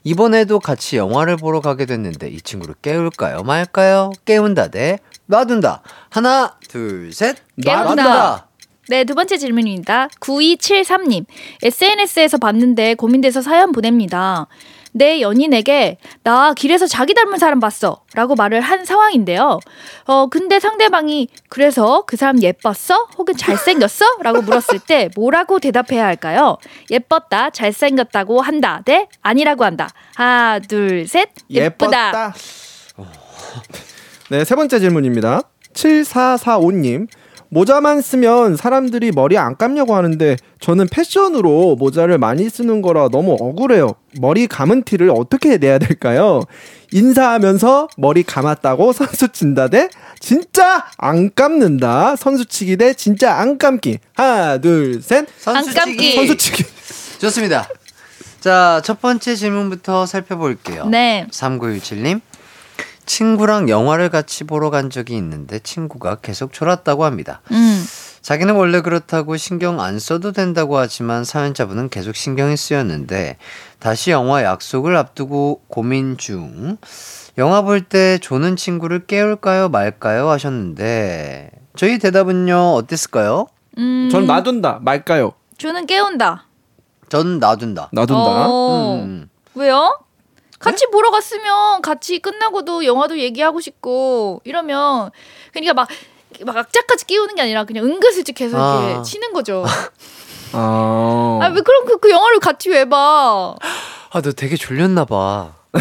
이번에도 0.04 0.60
같이 0.60 0.98
영화를 0.98 1.38
보러 1.38 1.62
가게 1.62 1.86
됐는데 1.86 2.30
이 2.30 2.42
친구를 2.42 2.76
깨울까요? 2.82 3.44
말까요? 3.44 4.12
깨운다 4.26 4.70
대 4.70 5.00
놔둔다. 5.28 5.82
하나, 6.10 6.56
둘, 6.68 7.12
셋. 7.14 7.38
깨운다. 7.62 8.48
네, 8.90 9.04
두 9.04 9.16
번째 9.16 9.38
질문입니다. 9.38 10.08
9273님. 10.22 11.26
SNS에서 11.62 12.38
봤는데 12.38 12.96
고민돼서 12.96 13.42
사연 13.42 13.74
보냅니다. 13.74 14.48
내 14.94 15.22
연인에게 15.22 15.98
나 16.24 16.54
길에서 16.54 16.88
자기 16.88 17.14
닮은 17.14 17.38
사람 17.38 17.60
봤어 17.60 18.02
라고 18.14 18.36
말을 18.36 18.62
한 18.62 18.86
상황인데요. 18.86 19.60
어, 20.06 20.28
근데 20.28 20.60
상대방이 20.60 21.28
그래서 21.50 22.04
그 22.06 22.18
사람 22.18 22.42
예뻤어? 22.42 23.08
혹은 23.18 23.36
잘생겼어? 23.36 24.06
라고 24.22 24.42
물었을 24.42 24.80
때 24.80 25.10
뭐라고 25.16 25.60
대답해야 25.60 26.06
할까요? 26.06 26.58
예뻤다, 26.90 27.52
잘생겼다고 27.52 28.42
한다, 28.42 28.82
대 28.86 29.08
아니라고 29.22 29.64
한다. 29.66 29.90
하나, 30.16 30.60
둘, 30.60 31.08
셋. 31.08 31.30
예쁘다. 31.50 32.34
네, 34.30 34.44
세 34.44 34.56
번째 34.56 34.80
질문입니다. 34.80 35.42
7445님. 35.74 37.08
모자만 37.50 38.02
쓰면 38.02 38.58
사람들이 38.58 39.12
머리 39.12 39.38
안 39.38 39.56
감냐고 39.58 39.96
하는데 39.96 40.36
저는 40.60 40.88
패션으로 40.90 41.76
모자를 41.78 42.18
많이 42.18 42.50
쓰는 42.50 42.82
거라 42.82 43.10
너무 43.10 43.38
억울해요. 43.40 43.96
머리 44.20 44.48
감은 44.48 44.84
티를 44.84 45.10
어떻게 45.10 45.58
내야 45.58 45.78
될까요? 45.78 46.42
인사하면서 46.92 47.90
머리 47.98 48.24
감았다고 48.24 48.94
선수 48.94 49.30
친다 49.30 49.68
대 49.68 49.90
진짜 50.20 50.86
안 50.98 51.34
감는다. 51.34 52.16
선수 52.16 52.46
치기 52.46 52.78
대 52.78 52.94
진짜 52.94 53.36
안 53.36 53.58
감기. 53.58 54.00
하나, 54.14 54.58
둘, 54.58 55.02
셋. 55.02 55.28
선수치기. 55.38 55.80
감기. 55.80 56.16
선수 56.16 56.38
치기. 56.38 56.64
좋습니다. 57.20 57.68
자, 58.40 58.82
첫 58.84 59.02
번째 59.02 59.36
질문부터 59.36 60.06
살펴볼게요. 60.06 60.86
네. 60.88 61.28
3917님. 61.32 62.22
친구랑 63.08 63.70
영화를 63.70 64.10
같이 64.10 64.44
보러 64.44 64.70
간 64.70 64.90
적이 64.92 65.16
있는데 65.16 65.58
친구가 65.60 66.16
계속 66.22 66.54
졸았다고 66.54 67.06
합니다. 67.06 67.42
음. 67.52 67.84
자기는 68.22 68.54
원래 68.56 68.82
그렇다고 68.82 69.38
신경 69.38 69.80
안 69.80 70.00
써도 70.00 70.34
된다고 70.34 70.78
하지만 70.78 71.24
사연자분은 71.24 71.90
계속 71.90 72.16
신경이 72.16 72.58
쓰였는데 72.58 73.38
다시 73.80 74.12
영화 74.12 74.44
약속을 74.44 74.96
앞두고 74.98 75.62
고민 75.70 76.18
중. 76.18 76.78
영화 77.38 77.62
볼 77.62 77.82
때 77.88 78.18
조는 78.18 78.56
친구를 78.56 79.06
깨울까요 79.06 79.70
말까요 79.70 80.30
하셨는데 80.30 81.52
저희 81.76 82.00
대답은요 82.00 82.74
어땠을까요? 82.74 83.48
음. 83.78 84.10
전 84.12 84.26
놔둔다. 84.26 84.80
말까요? 84.82 85.34
저는 85.58 85.86
깨운다. 85.86 86.46
전 87.10 87.40
놔둔다. 87.40 87.90
놔둔다. 87.94 88.22
어, 88.50 88.96
음. 89.06 89.30
왜요? 89.56 89.98
같이 90.60 90.86
네? 90.86 90.92
보러 90.92 91.12
갔으면 91.12 91.82
같이 91.82 92.20
끝나고도 92.20 92.86
영화도 92.86 93.20
얘기하고 93.20 93.60
싶고 93.62 94.42
이러면 94.44 95.12
그러니까 95.52 95.74
막. 95.74 95.88
막 96.46 96.56
악착같이 96.56 97.06
끼우는 97.08 97.34
게 97.36 97.42
아니라 97.42 97.64
그냥 97.64 97.86
은근슬쩍 97.86 98.36
계속 98.36 98.58
이렇게 98.58 98.96
아. 98.96 99.02
치는 99.02 99.34
거죠. 99.34 99.66
아. 100.52 101.40
아왜 101.42 101.62
그럼 101.62 101.86
그, 101.88 101.98
그 101.98 102.12
영화를 102.12 102.40
같이 102.40 102.70
왜 102.70 102.88
봐? 102.88 103.56
아, 104.12 104.22
너 104.22 104.32
되게 104.34 104.56
졸렸나 104.56 105.06
봐. 105.06 105.54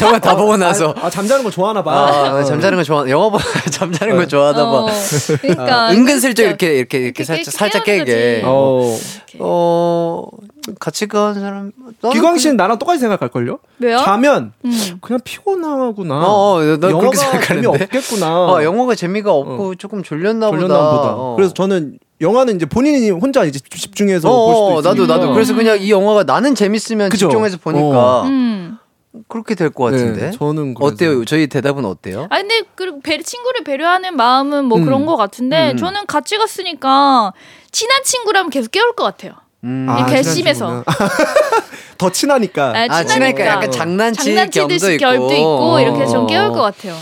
영화 0.00 0.18
다 0.18 0.36
보고 0.36 0.56
나서. 0.56 0.94
아, 1.00 1.10
잠자는 1.10 1.44
거 1.44 1.50
좋아하나 1.50 1.82
봐. 1.82 1.92
아, 1.92 2.44
잠자는 2.44 2.78
거 2.78 2.84
좋아. 2.84 3.08
영화보다 3.08 3.44
잠자는 3.70 4.16
거 4.16 4.26
좋아하다 4.26 4.64
봐. 4.64 4.70
어, 4.70 4.86
그러니까 5.40 5.86
아, 5.86 5.90
은근슬쩍 5.92 6.46
이렇게 6.46 6.74
이렇게 6.74 6.98
이렇게 6.98 6.98
이렇게 6.98 7.24
살짝 7.24 7.44
깨- 7.52 7.58
살짝 7.58 7.84
깨우는 7.84 8.04
깨게. 8.04 8.42
어. 8.44 8.96
어 9.40 10.26
같이 10.78 11.06
간 11.06 11.34
사람. 11.34 11.72
기광 12.12 12.34
그- 12.34 12.38
씨는 12.38 12.56
나랑 12.56 12.78
똑같이 12.78 13.00
생각할 13.00 13.28
걸요? 13.28 13.58
왜요? 13.78 13.98
자면 13.98 14.52
음. 14.64 14.98
그냥 15.00 15.20
피곤하구나. 15.24 16.14
어, 16.26 16.54
어, 16.56 16.60
나 16.62 16.76
그렇게 16.88 16.92
영화가 16.92 17.16
생각하는데. 17.16 17.62
재미 17.62 17.66
없겠구나. 17.84 18.46
어, 18.52 18.62
영화가 18.62 18.94
재미가 18.94 19.32
없고 19.32 19.74
조금 19.76 20.02
졸렸나, 20.02 20.50
졸렸나 20.50 20.66
보다. 20.68 20.90
보다. 20.90 21.14
어. 21.16 21.34
그래서 21.36 21.52
저는 21.54 21.98
영화는 22.20 22.56
이제 22.56 22.66
본인이 22.66 23.10
혼자 23.10 23.44
이제 23.44 23.58
집중해서 23.60 24.28
어, 24.30 24.46
볼 24.46 24.54
수도 24.54 24.66
어, 24.78 24.82
나도. 24.92 25.06
나도 25.06 25.32
그래서 25.32 25.54
그냥 25.54 25.78
이 25.80 25.90
영화가 25.90 26.24
나는 26.24 26.54
재밌으면 26.54 27.08
그죠? 27.10 27.28
집중해서 27.28 27.58
보니까 27.58 28.22
음. 28.24 28.78
그렇게 29.28 29.54
될 29.54 29.70
것 29.70 29.84
같은데. 29.84 30.26
네, 30.26 30.30
저는 30.32 30.74
그래서. 30.74 30.94
어때요? 30.94 31.24
저희 31.24 31.46
대답은 31.46 31.84
어때요? 31.84 32.26
아 32.30 32.36
근데 32.38 32.62
그 32.74 33.00
배, 33.00 33.18
친구를 33.22 33.64
배려하는 33.64 34.16
마음은 34.16 34.64
뭐 34.66 34.78
음. 34.78 34.84
그런 34.84 35.06
것 35.06 35.16
같은데 35.16 35.72
음. 35.72 35.76
저는 35.76 36.06
같이 36.06 36.36
갔으니까 36.38 37.32
친한 37.72 38.02
친구라면 38.04 38.50
계속 38.50 38.70
깨울 38.70 38.94
것 38.94 39.04
같아요. 39.04 39.32
음. 39.64 39.86
아, 39.88 40.06
친구구나. 40.22 40.84
더 41.98 42.10
친하니까. 42.10 42.72
아, 42.76 42.86
아, 42.88 43.04
친하니까 43.04 43.44
약간 43.46 43.68
어. 43.68 43.70
장난치듯이 43.70 44.52
겸도 44.54 44.74
있고. 44.74 44.98
결도 44.98 45.34
있고 45.34 45.80
이렇게 45.80 46.06
좀 46.06 46.24
어. 46.24 46.26
깨울 46.26 46.50
것 46.52 46.60
같아요. 46.62 46.94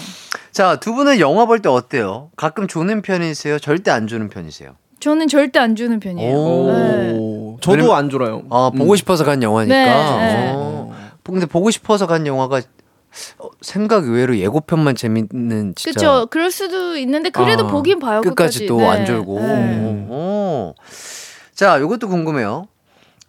자, 0.52 0.76
두 0.76 0.94
분은 0.94 1.20
영화 1.20 1.44
볼 1.44 1.60
때 1.60 1.68
어때요? 1.68 2.30
가끔 2.36 2.66
조는 2.66 3.02
편이세요? 3.02 3.58
절대 3.58 3.90
안 3.90 4.06
조는 4.06 4.30
편이세요? 4.30 4.70
저는 5.00 5.28
절대 5.28 5.58
안 5.58 5.76
주는 5.76 6.00
편이에요. 6.00 6.34
오. 6.34 6.72
네. 6.72 7.12
오, 7.14 7.58
저도 7.60 7.94
안 7.94 8.08
졸아요. 8.08 8.42
아, 8.50 8.70
보고 8.74 8.92
음. 8.92 8.96
싶어서 8.96 9.24
간 9.24 9.42
영화니까. 9.42 9.74
네, 9.76 9.84
네. 9.84 10.52
어. 10.54 10.94
근데 11.22 11.44
보고 11.44 11.70
싶어서 11.70 12.06
간 12.06 12.26
영화가 12.26 12.62
어, 13.38 13.48
생각 13.60 14.04
외로 14.06 14.36
예고편만 14.38 14.94
재밌는 14.94 15.74
진짜 15.76 16.00
그렇죠. 16.00 16.26
그럴 16.30 16.50
수도 16.50 16.96
있는데 16.96 17.28
그래도 17.30 17.66
아, 17.66 17.68
보긴 17.70 17.98
봐요. 17.98 18.20
끝까지 18.22 18.66
또 18.66 18.78
네. 18.78 18.86
안 18.86 19.04
졸고. 19.04 19.40
네. 19.40 20.06
오. 20.08 20.74
자, 21.56 21.80
요것도 21.80 22.08
궁금해요. 22.08 22.68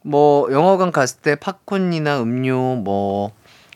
뭐 0.03 0.51
영화관 0.51 0.91
갔을 0.91 1.21
때 1.21 1.36
팝콘이나 1.36 2.21
음료 2.21 2.75
뭐, 2.75 3.32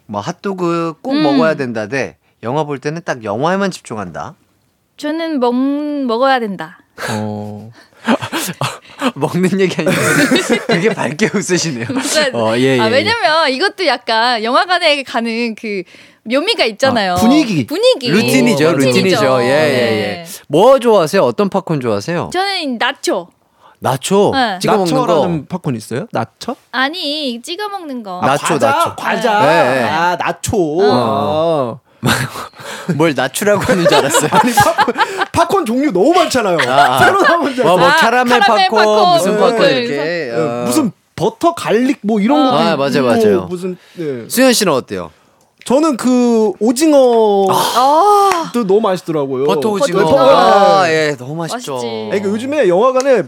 뭐 0.06 0.20
핫도그 0.20 0.96
꼭 1.02 1.14
음. 1.14 1.24
먹어야 1.24 1.56
된다대 1.56 2.18
영화 2.44 2.66
볼 2.66 2.78
때는 2.78 3.02
딱 3.06 3.24
영화에만 3.24 3.72
집중한다. 3.72 4.36
저는 4.98 5.40
먹 5.40 5.56
먹어야 5.56 6.42
된다. 6.42 6.80
어. 7.10 7.72
먹는 9.16 9.60
얘기 9.62 9.76
아니고 9.82 9.94
되게 10.68 10.90
밝게 10.94 11.30
웃으시네요. 11.34 11.86
어, 12.34 12.58
예, 12.58 12.78
예. 12.78 12.80
아 12.82 12.88
예. 12.88 12.92
왜냐면 12.92 13.50
이것도 13.50 13.86
약간 13.88 14.44
영화관에 14.44 15.04
가는 15.04 15.56
그 15.56 15.84
묘미가 16.24 16.66
있잖아요. 16.66 17.14
아, 17.14 17.16
분위기. 17.16 17.66
분위기. 17.66 18.12
루틴이죠, 18.12 18.68
어, 18.68 18.72
루틴이죠. 18.74 19.42
예, 19.44 19.46
예, 19.46 19.52
예. 19.52 20.26
뭐 20.50 20.78
좋아하세요? 20.78 21.22
어떤 21.22 21.50
팝콘 21.50 21.80
좋아하세요? 21.80 22.32
저는 22.34 22.78
나초. 22.78 23.30
나초 23.92 24.32
네. 24.36 24.60
찍어 24.60 24.78
먹는 24.78 24.94
거. 24.94 25.00
나초라는 25.02 25.46
팝콘 25.48 25.76
있어요? 25.76 26.06
나초? 26.12 26.56
아니 26.72 27.42
찍어 27.42 27.68
먹는 27.68 28.04
거. 28.04 28.20
나- 28.22 28.28
나초, 28.34 28.46
과자, 28.54 28.68
나초. 28.70 28.96
과자. 28.96 29.40
네, 29.42 29.48
네. 29.82 29.90
아, 29.90 30.16
나초. 30.18 30.80
어. 30.84 31.80
아. 31.82 31.92
뭘 32.96 33.14
나추라고 33.16 33.62
하는 33.64 33.84
줄 33.88 33.94
알았어요. 33.96 34.30
아니 34.34 34.54
팝콘, 34.54 34.94
팝콘 35.32 35.66
종류 35.66 35.92
너무 35.92 36.14
많잖아요. 36.14 36.58
아, 36.68 36.96
아. 36.96 37.00
새로 37.00 37.22
나온 37.24 37.56
줄 37.56 37.64
뭐, 37.66 37.78
뭐 37.78 37.88
아, 37.88 37.96
캐러멜 37.96 38.40
카라멜 38.40 38.68
팝콘, 38.70 38.78
팝콘, 38.78 39.18
무슨 39.18 39.32
네, 39.34 39.40
팝콘 39.40 39.60
네. 39.60 39.72
이렇게. 39.80 40.32
어. 40.36 40.64
무슨 40.68 40.92
버터 41.16 41.56
garlic 41.56 42.00
뭐 42.02 42.20
이런 42.20 42.40
어. 42.40 42.52
것도 42.52 42.58
아, 42.58 42.70
있고, 42.72 42.78
맞아요, 42.78 43.04
맞아요. 43.06 43.42
무슨 43.50 43.78
네. 43.96 44.26
수현 44.30 44.54
씨는 44.54 44.74
어때요? 44.74 45.10
저는 45.66 45.98
그 45.98 46.52
오징어도 46.60 47.48
아, 47.52 48.52
너무 48.54 48.82
맛있더라고요. 48.82 49.46
버터 49.46 49.70
오징어. 49.70 50.02
오징어. 50.04 50.20
아, 50.20 50.90
예, 50.90 51.16
너무 51.18 51.36
맛있죠. 51.36 51.74
맛있지. 51.74 52.10
아니, 52.12 52.22
그 52.22 52.30
요즘에 52.30 52.68
영화관에 52.68 53.24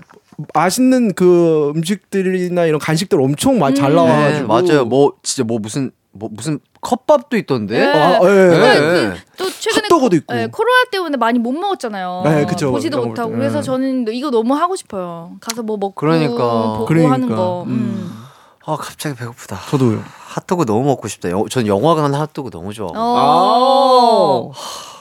맛있는 0.54 1.14
그 1.14 1.72
음식들이나 1.76 2.66
이런 2.66 2.80
간식들 2.80 3.20
엄청 3.22 3.60
많이 3.60 3.76
잘 3.76 3.92
음. 3.92 3.96
네, 3.96 4.02
나와가지고 4.04 4.48
맞아요. 4.48 4.86
뭐 4.86 5.14
진짜 5.24 5.44
뭐 5.44 5.60
무슨 5.60 5.92
뭐 6.12 6.30
무슨 6.32 6.60
컵밥도 6.82 7.38
있던데. 7.38 7.80
네. 7.80 7.86
아, 7.88 8.20
예. 8.22 8.28
네. 8.28 8.58
네, 8.58 8.80
그, 8.80 9.18
또 9.38 9.50
최근에 9.50 9.88
핫도그도 9.90 10.16
있고. 10.18 10.34
네, 10.34 10.48
코로나 10.48 10.84
때문에 10.92 11.18
많이 11.18 11.40
못 11.40 11.52
먹었잖아요. 11.52 12.22
네, 12.26 12.46
그쵸. 12.46 12.72
보지도 12.72 13.04
못하고. 13.06 13.32
그래서 13.32 13.58
네. 13.60 13.64
저는 13.64 14.06
이거 14.10 14.30
너무 14.30 14.54
하고 14.54 14.76
싶어요. 14.76 15.32
가서 15.42 15.64
뭐 15.64 15.78
먹고 15.78 15.96
그러니까. 15.96 16.74
보고 16.74 16.86
그러니까. 16.86 17.14
하는 17.14 17.30
거. 17.30 17.64
음. 17.64 17.72
음. 17.72 18.24
아 18.66 18.78
갑자기 18.78 19.16
배고프다. 19.16 19.60
저도요. 19.72 20.04
핫도그 20.28 20.66
너무 20.66 20.86
먹고 20.86 21.08
싶다. 21.08 21.30
영, 21.30 21.48
전 21.50 21.68
영화관 21.68 22.14
핫도그 22.14 22.50
너무 22.50 22.74
좋아. 22.74 22.92
어. 22.96 24.52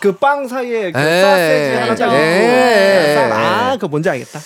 그빵 0.01 0.49
사이에 0.49 0.91
그 0.91 0.99
에, 0.99 1.23
소세지 1.23 1.77
하나 1.81 1.95
딱 1.95 2.13
에, 2.13 3.13
있고. 3.15 3.21
에. 3.21 3.31
아, 3.31 3.73
그거 3.75 3.89
뭔지 3.89 4.11
알겠다. 4.11 4.41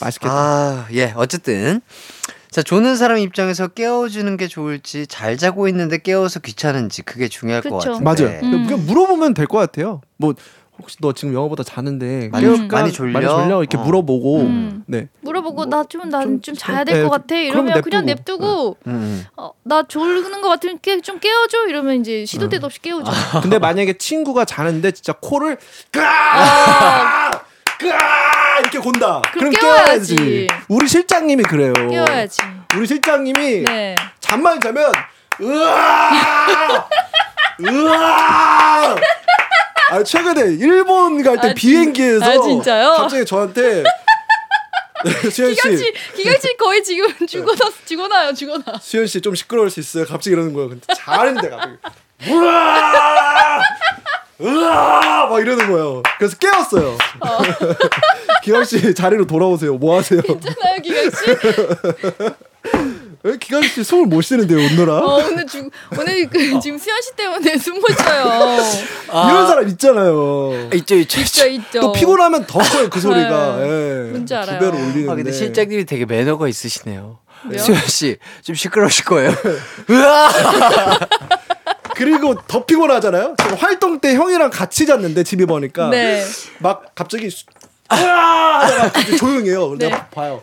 맛있겠다. 0.00 0.32
아, 0.34 0.86
예. 0.92 1.12
어쨌든 1.16 1.80
자 2.50 2.62
조는 2.62 2.96
사람 2.96 3.18
입장에서 3.18 3.68
깨워주는 3.68 4.36
게 4.36 4.48
좋을지 4.48 5.06
잘 5.06 5.36
자고 5.36 5.68
있는데 5.68 5.98
깨워서 5.98 6.40
귀찮은지 6.40 7.02
그게 7.02 7.28
중요할 7.28 7.62
것 7.62 7.78
그쵸. 7.78 7.92
같은데. 7.98 8.04
맞아요. 8.24 8.40
음. 8.44 8.66
그냥 8.66 8.86
물어보면 8.86 9.34
될 9.34 9.46
것 9.46 9.58
같아요. 9.58 10.00
뭐 10.16 10.34
혹시 10.78 10.98
너 11.00 11.12
지금 11.14 11.32
영화보다 11.32 11.62
자는데 11.62 12.28
많이 12.30 12.44
깨울까? 12.44 12.80
많이 12.80 12.92
졸려? 12.92 13.12
많이 13.12 13.26
졸려 13.26 13.60
이렇게 13.62 13.78
어. 13.78 13.80
물어보고 13.80 14.40
음. 14.42 14.84
네. 14.86 15.08
물어보고 15.22 15.64
나좀난좀 15.66 16.42
좀- 16.42 16.54
자야 16.54 16.84
네, 16.84 16.92
될것 16.92 17.02
좀- 17.02 17.10
같아 17.10 17.34
이러면 17.34 17.80
그냥 17.80 18.04
냅두고. 18.04 18.44
냅두고 18.44 18.76
음, 18.86 18.92
음. 18.92 19.24
어, 19.38 19.52
나 19.64 19.82
졸는 19.84 20.42
것 20.42 20.48
같으면 20.48 20.78
깨, 20.82 21.00
좀 21.00 21.18
깨워줘 21.18 21.66
이러면 21.68 22.00
이제 22.02 22.26
시도 22.26 22.48
때도 22.50 22.66
없이 22.66 22.80
깨워줘. 22.82 23.10
근데 23.42 23.58
만약에 23.58 23.94
친구가 23.96 24.44
자는데 24.44 24.90
진짜 24.92 25.14
코를 25.20 25.56
까! 25.92 27.30
까! 27.30 28.35
이렇게 28.66 28.78
곤다. 28.78 29.22
그럼 29.32 29.50
그럼 29.50 29.52
깨워야지. 29.52 30.16
깨워야지. 30.16 30.48
우리 30.68 30.88
실장님이 30.88 31.42
그래요. 31.44 31.72
깨워야지. 31.72 32.42
우리 32.76 32.86
실장님이 32.86 33.62
네. 33.64 33.94
잠만 34.20 34.60
자면 34.60 34.92
으아! 35.40 36.88
으아! 37.64 38.96
아 39.90 40.02
최근에 40.02 40.56
일본 40.58 41.22
갈때 41.22 41.40
아, 41.48 41.54
진- 41.54 41.54
비행기에서 41.54 42.24
아, 42.24 42.42
진짜요? 42.42 42.94
갑자기 42.96 43.24
저한테 43.24 43.84
네, 45.04 45.30
수현 45.30 45.54
씨, 45.54 45.76
씨 45.76 46.56
거의 46.56 46.82
지금 46.82 47.06
죽어나 47.26 47.70
죽어나요, 47.84 48.32
죽어나. 48.34 48.64
수현 48.80 49.06
씨 49.06 49.20
좀 49.20 49.34
시끄러울 49.36 49.70
수 49.70 49.78
있어요. 49.78 50.04
갑자기 50.06 50.30
이러는 50.34 50.52
거예요. 50.54 50.70
근데 50.70 50.84
자는데 50.94 51.50
갑자기 51.50 51.76
으아! 52.28 53.60
으아! 54.40 55.26
막 55.30 55.40
이러는 55.40 55.70
거예요. 55.70 56.02
그래서 56.18 56.36
깨웠어요. 56.38 56.96
기강 58.46 58.64
씨 58.64 58.78
자리로 58.94 59.26
돌아오세요. 59.26 59.74
뭐 59.74 59.98
하세요? 59.98 60.22
괜찮아요, 60.22 60.80
기강 60.80 61.10
씨? 61.10 61.16
왜 63.24 63.36
기강 63.38 63.62
씨 63.62 63.82
숨을 63.82 64.06
못 64.06 64.20
쉬는데요, 64.22 64.56
오늘아? 64.58 64.98
어, 64.98 65.16
오늘 65.16 65.44
죽 65.46 65.68
오늘 65.98 66.28
그 66.30 66.60
지금 66.60 66.78
수현 66.78 67.02
씨 67.02 67.10
때문에 67.16 67.58
숨 67.58 67.80
못 67.80 67.86
쉬어요. 67.98 68.56
이런 69.08 69.46
사람 69.48 69.66
있잖아요. 69.70 70.68
있죠, 70.74 70.94
있죠, 70.94 71.20
있죠, 71.22 71.46
있죠. 71.48 71.80
또 71.80 71.92
피곤하면 71.92 72.46
더 72.46 72.60
커요 72.60 72.88
그 72.88 73.00
소리가. 73.00 73.58
예. 73.62 74.10
뭔지 74.12 74.32
알아요. 74.32 74.60
두 74.60 74.64
배로 74.64 74.76
올리는데. 74.78 75.10
아, 75.10 75.14
근데 75.16 75.32
실장님이 75.32 75.84
되게 75.86 76.04
매너가 76.04 76.46
있으시네요. 76.46 77.18
왜요? 77.50 77.58
수현 77.58 77.80
씨, 77.88 78.16
좀 78.42 78.54
시끄러우실 78.54 79.04
거예요. 79.06 79.30
으아! 79.90 80.98
그리고 81.96 82.34
더 82.46 82.64
피곤하잖아요. 82.64 83.36
제가 83.42 83.56
활동 83.56 83.98
때 84.00 84.14
형이랑 84.14 84.50
같이 84.50 84.84
잤는데 84.86 85.22
집에 85.24 85.46
보니까 85.46 85.88
네. 85.88 86.22
막 86.58 86.94
갑자기 86.94 87.30
수- 87.30 87.46
으아! 87.92 88.60
하다가 88.64 88.82
갑자기 88.92 89.16
조용해요. 89.16 89.76
네. 89.78 89.88
내가 89.88 90.06
봐요. 90.06 90.40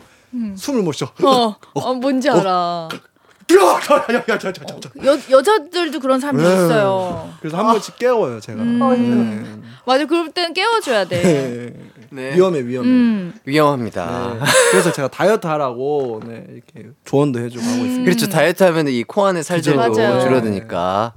숨을 0.56 0.82
못 0.82 0.92
쉬어. 0.92 1.08
어, 1.22 1.56
어 1.74 1.94
뭔지 1.94 2.28
알아. 2.30 2.88
여 5.04 5.18
여자들도 5.30 6.00
그런 6.00 6.18
사람이 6.18 6.42
네. 6.42 6.48
있어요. 6.48 7.30
그래서 7.40 7.58
한 7.58 7.66
번씩 7.66 7.98
깨워요 7.98 8.40
제가. 8.40 8.62
음. 8.62 9.62
맞아, 9.86 10.06
그럴 10.06 10.30
때는 10.30 10.54
깨워줘야 10.54 11.04
돼. 11.04 11.22
네. 11.22 11.90
네. 12.10 12.34
위험해 12.34 12.60
위험해. 12.64 12.88
음. 12.88 13.34
위험합니다. 13.44 14.34
네. 14.34 14.40
그래서 14.70 14.90
제가 14.92 15.08
다이어트 15.08 15.46
하라고 15.46 16.22
네, 16.26 16.46
이렇게 16.48 16.90
조언도 17.04 17.38
해주고 17.40 17.62
하고 17.62 17.76
있습니다. 17.84 18.04
그렇죠. 18.04 18.28
다이어트 18.28 18.62
하면 18.64 18.88
이 18.88 19.04
코 19.06 19.26
안에 19.26 19.42
맞아요. 19.76 20.20
줄어드니까. 20.22 21.12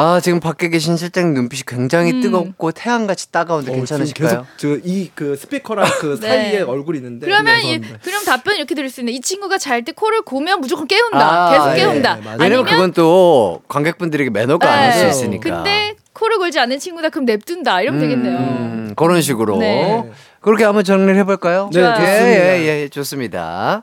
아, 0.00 0.20
지금 0.20 0.38
밖에 0.38 0.68
계신 0.68 0.96
실장님 0.96 1.34
눈빛이 1.34 1.62
굉장히 1.66 2.12
음. 2.12 2.20
뜨겁고 2.20 2.70
태양같이 2.70 3.32
따가운데 3.32 3.72
어, 3.72 3.74
괜찮으실까요? 3.74 4.46
계속 4.56 4.80
저이 4.84 5.10
그 5.12 5.34
스피커랑 5.34 5.90
그 5.98 6.18
네. 6.22 6.28
사이에 6.28 6.60
얼굴이 6.60 6.98
있는데. 6.98 7.26
그러면 7.26 7.56
네, 7.56 7.74
이. 7.74 7.80
그럼 8.04 8.24
답변 8.24 8.54
이렇게 8.54 8.76
드릴 8.76 8.90
수 8.90 9.00
있네. 9.00 9.10
이 9.10 9.20
친구가 9.20 9.58
잘 9.58 9.82
때 9.82 9.90
코를 9.90 10.22
고면 10.22 10.60
무조건 10.60 10.86
깨운다. 10.86 11.18
아, 11.18 11.50
계속 11.50 11.70
예, 11.72 11.76
깨운다. 11.76 12.14
네, 12.14 12.22
맞아요. 12.22 12.36
왜냐면 12.38 12.58
아니면 12.58 12.64
그건 12.64 12.92
또 12.92 13.60
관객분들에게 13.66 14.30
매너가 14.30 14.70
아닐 14.70 14.92
수 14.92 15.02
네. 15.02 15.08
있으니까. 15.10 15.50
근데 15.56 15.96
코를 16.12 16.38
골지 16.38 16.60
않는 16.60 16.78
친구다 16.78 17.08
그럼 17.08 17.24
냅둔다. 17.24 17.82
이러면 17.82 18.00
되겠네요. 18.00 18.36
음, 18.38 18.94
그런 18.96 19.20
식으로. 19.20 19.56
네. 19.58 20.08
그렇게 20.40 20.62
한번 20.62 20.84
정리를 20.84 21.16
해볼까요? 21.16 21.70
네, 21.72 21.80
좋아요. 21.80 21.90
예, 21.90 22.06
좋습니다. 22.06 22.58
예, 22.58 22.66
예, 22.82 22.88
좋습니다. 22.88 23.82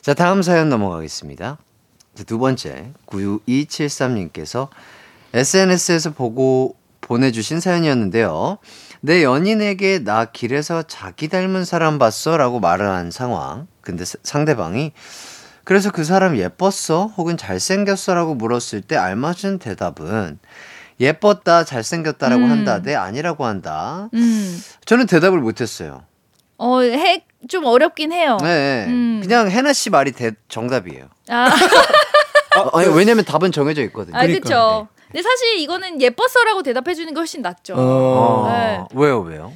자, 0.00 0.14
다음 0.14 0.40
사연 0.42 0.70
넘어가겠습니다. 0.70 1.58
자, 2.14 2.24
두 2.24 2.38
번째, 2.38 2.92
9273님께서 3.06 4.68
SNS에서 5.34 6.10
보고 6.10 6.76
보내주신 7.00 7.60
사연이었는데요. 7.60 8.58
내 9.00 9.22
연인에게 9.24 10.00
나 10.00 10.26
길에서 10.26 10.82
자기 10.82 11.28
닮은 11.28 11.64
사람 11.64 11.98
봤어? 11.98 12.36
라고 12.36 12.60
말을 12.60 12.86
한 12.88 13.10
상황. 13.10 13.66
근데 13.80 14.04
사- 14.04 14.18
상대방이 14.22 14.92
그래서 15.64 15.90
그 15.90 16.04
사람 16.04 16.36
예뻤어? 16.36 17.06
혹은 17.16 17.36
잘생겼어? 17.36 18.14
라고 18.14 18.34
물었을 18.34 18.82
때 18.82 18.96
알맞은 18.96 19.58
대답은 19.60 20.38
예뻤다, 20.98 21.64
잘생겼다라고 21.64 22.44
음. 22.44 22.50
한다, 22.50 22.82
네, 22.82 22.94
아니라고 22.94 23.46
한다. 23.46 24.10
음. 24.12 24.60
저는 24.84 25.06
대답을 25.06 25.38
못했어요. 25.38 26.02
어, 26.58 26.80
해, 26.82 27.24
좀 27.48 27.64
어렵긴 27.64 28.12
해요. 28.12 28.36
네, 28.42 28.84
음. 28.88 29.20
그냥 29.22 29.50
해나 29.50 29.72
씨 29.72 29.88
말이 29.88 30.12
대, 30.12 30.32
정답이에요. 30.48 31.06
아, 31.28 31.46
어, 32.58 32.78
아니, 32.78 32.88
왜냐면 32.94 33.24
답은 33.24 33.50
정해져 33.52 33.82
있거든요. 33.84 34.16
아 34.18 34.26
그쵸. 34.26 34.88
근데 35.10 35.22
사실 35.22 35.58
이거는 35.58 36.00
예뻤어라고 36.00 36.62
대답해 36.62 36.94
주는 36.94 37.12
게 37.12 37.18
훨씬 37.18 37.42
낫죠. 37.42 37.74
어. 37.76 38.46
네. 38.48 38.84
왜요, 38.94 39.20
왜요? 39.20 39.52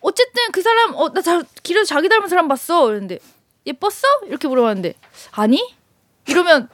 어쨌든 0.00 0.50
그 0.52 0.62
사람, 0.62 0.94
어, 0.94 1.12
나 1.12 1.20
자, 1.22 1.42
길에서 1.62 1.84
자기 1.84 2.08
닮은 2.08 2.28
사람 2.28 2.48
봤어. 2.48 2.90
이랬는데, 2.90 3.18
예뻤어? 3.66 4.26
이렇게 4.26 4.48
물어봤는데, 4.48 4.94
아니? 5.32 5.74
이러면, 6.26 6.68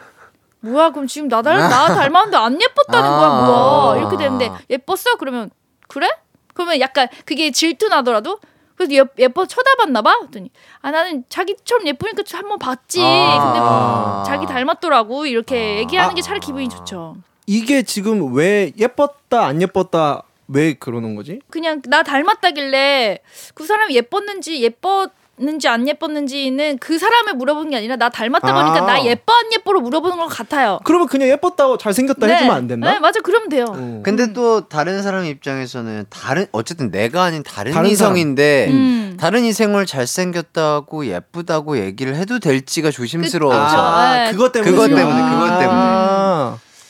뭐야, 0.61 0.91
그럼 0.91 1.07
지금 1.07 1.29
나, 1.29 1.43
닮, 1.43 1.59
나 1.59 1.89
닮았는데 1.95 2.37
안 2.37 2.61
예뻤다는 2.61 3.09
거야, 3.09 3.29
아. 3.29 3.47
뭐야. 3.47 3.99
이렇게 3.99 4.17
되는데, 4.17 4.51
예뻤어? 4.71 5.17
그러면, 5.19 5.51
그래? 5.89 6.09
그러면 6.55 6.81
약간 6.81 7.09
그게 7.27 7.51
질투 7.51 7.89
나더라도, 7.89 8.39
그래서 8.77 8.95
예, 8.95 9.05
예뻐 9.19 9.47
쳐다봤나 9.47 10.01
봐? 10.03 10.19
그랬더니, 10.19 10.51
아, 10.81 10.91
나는 10.91 11.25
자기처럼 11.29 11.87
예쁘니까 11.87 12.23
한번 12.33 12.59
봤지. 12.59 12.99
근데 13.01 13.59
뭐, 13.61 14.21
아. 14.21 14.25
자기 14.27 14.47
닮았더라고. 14.47 15.27
이렇게 15.27 15.79
얘기하는 15.79 16.13
아. 16.13 16.15
게 16.15 16.23
차라리 16.23 16.41
기분이 16.41 16.69
좋죠. 16.69 17.17
이게 17.53 17.83
지금 17.83 18.35
왜 18.35 18.73
예뻤다 18.79 19.45
안 19.45 19.61
예뻤다 19.61 20.23
왜 20.49 20.73
그러는 20.73 21.15
거지? 21.15 21.41
그냥 21.51 21.83
나 21.87 22.03
닮았다길래 22.03 23.19
그 23.53 23.67
사람이 23.67 23.95
예뻤는지 23.95 24.63
예뻤는지 24.63 25.69
안 25.69 25.87
예뻤는지는 25.87 26.79
그 26.79 26.99
사람을 26.99 27.35
물어보는 27.35 27.71
게 27.71 27.77
아니라 27.77 27.97
나 27.97 28.09
닮았다고 28.09 28.59
아. 28.59 28.65
하니까 28.65 28.87
나 28.87 29.05
예뻐 29.05 29.35
안 29.35 29.53
예뻐로 29.53 29.83
물어보는 29.83 30.17
것 30.17 30.29
같아요. 30.29 30.79
그러면 30.85 31.09
그냥 31.09 31.29
예뻤다고 31.29 31.77
잘생겼다 31.77 32.27
해주면 32.27 32.57
안 32.57 32.69
된다? 32.69 32.91
네, 32.91 32.99
맞아. 33.01 33.21
그러면 33.21 33.51
돼요. 33.51 33.67
어. 33.69 34.01
근데 34.03 34.33
또 34.33 34.67
다른 34.69 35.03
사람 35.03 35.27
입장에서는 35.27 36.07
다른 36.09 36.47
어쨌든 36.53 36.91
내가 36.91 37.25
아닌 37.25 37.43
다른, 37.43 37.73
다른 37.73 37.91
이성인데 37.91 38.69
음. 38.71 39.17
다른 39.21 39.45
이성을 39.45 39.85
잘생겼다고 39.85 41.07
예쁘다고 41.07 41.79
얘기를 41.79 42.17
해도 42.17 42.39
될지가 42.39 42.91
조심스러워서 42.91 43.77
아, 43.77 44.25
네. 44.25 44.33
그것 44.33 44.53
때문에 44.53 44.71
그것 44.71 44.89
때문에, 44.89 45.05
그것 45.05 45.59
때문에. 45.59 45.69
아, 45.69 46.12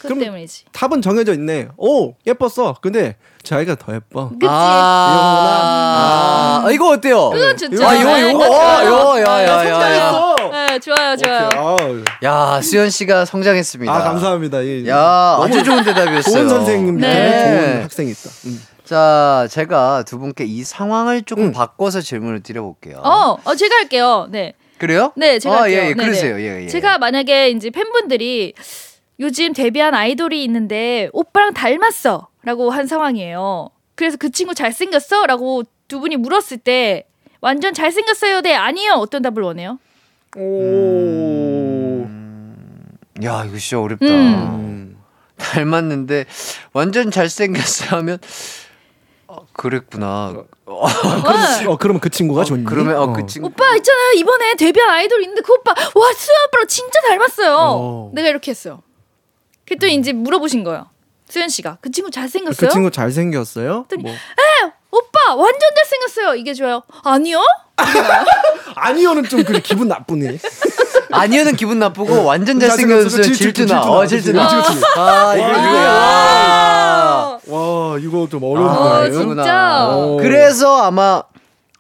그 0.03 0.09
그럼- 0.09 0.21
때문이지. 0.21 0.65
답은 0.73 1.01
정해져 1.01 1.33
있네. 1.35 1.69
오 1.77 2.15
예뻤어. 2.27 2.77
근데 2.83 3.17
자기가 3.43 3.77
더 3.77 3.95
예뻐. 3.95 4.29
그치? 4.31 4.47
아, 4.49 6.63
아, 6.67 6.71
이거 6.71 6.91
어때요? 6.91 7.31
그건 7.31 7.57
좋죠. 7.57 7.87
아, 7.87 7.95
이거 7.95 8.17
네, 8.17 8.31
이거 8.31 8.39
어, 8.41 8.85
요, 8.85 9.21
야, 9.21 9.25
야, 9.25 9.43
야, 9.43 9.69
야. 9.69 10.13
성장했어. 10.13 10.37
네, 10.51 10.79
좋아요, 10.81 11.17
좋아요. 11.17 11.49
야, 12.25 12.61
수현 12.61 12.91
씨가 12.91 13.25
성장했습니다. 13.25 13.93
아 13.93 14.03
감사합니다. 14.03 14.61
이- 14.61 14.87
야, 14.89 15.37
너무 15.39 15.45
아주 15.45 15.63
좋은 15.63 15.85
대답이었어요. 15.85 16.35
좋은 16.35 16.49
선생님 16.49 16.99
네. 16.99 17.71
좋은 17.71 17.83
학생이 17.85 18.11
있다. 18.11 18.31
음. 18.47 18.63
자, 18.85 19.47
제가 19.51 20.03
두 20.07 20.19
분께 20.19 20.45
이 20.45 20.65
상황을 20.65 21.23
조금 21.23 21.45
음. 21.45 21.53
바꿔서 21.53 22.01
질문을 22.01 22.43
드려볼게요. 22.43 22.99
어, 23.05 23.39
어, 23.45 23.55
제가 23.55 23.77
할게요. 23.77 24.27
네. 24.31 24.55
그래요? 24.79 25.13
네, 25.17 25.39
제가 25.39 25.55
아, 25.55 25.61
할게요. 25.63 25.79
예, 25.79 25.83
예, 25.83 25.89
네네. 25.95 26.05
그러세요. 26.05 26.41
예, 26.41 26.65
예. 26.65 26.69
제가 26.69 26.99
만약에 26.99 27.51
이제 27.51 27.71
팬분들이 27.71 28.53
요즘 29.21 29.53
데뷔한 29.53 29.95
아이돌이 29.95 30.43
있는데 30.45 31.09
오빠랑 31.13 31.55
닮았어 31.55 32.29
라고 32.43 32.71
한 32.71 32.87
상황이에요. 32.87 33.71
그래서 33.95 34.17
그 34.17 34.31
친구 34.31 34.55
잘생겼어? 34.55 35.27
라고 35.27 35.63
두 35.89 36.01
분이 36.01 36.17
물었을 36.17 36.59
때 36.59 37.07
완전 37.41 37.75
잘생겼어요? 37.75 38.41
네, 38.41 38.55
아니요. 38.55 38.93
어떤 38.95 39.23
답을 39.23 39.43
원해요? 39.43 39.79
오. 40.37 42.07
야, 43.25 43.45
이거 43.45 43.59
진짜 43.59 43.81
어렵다. 43.81 44.07
음. 44.07 44.11
음. 44.11 45.03
닮았는데 45.37 46.25
완전 46.73 47.11
잘생겼어 47.11 47.97
하면 47.97 48.19
어, 49.27 49.47
그랬구나. 49.53 50.45
어, 50.67 50.87
네. 50.89 51.67
어 51.67 51.77
그러면 51.77 52.01
그 52.01 52.11
친구가 52.11 52.45
좋니? 52.45 52.65
그러면 52.65 52.97
어, 52.97 53.13
그 53.13 53.27
친구 53.27 53.49
오빠 53.49 53.75
있잖아요. 53.77 54.13
이번에 54.17 54.55
데뷔한 54.55 54.89
아이돌 54.91 55.21
있는데 55.23 55.43
그 55.43 55.53
오빠 55.53 55.73
와 55.73 56.13
수현 56.13 56.37
오빠랑 56.49 56.67
진짜 56.69 57.01
닮았어요. 57.09 57.57
어. 57.57 58.11
내가 58.15 58.29
이렇게 58.29 58.51
했어요. 58.51 58.83
그랬더니 59.67 59.95
이제 59.97 60.13
물어보신 60.13 60.65
거예요. 60.65 60.87
수현 61.29 61.49
씨가 61.49 61.79
그 61.81 61.91
친구 61.91 62.11
잘생겼어요? 62.11 62.69
그 62.69 62.73
친구 62.73 62.91
잘생겼어요? 62.91 63.85
그랬더니 63.89 64.03
뭐. 64.03 64.13
오빠 64.95 65.35
완전 65.35 65.61
잘생겼어요. 65.77 66.35
이게 66.35 66.53
좋아요. 66.53 66.83
아니요? 67.03 67.41
아니요는 68.75 69.25
좀 69.25 69.43
그래 69.43 69.61
기분 69.61 69.89
나쁘네. 69.89 70.39
아니요는 71.11 71.57
기분 71.57 71.79
나쁘고 71.79 72.25
완전 72.25 72.61
잘생겼어. 72.61 73.09
잘생겼으면 73.09 73.23
질투, 73.25 73.39
질투나. 73.39 73.81
질투나. 73.81 73.91
어, 73.91 74.07
질투나. 74.07 74.63
그치. 74.63 74.83
아, 74.97 75.35
이거 75.35 75.49
이거야. 75.49 77.39
와 77.49 77.99
이거 77.99 78.29
좀 78.31 78.43
어, 78.45 78.49
어려운데. 78.51 79.09
이거구나. 79.17 79.43
진짜. 79.43 79.87
어. 79.89 80.17
그래서 80.21 80.83
아마 80.83 81.23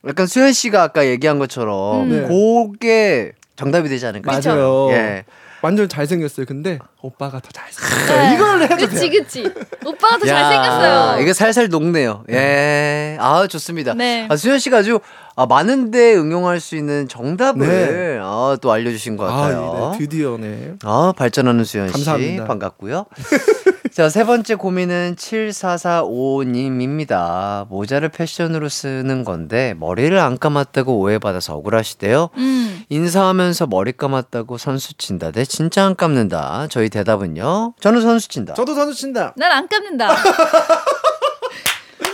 약간 0.06 0.26
수현 0.26 0.52
씨가 0.52 0.82
아까 0.82 1.06
얘기한 1.06 1.38
것처럼 1.38 2.10
음. 2.10 2.28
그게 2.72 3.32
정답이 3.56 3.88
되지 3.90 4.06
않을까? 4.06 4.32
맞아요. 4.32 4.88
예. 4.92 5.24
완전 5.62 5.88
잘생겼어요. 5.88 6.44
근데 6.46 6.78
오빠가 7.00 7.40
더 7.40 7.48
잘생겼어요. 7.52 8.20
네. 8.20 8.34
이걸 8.34 8.62
해도 8.62 8.76
그치 8.76 9.10
돼요. 9.10 9.22
그치. 9.22 9.44
오빠가 9.86 10.18
더 10.18 10.28
야, 10.28 10.42
잘생겼어요. 10.42 11.22
이게 11.22 11.32
살살 11.32 11.68
녹네요. 11.68 12.24
예. 12.30 13.16
아, 13.20 13.46
좋습니다. 13.46 13.94
네. 13.94 14.26
아, 14.28 14.36
수현 14.36 14.58
씨가 14.58 14.78
아주 14.78 14.98
아, 15.36 15.46
많은데 15.46 16.14
응용할 16.16 16.60
수 16.60 16.76
있는 16.76 17.06
정답을 17.08 17.66
네. 17.66 18.18
아, 18.20 18.56
또 18.60 18.72
알려주신 18.72 19.16
것 19.16 19.24
같아요. 19.24 19.90
아, 19.92 19.92
네, 19.92 19.98
드디어 19.98 20.36
네. 20.36 20.74
아, 20.82 21.12
발전하는 21.16 21.64
수현 21.64 21.86
씨. 21.88 21.92
감사합니다. 21.92 22.44
반갑고요. 22.44 23.06
자, 23.92 24.08
세 24.08 24.24
번째 24.24 24.54
고민은 24.54 25.16
7445님입니다. 25.16 27.68
모자를 27.68 28.08
패션으로 28.08 28.70
쓰는 28.70 29.22
건데 29.22 29.74
머리를 29.78 30.18
안 30.18 30.38
감았다고 30.38 30.98
오해받아서 30.98 31.54
억울하시대요. 31.56 32.30
음. 32.38 32.84
인사하면서 32.88 33.66
머리 33.66 33.92
감았다고 33.92 34.56
선수 34.56 34.94
친다. 34.94 35.30
대 35.30 35.44
진짜 35.44 35.84
안 35.84 35.94
감는다. 35.94 36.68
저희 36.70 36.88
대답은요? 36.88 37.74
저는 37.80 38.00
선수 38.00 38.28
친다. 38.28 38.54
저도 38.54 38.74
선수 38.74 38.98
친다. 38.98 39.34
난 39.36 39.52
안 39.52 39.68
감는다. 39.68 40.08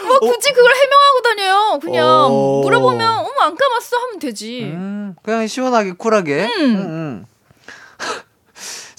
뭐 0.09 0.19
굳이 0.19 0.51
그걸 0.53 0.73
해명하고 0.75 1.23
다녀요. 1.23 1.79
그냥 1.81 2.27
어. 2.31 2.61
물어보면 2.63 3.09
어머 3.21 3.41
안 3.43 3.55
감았어 3.55 3.97
하면 3.99 4.19
되지. 4.19 4.63
음, 4.65 5.15
그냥 5.23 5.47
시원하게 5.47 5.93
쿨하게. 5.93 6.51
음. 6.59 7.25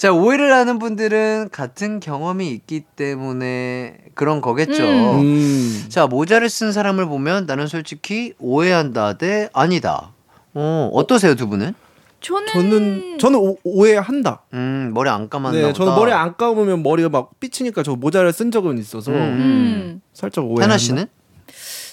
음. 0.00 0.02
자, 0.02 0.12
오해를 0.12 0.52
하는 0.54 0.78
분들은 0.78 1.50
같은 1.52 2.00
경험이 2.00 2.50
있기 2.52 2.80
때문에 2.96 3.98
그런 4.14 4.40
거겠죠. 4.40 4.82
음. 4.82 5.20
음. 5.20 5.84
자, 5.90 6.06
모자를 6.06 6.48
쓴 6.48 6.72
사람을 6.72 7.06
보면 7.06 7.44
나는 7.44 7.66
솔직히 7.66 8.32
오해한다 8.38 9.18
대 9.18 9.50
아니다. 9.52 10.12
어, 10.54 10.90
어떠세요, 10.94 11.34
두 11.34 11.48
분은? 11.48 11.74
저는 12.22 12.46
저는 12.52 13.18
저는 13.18 13.38
오, 13.38 13.56
오해한다. 13.64 14.42
음, 14.52 14.90
머리 14.94 15.08
안 15.08 15.28
감았나 15.28 15.56
네, 15.56 15.62
보다. 15.68 15.74
저는 15.74 15.94
머리 15.94 16.12
안 16.12 16.36
감으면 16.36 16.82
머리가 16.82 17.08
막 17.08 17.38
삐치니까 17.40 17.82
저 17.82 17.94
모자를 17.94 18.32
쓴 18.32 18.50
적은 18.50 18.78
있어서 18.78 19.10
음. 19.10 19.16
음. 19.16 20.02
살짝 20.12 20.44
오해. 20.44 20.62
하나 20.62 20.76
씨는? 20.76 21.06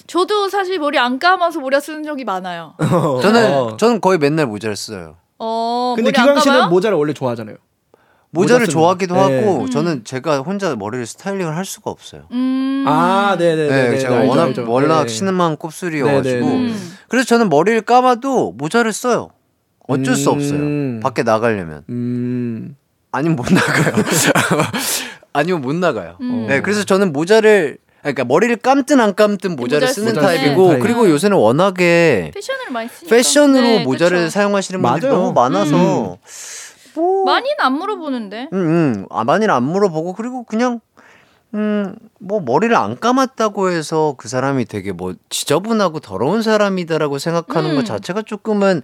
저도 0.06 0.48
사실 0.48 0.78
머리 0.78 0.98
안 0.98 1.18
감아서 1.18 1.60
모자 1.60 1.80
쓰는 1.80 2.02
적이 2.04 2.24
많아요. 2.24 2.74
저는 3.22 3.52
어. 3.52 3.76
저는 3.76 4.00
거의 4.00 4.18
맨날 4.18 4.46
모자를 4.46 4.76
써요. 4.76 5.16
어, 5.38 5.94
근데 5.96 6.10
기광 6.10 6.40
씨는? 6.40 6.70
모자를 6.70 6.96
원래 6.96 7.12
좋아하잖아요. 7.12 7.56
모자를 8.30 8.62
모자 8.66 8.72
좋아하기도 8.72 9.14
거. 9.14 9.28
네. 9.28 9.38
하고 9.40 9.62
음. 9.62 9.70
저는 9.70 10.04
제가 10.04 10.38
혼자 10.40 10.74
머리를 10.76 11.06
스타일링을 11.06 11.56
할 11.56 11.64
수가 11.64 11.90
없어요. 11.90 12.22
음. 12.32 12.84
아, 12.86 13.36
네, 13.38 13.56
네, 13.56 13.68
네, 13.68 13.90
네. 13.90 13.98
제가 13.98 14.18
알죠, 14.18 14.28
워낙 14.28 14.42
알죠. 14.44 14.70
워낙 14.70 15.02
네. 15.02 15.08
신음한 15.08 15.56
곱슬이어가지고 15.56 16.46
네, 16.46 16.52
네, 16.52 16.58
네. 16.66 16.72
음. 16.72 16.92
그래서 17.08 17.26
저는 17.26 17.48
머리를 17.48 17.80
감아도 17.82 18.52
모자를 18.52 18.92
써요. 18.92 19.30
어쩔 19.86 20.14
수 20.16 20.30
음. 20.30 20.34
없어요. 20.34 21.00
밖에 21.00 21.22
나가려면 21.22 21.82
음. 21.88 22.76
아니면 23.10 23.36
못 23.36 23.46
나가요. 23.50 23.94
아니면 25.32 25.62
못 25.62 25.74
나가요. 25.74 26.16
음. 26.20 26.46
네, 26.48 26.60
그래서 26.60 26.84
저는 26.84 27.12
모자를 27.12 27.78
그러니까 28.02 28.24
머리를 28.24 28.54
감든 28.56 29.00
안 29.00 29.14
감든 29.14 29.56
모자를 29.56 29.88
모자를 29.88 29.88
쓰는 29.88 30.12
타입이고 30.22 30.68
타입. 30.68 30.80
그리고 30.82 31.08
요새는 31.10 31.36
워낙에 31.36 32.30
패션을 32.34 32.70
많이 32.70 32.88
쓰니까. 32.88 33.14
패션으로 33.16 33.62
네, 33.62 33.84
모자를 33.84 34.18
그쵸. 34.18 34.30
사용하시는 34.30 34.80
분들이 34.82 35.06
맞아요. 35.06 35.18
너무 35.20 35.32
많아서 35.32 36.18
뭐 36.98 37.24
많이는 37.24 37.56
안 37.60 37.74
물어보는데. 37.74 38.48
음, 38.52 38.58
음. 38.58 39.06
아, 39.10 39.24
많이는 39.24 39.52
안 39.54 39.62
물어보고 39.62 40.14
그리고 40.14 40.42
그냥 40.42 40.80
음, 41.54 41.94
뭐 42.18 42.40
머리를 42.40 42.74
안 42.76 42.98
감았다고 42.98 43.70
해서 43.70 44.14
그 44.18 44.28
사람이 44.28 44.66
되게 44.66 44.92
뭐 44.92 45.14
지저분하고 45.30 46.00
더러운 46.00 46.42
사람이다라고 46.42 47.18
생각하는 47.18 47.70
음. 47.70 47.76
것 47.76 47.86
자체가 47.86 48.22
조금은 48.22 48.82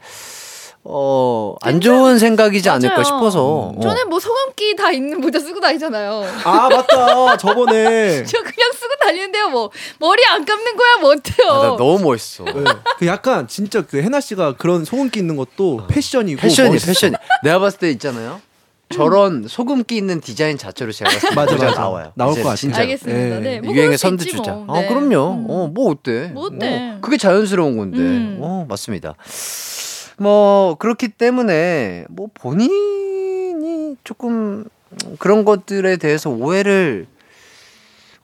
어, 0.87 1.55
안 1.63 1.81
좋은 1.81 2.19
생각이지 2.19 2.69
않을까 2.69 2.95
맞아요. 2.97 3.05
싶어서. 3.05 3.43
어. 3.43 3.81
저는 3.81 4.09
뭐 4.11 4.21
소금기 4.21 4.77
다 4.77 4.91
있는 4.91 5.19
모자 5.21 5.39
쓰고 5.41 5.59
다니잖아요. 5.59 6.27
아 6.45 6.69
맞다 6.69 7.37
저번에 7.39 8.23
저 8.25 8.39
그냥 8.43 8.71
쓰고 8.73 8.95
다니는데요. 9.01 9.49
뭐 9.49 9.71
머리 9.99 10.23
안 10.27 10.45
감는 10.45 10.77
거야 10.77 10.97
뭐 11.01 11.13
어때요? 11.13 11.51
아, 11.51 11.63
나 11.71 11.77
너무 11.77 12.01
멋있어. 12.01 12.45
네. 12.45 12.53
그 12.99 13.07
약간 13.07 13.49
진짜 13.49 13.81
그 13.81 14.03
해나 14.03 14.21
씨가 14.21 14.57
그런 14.57 14.85
소금기 14.85 15.19
있는 15.19 15.37
것도 15.37 15.87
패션이고 15.89 16.41
패션이. 16.43 16.79
패션이. 16.79 17.15
내가 17.43 17.59
봤을 17.61 17.79
때 17.79 17.91
있잖아요. 17.93 18.43
저런 18.93 19.49
소금기 19.49 19.97
있는 19.97 20.21
디자인 20.21 20.59
자체로 20.59 20.93
제가 20.93 21.11
봤을 21.11 21.31
때 21.31 21.35
맞아, 21.35 21.57
맞아. 21.57 21.81
나와요. 21.81 22.13
나올 22.15 22.35
것 22.35 22.41
같아요. 22.41 22.57
진짜. 22.57 22.81
알겠습니다. 22.83 23.37
예. 23.37 23.41
네. 23.41 23.61
뭐수 23.61 23.97
선두 23.97 24.25
주자. 24.27 24.53
뭐. 24.53 24.77
아, 24.77 24.81
네. 24.83 24.89
그럼요. 24.89 25.33
음. 25.33 25.47
어, 25.49 25.71
뭐 25.73 25.91
어때? 25.91 26.31
뭐 26.35 26.45
어때? 26.45 26.93
어, 26.95 26.99
그게 27.01 27.17
자연스러운 27.17 27.79
건데. 27.79 27.99
음. 27.99 28.39
어, 28.43 28.67
맞습니다. 28.69 29.15
뭐 30.19 30.77
그렇기 30.79 31.09
때문에 31.09 32.07
뭐 32.09 32.29
본인이 32.35 33.97
조금 34.05 34.65
그런 35.19 35.45
것들에 35.45 35.97
대해서 35.97 36.31
오해를 36.31 37.07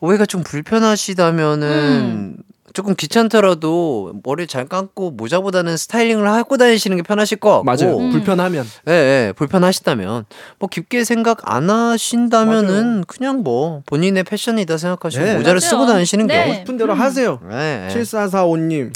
오해가 0.00 0.24
좀 0.26 0.42
불편하시다면은 0.42 1.68
음. 1.68 2.36
조금 2.72 2.94
귀찮더라도 2.94 4.12
머리 4.22 4.46
잘 4.46 4.66
감고 4.68 5.10
모자보다는 5.10 5.76
스타일링을 5.76 6.28
하고 6.28 6.56
다니시는 6.56 6.98
게 6.98 7.02
편하실 7.02 7.38
것 7.38 7.50
같고 7.50 7.64
맞아요 7.64 7.98
음. 7.98 8.10
불편하면 8.10 8.64
예, 8.88 8.92
예, 8.92 9.32
불편하시다면 9.34 10.26
뭐 10.60 10.68
깊게 10.68 11.02
생각 11.02 11.38
안 11.52 11.68
하신다면은 11.68 13.04
그냥 13.08 13.42
뭐 13.42 13.82
본인의 13.86 14.22
패션이다 14.22 14.76
생각하시고 14.78 15.24
네. 15.24 15.36
모자를 15.36 15.60
맞아요. 15.60 15.68
쓰고 15.70 15.86
다니시는 15.86 16.28
네. 16.28 16.38
하고 16.38 16.54
싶은 16.54 16.76
대로 16.76 16.94
하세요 16.94 17.40
게 17.40 17.46
예, 17.50 17.88
예. 17.90 17.94
7445님 17.94 18.92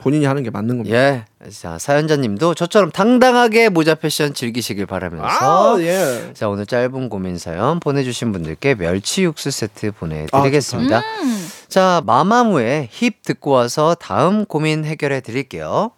본인이 0.00 0.24
하는 0.24 0.42
게 0.42 0.50
맞는 0.50 0.78
겁니다 0.78 0.96
예. 0.96 1.24
자, 1.50 1.78
사연자님도 1.78 2.54
저처럼 2.54 2.90
당당하게 2.90 3.68
모자 3.68 3.94
패션 3.94 4.34
즐기시길 4.34 4.86
바라면서 4.86 5.76
아, 5.76 5.80
예. 5.80 6.32
자, 6.34 6.48
오늘 6.48 6.66
짧은 6.66 7.08
고민 7.08 7.38
사연 7.38 7.80
보내 7.80 8.02
주신 8.02 8.32
분들께 8.32 8.74
멸치 8.74 9.24
육수 9.24 9.50
세트 9.50 9.92
보내 9.92 10.26
드리겠습니다. 10.26 10.98
음. 10.98 11.48
자, 11.68 12.02
마마무의 12.06 12.88
힙 12.90 13.22
듣고 13.22 13.52
와서 13.52 13.94
다음 13.94 14.44
고민 14.44 14.84
해결해 14.84 15.20
드릴게요. 15.20 15.92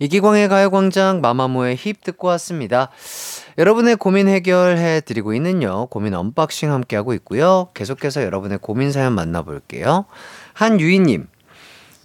이기광의 0.00 0.48
가요광장 0.48 1.20
마마무의 1.20 1.76
힙 1.76 2.02
듣고 2.02 2.28
왔습니다. 2.28 2.90
여러분의 3.58 3.96
고민 3.96 4.28
해결해 4.28 5.00
드리고 5.00 5.34
있는요. 5.34 5.86
고민 5.86 6.14
unboxing 6.14 6.72
함께하고 6.72 7.14
있고요. 7.14 7.68
계속해서 7.74 8.22
여러분의 8.22 8.58
고민 8.62 8.92
사연 8.92 9.12
만나볼게요. 9.14 10.04
한유희님, 10.54 11.26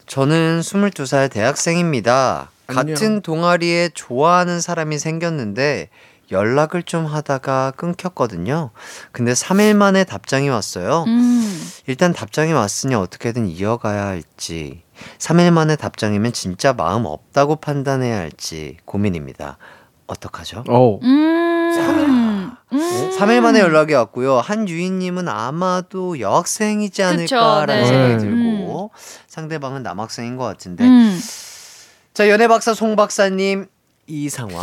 저는 0.07 0.59
22살 0.61 1.31
대학생입니다. 1.31 2.51
안녕. 2.67 2.93
같은 2.95 3.21
동아리에 3.21 3.89
좋아하는 3.93 4.61
사람이 4.61 4.99
생겼는데 4.99 5.89
연락을 6.31 6.83
좀 6.83 7.05
하다가 7.05 7.71
끊겼거든요. 7.75 8.71
근데 9.11 9.33
3일 9.33 9.75
만에 9.75 10.03
답장이 10.03 10.49
왔어요. 10.49 11.03
음. 11.07 11.71
일단 11.87 12.13
답장이 12.13 12.53
왔으니 12.53 12.95
어떻게든 12.95 13.47
이어가야 13.47 14.05
할지, 14.07 14.81
3일 15.19 15.51
만에 15.51 15.75
답장이면 15.75 16.33
진짜 16.33 16.73
마음 16.73 17.05
없다고 17.05 17.57
판단해야 17.57 18.17
할지 18.17 18.77
고민입니다. 18.85 19.57
어떡하죠? 20.07 20.63
어. 20.69 20.99
음. 21.03 21.71
음. 22.73 23.09
3일 23.17 23.41
만에 23.41 23.59
연락이 23.59 23.93
왔고요. 23.93 24.37
한유희님은 24.39 25.27
아마도 25.27 26.19
여학생이지 26.19 27.03
않을까라는 27.03 27.81
네. 27.81 27.85
생각이 27.85 28.13
음. 28.13 28.19
들고, 28.59 28.91
상대방은 29.27 29.83
남학생인 29.83 30.37
것 30.37 30.43
같은데. 30.45 30.83
음. 30.85 31.19
자, 32.13 32.29
연애 32.29 32.47
박사 32.47 32.73
송 32.73 32.95
박사님, 32.95 33.67
이 34.07 34.29
상황 34.29 34.55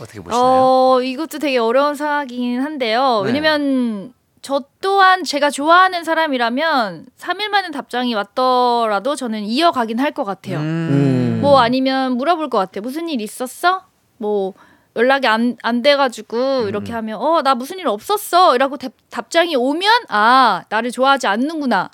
어떻게 0.00 0.20
보시나요? 0.20 0.42
어, 0.42 1.00
이것도 1.02 1.38
되게 1.38 1.58
어려운 1.58 1.94
상황이긴 1.94 2.60
한데요. 2.60 3.22
네. 3.24 3.28
왜냐면 3.32 4.12
저 4.42 4.64
또한 4.80 5.22
제가 5.22 5.50
좋아하는 5.50 6.02
사람이라면 6.02 7.06
3일 7.16 7.48
만에 7.48 7.70
답장이 7.70 8.12
왔더라도 8.14 9.14
저는 9.14 9.44
이어가긴 9.44 10.00
할 10.00 10.12
것 10.12 10.24
같아요. 10.24 10.58
음. 10.58 11.38
뭐 11.40 11.60
아니면 11.60 12.16
물어볼 12.16 12.50
것 12.50 12.58
같아요. 12.58 12.82
무슨 12.82 13.08
일 13.08 13.20
있었어? 13.20 13.84
뭐 14.18 14.52
연락이 14.96 15.26
안, 15.26 15.56
안 15.62 15.82
돼가지고 15.82 16.68
이렇게 16.68 16.92
하면 16.92 17.18
어 17.20 17.42
나 17.42 17.54
무슨 17.54 17.78
일 17.78 17.86
없었어 17.88 18.54
이라고 18.54 18.76
답, 18.76 18.92
답장이 19.10 19.56
오면 19.56 19.90
아 20.08 20.62
나를 20.68 20.90
좋아하지 20.90 21.26
않는구나 21.26 21.90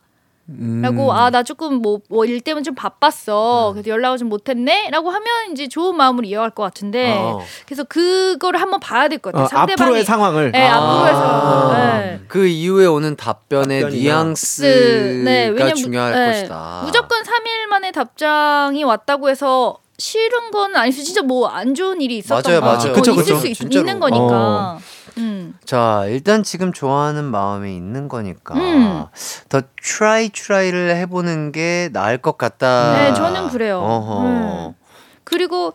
음. 0.50 0.80
라고 0.82 1.12
아 1.12 1.30
나 1.30 1.42
조금 1.42 1.74
뭐뭐일 1.82 2.40
때문에 2.40 2.62
좀 2.62 2.74
바빴어 2.74 3.72
그래서 3.74 3.88
연락을 3.88 4.16
좀 4.18 4.28
못했네 4.30 4.88
라고 4.90 5.10
하면 5.10 5.26
이제 5.52 5.68
좋은 5.68 5.94
마음으로 5.96 6.26
이어갈 6.26 6.50
것 6.50 6.62
같은데 6.62 7.14
어. 7.18 7.40
그래서 7.66 7.84
그거를 7.84 8.60
한번 8.60 8.80
봐야 8.80 9.08
될 9.08 9.18
것 9.18 9.32
같아요 9.32 9.44
어, 9.44 9.48
상대방이 9.48 9.82
앞으로의 9.90 10.04
상황을 10.04 10.52
네, 10.52 10.66
아. 10.66 10.76
앞으로의 10.76 11.12
상황 11.14 12.00
네. 12.00 12.20
그 12.28 12.46
이후에 12.46 12.86
오는 12.86 13.14
답변의 13.14 13.82
답변이나. 13.82 14.02
뉘앙스가 14.02 14.68
네, 15.24 15.48
왜냐면 15.48 15.74
중요할 15.76 16.12
네, 16.14 16.26
것이다. 16.32 16.82
무조건 16.84 17.22
3일 17.22 17.66
만에 17.68 17.92
답장이 17.92 18.82
왔다고 18.84 19.28
해서 19.30 19.76
싫은 19.98 20.50
건 20.52 20.76
아니죠. 20.76 21.02
진짜 21.02 21.22
뭐 21.22 21.48
안 21.48 21.74
좋은 21.74 22.00
일이 22.00 22.18
있었던 22.18 22.42
맞아요, 22.44 22.60
거 22.60 22.66
맞아요. 22.66 22.84
뭐 22.86 22.92
그쵸, 22.94 23.12
있을 23.12 23.22
그쵸. 23.24 23.36
수 23.38 23.46
있, 23.48 23.54
진짜로. 23.54 23.80
있는 23.80 24.00
거니까. 24.00 24.78
음. 25.18 25.54
자, 25.64 26.04
일단 26.06 26.44
지금 26.44 26.72
좋아하는 26.72 27.24
마음이 27.24 27.74
있는 27.74 28.08
거니까 28.08 28.54
음. 28.54 29.04
더 29.48 29.62
try 29.82 30.28
try를 30.28 30.94
해보는 30.96 31.50
게 31.52 31.90
나을 31.92 32.18
것 32.18 32.38
같다. 32.38 32.92
네, 32.92 33.14
저는 33.14 33.48
그래요. 33.48 33.80
어허. 33.80 34.20
음. 34.26 34.74
그리고 35.24 35.72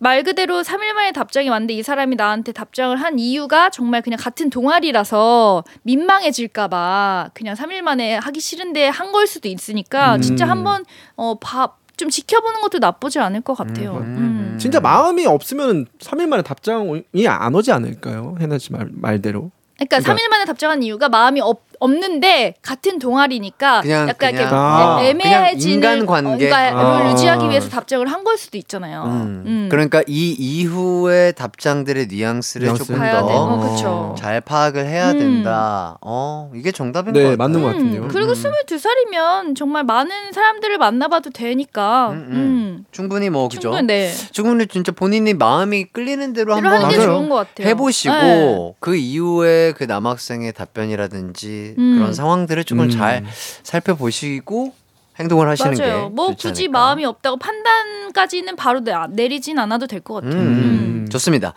말 0.00 0.22
그대로 0.22 0.62
3일 0.62 0.92
만에 0.92 1.10
답장이 1.12 1.48
왔는데 1.48 1.74
이 1.74 1.82
사람이 1.82 2.14
나한테 2.16 2.52
답장을 2.52 2.96
한 2.96 3.18
이유가 3.18 3.68
정말 3.68 4.00
그냥 4.00 4.16
같은 4.18 4.48
동아리라서 4.48 5.64
민망해질까봐 5.82 7.30
그냥 7.34 7.54
3일 7.56 7.82
만에 7.82 8.14
하기 8.16 8.40
싫은데 8.40 8.88
한 8.88 9.08
걸 9.12 9.26
수도 9.26 9.48
있으니까 9.48 10.14
음. 10.16 10.20
진짜 10.20 10.46
한번 10.48 10.84
어, 11.16 11.38
봐, 11.40 11.72
좀 11.98 12.08
지켜보는 12.08 12.60
것도 12.62 12.78
나쁘지 12.78 13.18
않을 13.18 13.42
것 13.42 13.54
같아요. 13.54 13.96
음. 13.98 14.16
음. 14.54 14.58
진짜 14.58 14.80
마음이 14.80 15.26
없으면 15.26 15.86
3일 15.98 16.26
만에 16.28 16.42
답장이 16.42 17.02
안 17.26 17.54
오지 17.54 17.70
않을까요? 17.72 18.36
해나 18.40 18.56
씨 18.56 18.72
말, 18.72 18.88
말대로. 18.90 19.50
그러니까, 19.76 19.98
그러니까- 19.98 20.14
3일 20.14 20.28
만에 20.30 20.44
답장한 20.46 20.82
이유가 20.82 21.08
마음이 21.08 21.40
없, 21.40 21.62
없는데 21.80 22.54
같은 22.62 22.98
동아리니까 22.98 23.80
그냥- 23.82 24.08
약간 24.08 24.30
그냥- 24.30 24.34
이렇게 24.42 24.54
아, 24.54 24.98
애- 25.02 25.08
애매해지는 25.10 25.80
그냥 25.80 25.94
인간 25.98 26.06
관계? 26.06 26.48
뭔가를 26.48 26.78
아. 26.78 27.10
유지하기 27.10 27.48
위해서 27.50 27.68
답장을 27.68 28.06
한 28.06 28.24
걸 28.24 28.36
수도 28.36 28.58
있잖아요. 28.58 29.04
음. 29.04 29.42
음. 29.46 29.68
그러니까 29.70 30.02
이 30.06 30.32
이후의 30.38 31.32
답장들의 31.34 32.08
뉘앙스를 32.08 32.66
뉘앙스. 32.66 32.84
조금 32.84 32.98
봐야 32.98 33.24
돼. 33.24 33.32
어, 33.32 33.60
더 33.62 33.70
그쵸. 33.70 34.14
잘 34.18 34.40
파악을 34.40 34.86
해야 34.86 35.12
음. 35.12 35.18
된다. 35.18 35.96
어, 36.02 36.50
이게 36.54 36.72
정답인 36.72 37.12
것 37.12 37.18
네, 37.18 37.24
같아요. 37.24 37.36
맞는 37.36 37.62
것 37.62 37.68
같은데요. 37.68 38.08
그리고 38.08 38.32
음. 38.32 38.34
22살이면 38.34 39.56
정말 39.56 39.84
많은 39.84 40.32
사람들을 40.32 40.78
만나봐도 40.78 41.30
되니까. 41.30 42.08
음, 42.10 42.14
음, 42.14 42.32
음. 42.32 42.84
충분히 42.90 43.30
뭐 43.30 43.48
그죠? 43.48 43.60
충분히 43.60 43.86
네. 43.86 44.12
충분히 44.32 44.66
진짜 44.66 44.92
본인이 44.92 45.32
마음이 45.34 45.84
끌리는 45.92 46.32
대로 46.32 46.54
한번 46.56 46.88
게 46.90 46.96
맞아요. 46.96 47.12
좋은 47.12 47.28
것 47.28 47.36
같아요. 47.36 47.68
해보시고 47.68 48.14
네. 48.14 48.74
그 48.80 48.96
이후에 48.96 49.72
그 49.72 49.84
남학생의 49.84 50.52
답변이라든지 50.54 51.67
음. 51.76 51.96
그런 51.98 52.14
상황들을 52.14 52.64
조금 52.64 52.84
음. 52.84 52.90
잘 52.90 53.24
살펴보시고 53.62 54.72
행동을 55.18 55.48
하시는 55.48 55.74
맞아요. 55.76 56.10
게뭐 56.14 56.28
좋지 56.30 56.48
굳이 56.48 56.62
않을까. 56.64 56.78
마음이 56.78 57.04
없다고 57.04 57.38
판단까지는 57.38 58.54
바로 58.54 58.80
내, 58.80 58.92
내리진 59.10 59.58
않아도 59.58 59.88
될것 59.88 60.22
음, 60.22 60.28
같아요. 60.30 60.42
음. 60.42 60.46
음. 60.48 61.08
좋습니다. 61.10 61.54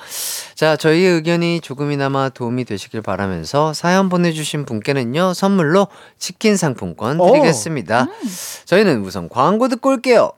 자, 0.55 0.75
저희의 0.75 1.13
의견이 1.15 1.59
조금이나마 1.61 2.29
도움이 2.29 2.65
되시길 2.65 3.01
바라면서 3.01 3.73
사연 3.73 4.09
보내주신 4.09 4.65
분께는요, 4.65 5.33
선물로 5.35 5.87
치킨 6.17 6.57
상품권 6.57 7.19
오. 7.19 7.27
드리겠습니다. 7.31 8.07
저희는 8.65 9.01
우선 9.01 9.29
광고 9.29 9.67
듣고 9.67 9.89
올게요. 9.89 10.31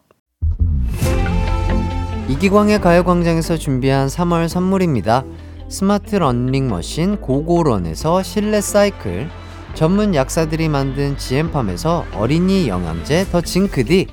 이기광의 2.28 2.82
가요광장에서 2.82 3.58
준비한 3.58 4.08
3월 4.08 4.48
선물입니다. 4.48 5.24
스마트 5.70 6.16
러닝머신 6.16 7.18
고고런에서 7.22 8.24
실내 8.24 8.62
사이클, 8.62 9.30
전문 9.74 10.14
약사들이 10.14 10.70
만든 10.70 11.18
지엠팜에서 11.18 12.06
어린이 12.14 12.68
영양제 12.68 13.26
더 13.32 13.42
징크디, 13.42 14.08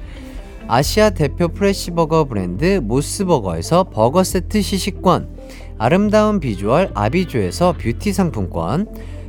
아시아 0.66 1.10
대표 1.10 1.48
fresh버거 1.48 2.24
브랜드 2.24 2.80
모스버거에서 2.82 3.84
버거 3.84 4.24
세트 4.24 4.62
시식권, 4.62 5.28
아름다운 5.76 6.40
비주얼 6.40 6.92
아비조에서 6.94 7.74
뷰티 7.78 8.12
상품권, 8.12 8.86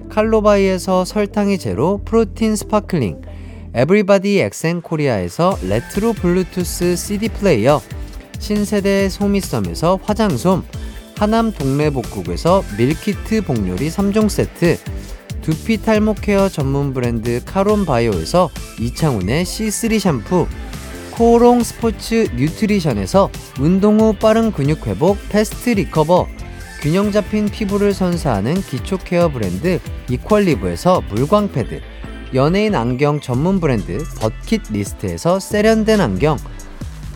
칼로바이에서 0.09 1.03
설탕이 1.03 1.57
제로 1.57 2.01
프로틴 2.05 2.55
sparkling, 2.55 3.21
에브리바디 3.73 4.39
엑센 4.39 4.81
코리아에서 4.81 5.57
레트로 5.67 6.13
블루투스 6.13 6.95
CD 6.95 7.27
플레이어, 7.29 7.81
신세대 8.39 9.09
소미섬에서 9.09 9.99
화장솜, 10.03 10.63
하남 11.17 11.51
동래복국에서 11.51 12.63
밀키트 12.77 13.43
복요리 13.43 13.89
3종 13.89 14.27
세트, 14.29 14.77
두피 15.41 15.81
탈모 15.81 16.15
care 16.15 16.49
전문 16.49 16.93
브랜드 16.93 17.41
카론 17.43 17.85
바이오에서 17.85 18.49
이창훈의 18.79 19.43
C3 19.43 19.99
샴푸, 19.99 20.47
코오롱 21.11 21.63
스포츠 21.63 22.27
뉴트리션에서 22.35 23.29
운동 23.59 23.99
후 23.99 24.13
빠른 24.13 24.51
근육 24.51 24.85
회복 24.87 25.17
패스트 25.29 25.71
리커버, 25.71 26.27
균형 26.81 27.11
잡힌 27.11 27.47
피부를 27.47 27.93
선사하는 27.93 28.55
기초 28.61 28.97
care 28.97 29.29
브랜드 29.29 29.79
이퀄리브에서 30.09 31.01
물광 31.09 31.51
패드, 31.51 31.81
연예인 32.33 32.75
안경 32.75 33.19
전문 33.19 33.59
브랜드 33.59 33.97
버킷 34.19 34.61
리스트에서 34.71 35.39
세련된 35.39 36.01
안경, 36.01 36.37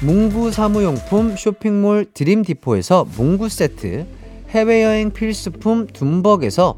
문구 0.01 0.51
사무용품 0.51 1.37
쇼핑몰 1.37 2.05
드림디포에서 2.13 3.07
문구 3.15 3.49
세트, 3.49 4.05
해외여행 4.49 5.11
필수품 5.11 5.87
둠벅에서 5.87 6.77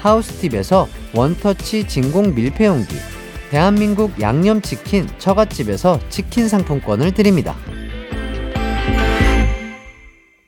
하우스팁에서 0.00 0.88
원터치 1.14 1.86
진공 1.86 2.34
밀폐용기, 2.34 2.94
대한민국 3.50 4.20
양념치킨 4.20 5.06
처갓집에서 5.18 6.00
치킨 6.08 6.48
상품권을 6.48 7.12
드립니다. 7.12 7.54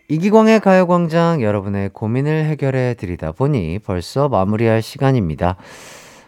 이기광의 0.09 0.61
가요광장 0.61 1.43
여러분의 1.43 1.91
고민을 1.91 2.45
해결해 2.45 2.95
드리다 2.95 3.33
보니 3.33 3.79
벌써 3.79 4.29
마무리할 4.29 4.83
시간입니다. 4.83 5.57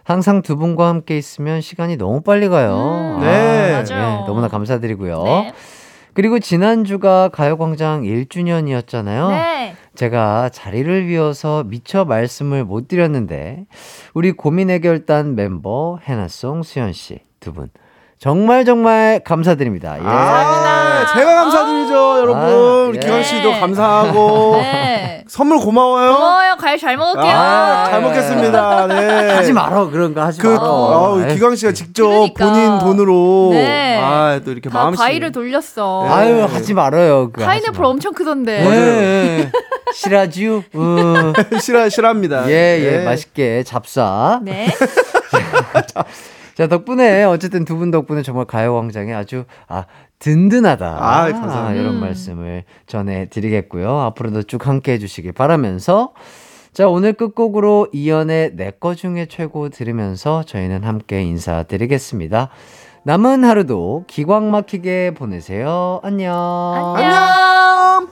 항상 0.04 0.42
두 0.42 0.56
분과 0.56 0.88
함께 0.88 1.16
있으면 1.18 1.60
시간이 1.60 1.96
너무 1.96 2.20
빨리 2.22 2.48
가요. 2.48 3.16
음, 3.18 3.20
네. 3.20 3.72
맞아요. 3.72 4.24
너무나 4.26 4.48
감사드리고요. 4.48 5.22
네. 5.24 5.52
그리고 6.14 6.38
지난주가 6.38 7.28
가요광장 7.28 8.02
1주년이었잖아요. 8.02 9.28
네. 9.30 9.76
제가 9.94 10.48
자리를 10.48 11.06
비워서 11.06 11.64
미처 11.64 12.04
말씀을 12.04 12.64
못 12.64 12.88
드렸는데 12.88 13.66
우리 14.14 14.32
고민 14.32 14.70
해결단 14.70 15.34
멤버 15.34 15.98
해나송 16.06 16.62
수현 16.62 16.92
씨 16.92 17.20
두 17.40 17.52
분 17.52 17.68
정말 18.18 18.64
정말 18.64 19.20
감사드립니다. 19.24 19.98
예. 19.98 20.02
아, 20.04 21.04
제가 21.14 21.34
감사드리죠, 21.34 22.18
여러분. 22.20 22.36
아, 22.42 22.46
우리 22.88 22.96
예. 22.96 23.00
기광 23.00 23.22
씨도 23.22 23.50
감사하고. 23.52 24.56
네. 24.62 25.24
선물 25.26 25.58
고마워요. 25.58 26.14
고마워요. 26.14 26.56
과일 26.58 26.78
잘 26.78 26.96
먹을게요. 26.96 27.32
아, 27.32 27.86
잘 27.90 28.00
먹겠습니다. 28.00 28.86
네. 28.86 29.30
하지 29.34 29.52
말어 29.52 29.90
그런 29.90 30.14
거 30.14 30.22
하지 30.22 30.40
그, 30.40 30.46
말어. 30.46 30.64
아우, 30.64 31.22
아이, 31.22 31.34
기광 31.34 31.54
씨가 31.56 31.72
직접 31.72 32.06
그러니까. 32.08 32.46
본인 32.46 32.78
돈으로. 32.78 33.50
네. 33.52 34.00
아, 34.02 34.40
또 34.44 34.52
이렇게 34.52 34.70
다 34.70 34.84
마음씨. 34.84 34.98
과일을 34.98 35.32
돌렸어. 35.32 36.06
아유 36.08 36.44
하지 36.44 36.72
말아요. 36.72 37.30
파인애플 37.32 37.80
마. 37.80 37.88
엄청 37.88 38.12
크던데. 38.14 38.62
네. 38.62 39.50
실하지요? 39.94 40.64
어. 40.74 41.32
싫어, 41.60 41.88
싫어합니다. 41.88 42.48
예, 42.48 42.80
예, 42.80 42.98
네. 42.98 43.04
맛있게 43.04 43.62
잡사. 43.64 44.40
네. 44.42 44.68
자, 46.54 46.66
덕분에, 46.68 47.24
어쨌든 47.24 47.64
두 47.64 47.76
분 47.76 47.90
덕분에 47.90 48.22
정말 48.22 48.44
가요광장에 48.44 49.12
아주, 49.12 49.44
아, 49.68 49.84
든든하다. 50.20 50.86
아, 50.86 51.30
감사합니다. 51.32 51.72
이런 51.80 51.94
음. 51.96 52.00
말씀을 52.00 52.64
전해드리겠고요. 52.86 53.98
앞으로도 54.00 54.44
쭉 54.44 54.66
함께 54.66 54.92
해주시길 54.92 55.32
바라면서, 55.32 56.12
자, 56.72 56.88
오늘 56.88 57.12
끝곡으로 57.12 57.88
이연의 57.92 58.52
내 58.56 58.72
거 58.80 58.94
중에 58.94 59.26
최고 59.26 59.68
들으면서 59.68 60.42
저희는 60.44 60.82
함께 60.84 61.22
인사드리겠습니다. 61.22 62.48
남은 63.04 63.44
하루도 63.44 64.04
기광 64.06 64.50
막히게 64.50 65.12
보내세요. 65.14 66.00
안녕. 66.02 66.32
안녕. 66.96 68.08